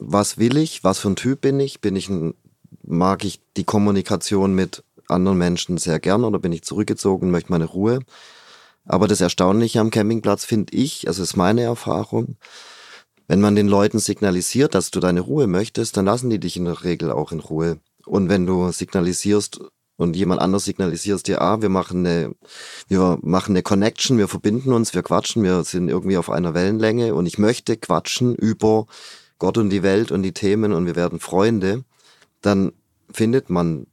was 0.00 0.38
will 0.38 0.56
ich, 0.56 0.84
was 0.84 0.98
für 0.98 1.10
ein 1.10 1.16
Typ 1.16 1.40
bin 1.40 1.60
ich, 1.60 1.80
bin 1.80 1.96
ich 1.96 2.08
ein, 2.08 2.34
mag 2.82 3.24
ich 3.24 3.40
die 3.56 3.64
Kommunikation 3.64 4.54
mit 4.54 4.84
anderen 5.08 5.38
Menschen 5.38 5.78
sehr 5.78 6.00
gern 6.00 6.24
oder 6.24 6.38
bin 6.38 6.52
ich 6.52 6.62
zurückgezogen, 6.62 7.30
möchte 7.30 7.52
meine 7.52 7.66
Ruhe. 7.66 8.00
Aber 8.86 9.08
das 9.08 9.20
Erstaunliche 9.20 9.80
am 9.80 9.90
Campingplatz 9.90 10.44
finde 10.44 10.74
ich, 10.76 11.08
also 11.08 11.22
ist 11.22 11.36
meine 11.36 11.62
Erfahrung, 11.62 12.36
wenn 13.26 13.40
man 13.40 13.56
den 13.56 13.68
Leuten 13.68 13.98
signalisiert, 13.98 14.74
dass 14.74 14.90
du 14.90 15.00
deine 15.00 15.20
Ruhe 15.20 15.46
möchtest, 15.46 15.96
dann 15.96 16.04
lassen 16.04 16.28
die 16.28 16.38
dich 16.38 16.56
in 16.56 16.66
der 16.66 16.84
Regel 16.84 17.10
auch 17.10 17.32
in 17.32 17.40
Ruhe. 17.40 17.78
Und 18.04 18.28
wenn 18.28 18.44
du 18.44 18.70
signalisierst 18.70 19.60
und 19.96 20.16
jemand 20.16 20.40
anders 20.40 20.64
signalisierst 20.64 21.28
dir, 21.28 21.40
ah, 21.40 21.62
wir 21.62 21.68
machen 21.68 22.06
eine, 22.06 22.34
wir 22.88 23.18
machen 23.22 23.52
eine 23.52 23.62
Connection, 23.62 24.18
wir 24.18 24.28
verbinden 24.28 24.72
uns, 24.72 24.94
wir 24.94 25.02
quatschen, 25.02 25.42
wir 25.42 25.64
sind 25.64 25.88
irgendwie 25.88 26.16
auf 26.16 26.30
einer 26.30 26.54
Wellenlänge 26.54 27.14
und 27.14 27.26
ich 27.26 27.38
möchte 27.38 27.76
quatschen 27.76 28.34
über 28.34 28.86
Gott 29.38 29.58
und 29.58 29.70
die 29.70 29.82
Welt 29.82 30.10
und 30.10 30.22
die 30.22 30.32
Themen 30.32 30.72
und 30.72 30.86
wir 30.86 30.96
werden 30.96 31.20
Freunde, 31.20 31.84
dann 32.40 32.72
findet 33.10 33.50
man 33.50 33.86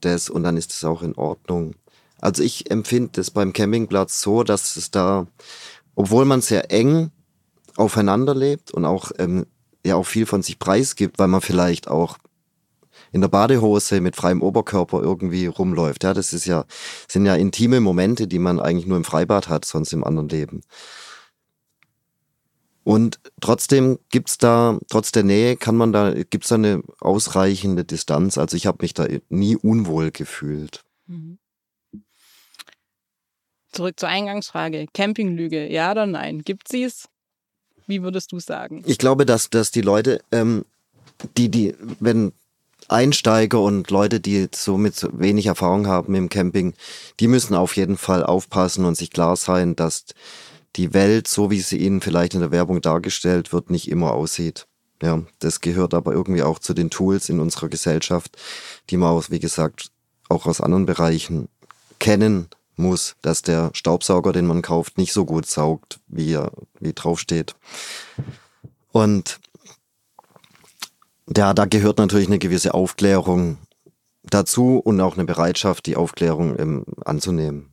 das 0.00 0.28
und 0.28 0.42
dann 0.42 0.56
ist 0.56 0.72
es 0.72 0.84
auch 0.84 1.02
in 1.02 1.14
Ordnung. 1.14 1.74
Also 2.20 2.42
ich 2.42 2.70
empfinde 2.70 3.20
es 3.20 3.30
beim 3.30 3.52
Campingplatz 3.52 4.20
so, 4.20 4.42
dass 4.42 4.76
es 4.76 4.90
da, 4.90 5.26
obwohl 5.94 6.24
man 6.24 6.40
sehr 6.40 6.70
eng 6.70 7.10
aufeinander 7.76 8.34
lebt 8.34 8.70
und 8.70 8.84
auch 8.84 9.12
ähm, 9.18 9.46
ja 9.84 9.96
auch 9.96 10.06
viel 10.06 10.26
von 10.26 10.42
sich 10.42 10.58
preisgibt, 10.58 11.18
weil 11.18 11.28
man 11.28 11.40
vielleicht 11.40 11.88
auch 11.88 12.18
in 13.14 13.20
der 13.20 13.28
Badehose 13.28 14.00
mit 14.00 14.16
freiem 14.16 14.42
Oberkörper 14.42 15.00
irgendwie 15.00 15.46
rumläuft. 15.46 16.02
Ja, 16.02 16.14
das 16.14 16.32
ist 16.32 16.46
ja, 16.46 16.64
sind 17.06 17.24
ja 17.26 17.36
intime 17.36 17.78
Momente, 17.78 18.26
die 18.26 18.40
man 18.40 18.58
eigentlich 18.58 18.86
nur 18.86 18.96
im 18.96 19.04
Freibad 19.04 19.48
hat, 19.48 19.64
sonst 19.64 19.92
im 19.92 20.02
anderen 20.02 20.28
Leben. 20.28 20.62
Und 22.82 23.20
trotzdem 23.40 24.00
gibt's 24.10 24.36
da, 24.36 24.80
trotz 24.90 25.12
der 25.12 25.22
Nähe, 25.22 25.56
kann 25.56 25.76
man 25.76 25.92
da, 25.92 26.12
gibt's 26.12 26.48
da 26.48 26.56
eine 26.56 26.82
ausreichende 26.98 27.84
Distanz. 27.84 28.36
Also 28.36 28.56
ich 28.56 28.66
habe 28.66 28.78
mich 28.80 28.94
da 28.94 29.06
nie 29.28 29.56
unwohl 29.56 30.10
gefühlt. 30.10 30.82
Mhm. 31.06 31.38
Zurück 33.70 33.94
zur 33.98 34.08
Eingangsfrage. 34.08 34.86
Campinglüge, 34.92 35.72
ja 35.72 35.92
oder 35.92 36.06
nein? 36.06 36.42
Gibt 36.42 36.66
sie 36.66 36.82
es? 36.82 37.08
Wie 37.86 38.02
würdest 38.02 38.32
du 38.32 38.40
sagen? 38.40 38.82
Ich 38.86 38.98
glaube, 38.98 39.24
dass, 39.24 39.50
dass 39.50 39.70
die 39.70 39.82
Leute, 39.82 40.20
ähm, 40.32 40.64
die, 41.36 41.48
die, 41.48 41.76
wenn 42.00 42.32
Einsteiger 42.88 43.60
und 43.60 43.90
Leute, 43.90 44.20
die 44.20 44.48
so 44.54 44.76
mit 44.76 45.06
wenig 45.12 45.46
Erfahrung 45.46 45.86
haben 45.86 46.14
im 46.14 46.28
Camping, 46.28 46.74
die 47.20 47.28
müssen 47.28 47.54
auf 47.54 47.76
jeden 47.76 47.96
Fall 47.96 48.24
aufpassen 48.24 48.84
und 48.84 48.96
sich 48.96 49.10
klar 49.10 49.36
sein, 49.36 49.76
dass 49.76 50.04
die 50.76 50.92
Welt, 50.92 51.28
so 51.28 51.50
wie 51.50 51.60
sie 51.60 51.78
ihnen 51.78 52.00
vielleicht 52.00 52.34
in 52.34 52.40
der 52.40 52.50
Werbung 52.50 52.80
dargestellt 52.80 53.52
wird, 53.52 53.70
nicht 53.70 53.88
immer 53.88 54.12
aussieht. 54.12 54.66
Ja, 55.02 55.22
das 55.38 55.60
gehört 55.60 55.94
aber 55.94 56.12
irgendwie 56.12 56.42
auch 56.42 56.58
zu 56.58 56.74
den 56.74 56.90
Tools 56.90 57.28
in 57.28 57.40
unserer 57.40 57.68
Gesellschaft, 57.68 58.36
die 58.90 58.96
man 58.96 59.10
auch, 59.10 59.30
wie 59.30 59.40
gesagt, 59.40 59.90
auch 60.28 60.46
aus 60.46 60.60
anderen 60.60 60.86
Bereichen 60.86 61.48
kennen 61.98 62.48
muss, 62.76 63.16
dass 63.22 63.42
der 63.42 63.70
Staubsauger, 63.72 64.32
den 64.32 64.46
man 64.46 64.62
kauft, 64.62 64.98
nicht 64.98 65.12
so 65.12 65.24
gut 65.24 65.46
saugt, 65.46 66.00
wie 66.08 66.32
er, 66.32 66.52
wie 66.80 66.92
draufsteht. 66.92 67.54
Und 68.92 69.40
ja, 71.34 71.54
da 71.54 71.64
gehört 71.64 71.98
natürlich 71.98 72.28
eine 72.28 72.38
gewisse 72.38 72.74
Aufklärung 72.74 73.58
dazu 74.22 74.78
und 74.78 75.00
auch 75.00 75.14
eine 75.14 75.24
Bereitschaft, 75.24 75.86
die 75.86 75.96
Aufklärung 75.96 76.58
ähm, 76.58 76.84
anzunehmen. 77.04 77.70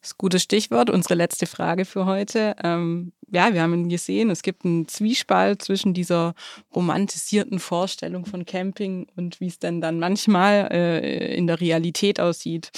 Das 0.00 0.10
ist 0.10 0.14
ein 0.14 0.18
gutes 0.18 0.42
Stichwort. 0.42 0.90
Unsere 0.90 1.14
letzte 1.14 1.46
Frage 1.46 1.84
für 1.84 2.06
heute. 2.06 2.54
Ähm, 2.62 3.12
ja, 3.28 3.52
wir 3.52 3.62
haben 3.62 3.88
gesehen, 3.88 4.30
es 4.30 4.42
gibt 4.42 4.64
einen 4.64 4.86
Zwiespalt 4.86 5.62
zwischen 5.62 5.94
dieser 5.94 6.34
romantisierten 6.74 7.58
Vorstellung 7.58 8.24
von 8.24 8.44
Camping 8.44 9.08
und 9.16 9.40
wie 9.40 9.48
es 9.48 9.58
denn 9.58 9.80
dann 9.80 9.98
manchmal 9.98 10.68
äh, 10.70 11.34
in 11.34 11.46
der 11.46 11.60
Realität 11.60 12.20
aussieht. 12.20 12.70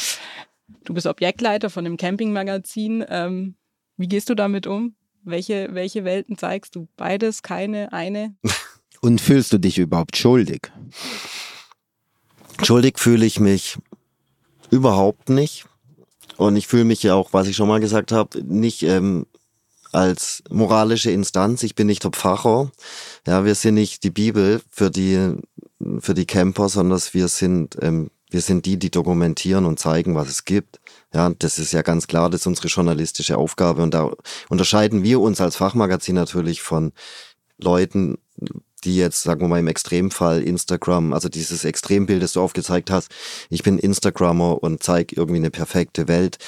Du 0.85 0.95
bist 0.95 1.07
Objektleiter 1.07 1.69
von 1.69 1.85
einem 1.85 1.99
Campingmagazin. 1.99 3.05
Ähm, 3.09 3.57
wie 3.97 4.09
gehst 4.09 4.31
du 4.31 4.35
damit 4.35 4.67
um? 4.67 4.95
Welche, 5.23 5.69
welche 5.73 6.05
Welten 6.05 6.38
zeigst 6.38 6.77
du? 6.77 6.88
Beides, 6.97 7.43
keine, 7.43 7.93
eine? 7.93 8.37
Und 9.00 9.20
fühlst 9.20 9.52
du 9.52 9.58
dich 9.58 9.78
überhaupt 9.78 10.16
schuldig? 10.16 10.70
Schuldig 12.62 12.98
fühle 12.98 13.24
ich 13.24 13.38
mich 13.38 13.78
überhaupt 14.70 15.28
nicht. 15.28 15.66
Und 16.37 16.56
ich 16.56 16.66
fühle 16.66 16.84
mich 16.84 17.02
ja 17.02 17.14
auch, 17.14 17.32
was 17.32 17.48
ich 17.48 17.56
schon 17.56 17.68
mal 17.68 17.80
gesagt 17.80 18.12
habe, 18.12 18.42
nicht 18.42 18.82
ähm, 18.82 19.26
als 19.92 20.42
moralische 20.50 21.11
Instanz. 21.11 21.62
Ich 21.62 21.74
bin 21.74 21.87
nicht 21.87 22.04
der 22.04 22.11
Pfarrer. 22.11 22.70
Ja, 23.26 23.44
wir 23.44 23.54
sind 23.54 23.74
nicht 23.74 24.04
die 24.04 24.11
Bibel 24.11 24.61
für 24.70 24.90
die 24.90 25.34
für 26.00 26.14
die 26.14 26.26
Camper, 26.26 26.68
sondern 26.68 27.00
wir 27.12 27.28
sind 27.28 27.76
ähm, 27.80 28.11
wir 28.30 28.42
sind 28.42 28.66
die, 28.66 28.78
die 28.78 28.90
dokumentieren 28.90 29.64
und 29.64 29.78
zeigen, 29.78 30.14
was 30.14 30.28
es 30.28 30.44
gibt. 30.44 30.80
Ja, 31.14 31.30
das 31.38 31.58
ist 31.58 31.72
ja 31.72 31.82
ganz 31.82 32.06
klar, 32.06 32.28
das 32.28 32.42
ist 32.42 32.46
unsere 32.46 32.68
journalistische 32.68 33.38
Aufgabe 33.38 33.82
und 33.82 33.94
da 33.94 34.12
unterscheiden 34.50 35.02
wir 35.02 35.20
uns 35.20 35.40
als 35.40 35.56
Fachmagazin 35.56 36.14
natürlich 36.14 36.61
von 36.61 36.92
Leuten, 37.56 38.18
die 38.85 38.97
jetzt, 38.97 39.23
sagen 39.23 39.41
wir 39.41 39.49
mal 39.49 39.61
im 39.61 39.69
Extremfall 39.69 40.43
Instagram, 40.43 41.12
also 41.12 41.29
dieses 41.29 41.64
Extrembild, 41.64 42.23
das 42.23 42.33
du 42.33 42.41
aufgezeigt 42.41 42.91
hast, 42.91 43.11
ich 43.51 43.62
bin 43.62 43.79
Instagrammer 43.79 44.62
und 44.62 44.83
zeige 44.83 45.17
irgendwie 45.17 45.38
eine 45.38 45.51
perfekte 45.51 46.09
Welt. 46.09 46.38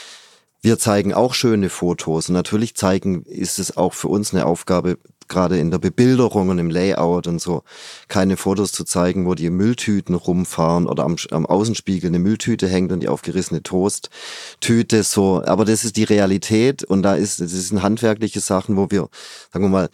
Wir 0.63 0.79
zeigen 0.79 1.15
auch 1.15 1.33
schöne 1.35 1.71
Fotos 1.71 2.29
und 2.29 2.35
natürlich 2.35 2.75
zeigen, 2.75 3.23
ist 3.25 3.59
es 3.59 3.77
auch 3.77 3.95
für 3.95 4.09
uns 4.09 4.35
eine 4.35 4.45
Aufgabe, 4.45 4.99
gerade 5.31 5.59
in 5.59 5.71
der 5.71 5.79
Bebilderung 5.79 6.51
und 6.51 6.59
im 6.59 6.69
Layout 6.69 7.27
und 7.27 7.41
so, 7.41 7.63
keine 8.09 8.37
Fotos 8.37 8.73
zu 8.73 8.85
zeigen, 8.85 9.25
wo 9.25 9.35
die 9.35 9.49
Mülltüten 9.49 10.15
rumfahren 10.15 10.87
oder 10.87 11.05
am, 11.05 11.17
am 11.31 11.47
Außenspiegel 11.47 12.09
eine 12.09 12.19
Mülltüte 12.19 12.69
hängt 12.69 12.93
und 12.93 13.01
die 13.01 13.09
aufgerissene 13.09 13.63
Toasttüte 13.63 15.03
so. 15.03 15.43
Aber 15.47 15.65
das 15.65 15.85
ist 15.85 15.97
die 15.97 16.05
Realität 16.05 16.85
und 16.85 17.03
da 17.03 17.15
ist, 17.15 17.41
das 17.41 17.53
sind 17.53 17.83
handwerkliche 17.83 18.41
Sachen, 18.41 18.77
wo 18.77 18.91
wir, 18.91 19.09
sagen 19.51 19.65
wir 19.65 19.71
mal, 19.71 19.89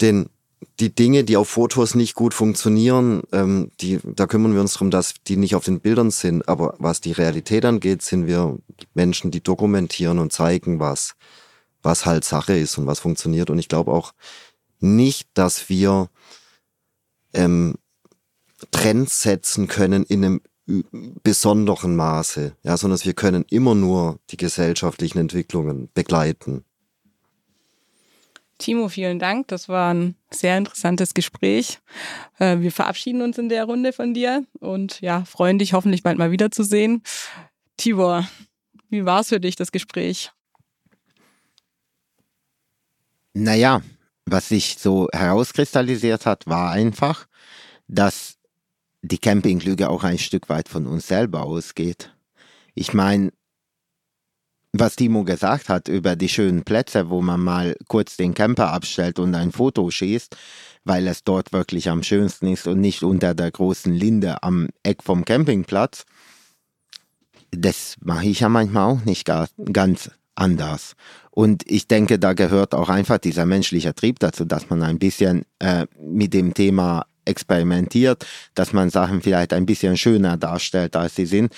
den 0.00 0.28
die 0.80 0.94
Dinge, 0.94 1.24
die 1.24 1.36
auf 1.36 1.48
Fotos 1.48 1.94
nicht 1.94 2.14
gut 2.14 2.34
funktionieren, 2.34 3.22
ähm, 3.32 3.70
die, 3.80 3.98
da 4.04 4.26
kümmern 4.26 4.54
wir 4.54 4.60
uns 4.60 4.74
darum, 4.74 4.90
dass 4.90 5.14
die 5.26 5.36
nicht 5.36 5.54
auf 5.54 5.64
den 5.64 5.80
Bildern 5.80 6.10
sind. 6.10 6.48
Aber 6.48 6.74
was 6.78 7.00
die 7.00 7.12
Realität 7.12 7.64
angeht, 7.64 8.02
sind 8.02 8.26
wir 8.26 8.58
Menschen, 8.94 9.30
die 9.30 9.42
dokumentieren 9.42 10.18
und 10.18 10.32
zeigen, 10.32 10.80
was, 10.80 11.14
was 11.82 12.06
halt 12.06 12.24
Sache 12.24 12.56
ist 12.56 12.78
und 12.78 12.86
was 12.86 13.00
funktioniert. 13.00 13.50
Und 13.50 13.58
ich 13.58 13.68
glaube 13.68 13.92
auch 13.92 14.12
nicht, 14.80 15.28
dass 15.34 15.68
wir 15.68 16.08
ähm, 17.32 17.74
Trends 18.70 19.22
setzen 19.22 19.68
können 19.68 20.04
in 20.04 20.24
einem 20.24 20.40
besonderen 21.22 21.96
Maße, 21.96 22.56
ja, 22.62 22.76
sondern 22.76 23.00
wir 23.02 23.14
können 23.14 23.44
immer 23.50 23.74
nur 23.74 24.18
die 24.30 24.36
gesellschaftlichen 24.36 25.18
Entwicklungen 25.18 25.88
begleiten. 25.92 26.64
Timo, 28.62 28.88
vielen 28.88 29.18
Dank. 29.18 29.48
Das 29.48 29.68
war 29.68 29.92
ein 29.92 30.14
sehr 30.30 30.56
interessantes 30.56 31.14
Gespräch. 31.14 31.80
Äh, 32.38 32.60
wir 32.60 32.70
verabschieden 32.70 33.20
uns 33.20 33.36
in 33.36 33.48
der 33.48 33.64
Runde 33.64 33.92
von 33.92 34.14
dir 34.14 34.46
und 34.60 35.00
ja, 35.00 35.24
freuen 35.24 35.58
dich 35.58 35.72
hoffentlich 35.72 36.04
bald 36.04 36.16
mal 36.16 36.30
wiederzusehen. 36.30 37.02
Tibor, 37.76 38.28
wie 38.88 39.04
war 39.04 39.20
es 39.20 39.30
für 39.30 39.40
dich, 39.40 39.56
das 39.56 39.72
Gespräch? 39.72 40.30
Naja, 43.34 43.82
was 44.26 44.48
sich 44.48 44.76
so 44.78 45.08
herauskristallisiert 45.12 46.24
hat, 46.24 46.46
war 46.46 46.70
einfach, 46.70 47.26
dass 47.88 48.36
die 49.00 49.18
Campinglüge 49.18 49.90
auch 49.90 50.04
ein 50.04 50.18
Stück 50.18 50.48
weit 50.48 50.68
von 50.68 50.86
uns 50.86 51.08
selber 51.08 51.42
ausgeht. 51.42 52.14
Ich 52.74 52.94
meine, 52.94 53.32
was 54.72 54.96
Timo 54.96 55.24
gesagt 55.24 55.68
hat 55.68 55.88
über 55.88 56.16
die 56.16 56.28
schönen 56.28 56.64
Plätze, 56.64 57.10
wo 57.10 57.20
man 57.20 57.40
mal 57.40 57.76
kurz 57.88 58.16
den 58.16 58.34
Camper 58.34 58.72
abstellt 58.72 59.18
und 59.18 59.34
ein 59.34 59.52
Foto 59.52 59.90
schießt, 59.90 60.34
weil 60.84 61.06
es 61.06 61.24
dort 61.24 61.52
wirklich 61.52 61.90
am 61.90 62.02
schönsten 62.02 62.48
ist 62.48 62.66
und 62.66 62.80
nicht 62.80 63.02
unter 63.02 63.34
der 63.34 63.50
großen 63.50 63.92
Linde 63.92 64.42
am 64.42 64.68
Eck 64.82 65.02
vom 65.02 65.24
Campingplatz. 65.24 66.04
Das 67.50 67.96
mache 68.00 68.26
ich 68.26 68.40
ja 68.40 68.48
manchmal 68.48 68.90
auch 68.90 69.04
nicht 69.04 69.30
ganz 69.72 70.10
anders. 70.34 70.94
Und 71.30 71.70
ich 71.70 71.86
denke, 71.86 72.18
da 72.18 72.32
gehört 72.32 72.74
auch 72.74 72.88
einfach 72.88 73.18
dieser 73.18 73.44
menschliche 73.44 73.94
Trieb 73.94 74.18
dazu, 74.20 74.46
dass 74.46 74.70
man 74.70 74.82
ein 74.82 74.98
bisschen 74.98 75.44
äh, 75.58 75.86
mit 76.00 76.32
dem 76.32 76.54
Thema 76.54 77.04
experimentiert, 77.26 78.26
dass 78.54 78.72
man 78.72 78.88
Sachen 78.88 79.20
vielleicht 79.20 79.52
ein 79.52 79.66
bisschen 79.66 79.98
schöner 79.98 80.38
darstellt, 80.38 80.96
als 80.96 81.14
sie 81.14 81.26
sind. 81.26 81.54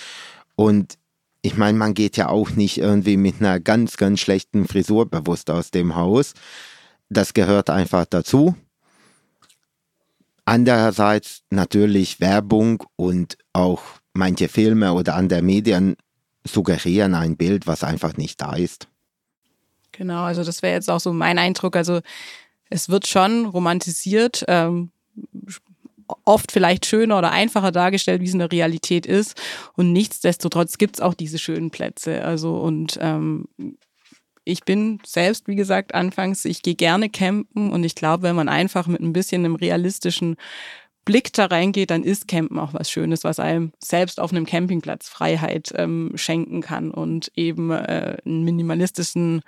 Und 0.57 0.99
ich 1.45 1.59
meine, 1.59 1.77
man 1.77 1.93
geht 1.93 2.17
ja 2.17 2.31
auch 2.31 2.53
nicht 2.53 2.79
irgendwie 2.79 3.19
mit 3.19 3.41
einer 3.41 3.61
ganz, 3.61 3.99
ganz 3.99 4.21
schlechten 4.21 4.67
Frisur 4.67 5.05
bewusst 5.11 5.51
aus 5.51 5.71
dem 5.71 5.95
Haus. 5.95 6.33
Das 7.11 7.35
gehört 7.35 7.69
einfach 7.69 8.07
dazu. 8.07 8.57
Andererseits 10.47 11.43
natürlich 11.51 12.19
Werbung 12.19 12.83
und 12.97 13.37
auch 13.53 13.83
manche 14.15 14.49
Filme 14.49 14.95
oder 14.95 15.17
andere 15.17 15.43
Medien 15.43 15.97
suggerieren 16.45 17.13
ein 17.15 17.37
Bild, 17.37 17.67
was 17.67 17.85
einfach 17.85 18.17
nicht 18.17 18.41
da 18.41 18.55
ist. 18.55 18.89
Genau, 19.93 20.23
also 20.23 20.45
das 20.45 20.63
wäre 20.63 20.73
jetzt 20.73 20.89
auch 20.89 21.01
so 21.01 21.13
mein 21.13 21.39
Eindruck. 21.39 21.77
Also 21.77 22.01
es 22.71 22.89
wird 22.89 23.07
schon 23.07 23.45
romantisiert, 23.45 24.47
ähm, 24.49 24.93
oft 26.25 26.53
vielleicht 26.53 26.87
schöner 26.87 27.19
oder 27.19 27.31
einfacher 27.31 27.73
dargestellt, 27.73 28.21
wie 28.21 28.27
es 28.27 28.33
in 28.33 28.39
der 28.39 28.53
Realität 28.53 29.07
ist. 29.07 29.41
Und 29.77 29.93
nichtsdestotrotz 29.93 30.79
gibt 30.79 30.97
es 30.97 31.01
auch 31.01 31.15
diese 31.15 31.39
schönen 31.39 31.71
Plätze. 31.71 32.25
Also 32.25 32.57
und 32.57 32.99
ähm, 33.01 33.47
ich 34.45 34.65
bin 34.65 35.01
selbst, 35.07 35.49
wie 35.49 35.57
gesagt, 35.57 35.95
anfangs, 35.95 36.45
ich 36.45 36.63
gehe 36.63 36.75
gerne 36.75 37.09
campen 37.09 37.73
und 37.73 37.85
ich 37.85 37.95
glaube, 37.95 38.25
wenn 38.25 38.37
man 38.37 38.49
einfach 38.49 38.87
mit 38.87 39.01
ein 39.01 39.13
bisschen 39.13 39.45
einem 39.45 39.57
realistischen 39.57 40.37
Blick 41.05 41.33
da 41.33 41.47
reingeht, 41.47 41.91
dann 41.91 42.03
ist 42.03 42.29
Campen 42.29 42.59
auch 42.59 42.73
was 42.73 42.91
Schönes, 42.91 43.25
was 43.25 43.39
einem 43.39 43.73
selbst 43.79 44.21
auf 44.21 44.33
einem 44.33 44.47
Campingplatz 44.47 45.09
Freiheit 45.09 45.73
ähm, 45.77 46.13
schenken 46.15 46.63
kann 46.63 46.91
und 46.91 47.31
eben 47.37 47.71
äh, 47.71 48.17
einen 48.25 48.45
minimalistischen 48.45 49.43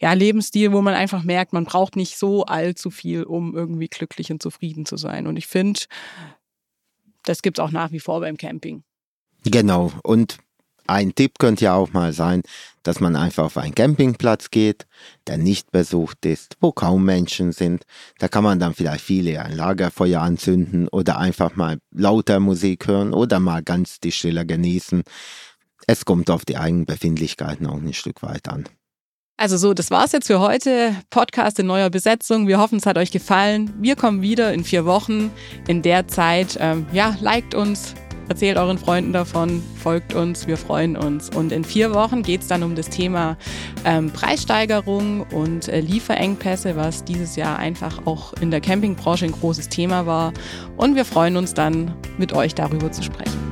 ja, 0.00 0.12
Lebensstil, 0.12 0.72
wo 0.72 0.82
man 0.82 0.94
einfach 0.94 1.22
merkt, 1.22 1.52
man 1.52 1.64
braucht 1.64 1.96
nicht 1.96 2.18
so 2.18 2.44
allzu 2.44 2.90
viel, 2.90 3.22
um 3.22 3.56
irgendwie 3.56 3.88
glücklich 3.88 4.30
und 4.30 4.42
zufrieden 4.42 4.86
zu 4.86 4.96
sein. 4.96 5.26
Und 5.26 5.36
ich 5.36 5.46
finde, 5.46 5.80
das 7.24 7.42
gibt 7.42 7.58
es 7.58 7.64
auch 7.64 7.70
nach 7.70 7.92
wie 7.92 8.00
vor 8.00 8.20
beim 8.20 8.36
Camping. 8.36 8.82
Genau. 9.44 9.92
Und 10.02 10.38
ein 10.88 11.14
Tipp 11.14 11.38
könnte 11.38 11.66
ja 11.66 11.74
auch 11.74 11.92
mal 11.92 12.12
sein, 12.12 12.42
dass 12.82 13.00
man 13.00 13.14
einfach 13.16 13.44
auf 13.44 13.58
einen 13.58 13.74
Campingplatz 13.74 14.50
geht, 14.50 14.86
der 15.26 15.36
nicht 15.36 15.70
besucht 15.70 16.24
ist, 16.24 16.56
wo 16.60 16.72
kaum 16.72 17.04
Menschen 17.04 17.52
sind. 17.52 17.84
Da 18.18 18.28
kann 18.28 18.44
man 18.44 18.58
dann 18.58 18.74
vielleicht 18.74 19.04
viele 19.04 19.42
ein 19.42 19.54
Lagerfeuer 19.54 20.22
anzünden 20.22 20.88
oder 20.88 21.18
einfach 21.18 21.54
mal 21.54 21.78
lauter 21.90 22.40
Musik 22.40 22.88
hören 22.88 23.12
oder 23.12 23.40
mal 23.40 23.62
ganz 23.62 24.00
die 24.00 24.12
Stille 24.12 24.46
genießen. 24.46 25.02
Es 25.86 26.04
kommt 26.04 26.30
auf 26.30 26.44
die 26.44 26.56
eigenen 26.56 26.86
Befindlichkeiten 26.86 27.66
auch 27.66 27.76
ein 27.76 27.92
Stück 27.92 28.22
weit 28.22 28.48
an. 28.48 28.64
Also 29.36 29.56
so, 29.56 29.72
das 29.72 29.90
war's 29.90 30.12
jetzt 30.12 30.26
für 30.26 30.40
heute. 30.40 30.96
Podcast 31.10 31.60
in 31.60 31.66
neuer 31.66 31.90
Besetzung. 31.90 32.48
Wir 32.48 32.58
hoffen, 32.58 32.78
es 32.78 32.86
hat 32.86 32.98
euch 32.98 33.12
gefallen. 33.12 33.72
Wir 33.78 33.94
kommen 33.94 34.20
wieder 34.20 34.52
in 34.52 34.64
vier 34.64 34.84
Wochen. 34.84 35.30
In 35.68 35.82
der 35.82 36.08
Zeit, 36.08 36.56
ähm, 36.58 36.86
ja, 36.92 37.16
liked 37.20 37.54
uns, 37.54 37.94
Erzählt 38.28 38.58
euren 38.58 38.78
Freunden 38.78 39.12
davon, 39.12 39.62
folgt 39.76 40.14
uns, 40.14 40.46
wir 40.46 40.58
freuen 40.58 40.96
uns. 40.96 41.30
Und 41.30 41.50
in 41.50 41.64
vier 41.64 41.94
Wochen 41.94 42.22
geht 42.22 42.42
es 42.42 42.46
dann 42.46 42.62
um 42.62 42.74
das 42.74 42.90
Thema 42.90 43.36
ähm, 43.84 44.10
Preissteigerung 44.10 45.22
und 45.32 45.68
äh, 45.68 45.80
Lieferengpässe, 45.80 46.76
was 46.76 47.04
dieses 47.04 47.36
Jahr 47.36 47.58
einfach 47.58 48.06
auch 48.06 48.34
in 48.34 48.50
der 48.50 48.60
Campingbranche 48.60 49.24
ein 49.24 49.32
großes 49.32 49.70
Thema 49.70 50.06
war. 50.06 50.32
Und 50.76 50.94
wir 50.94 51.06
freuen 51.06 51.36
uns 51.36 51.54
dann, 51.54 51.94
mit 52.18 52.34
euch 52.34 52.54
darüber 52.54 52.92
zu 52.92 53.02
sprechen. 53.02 53.47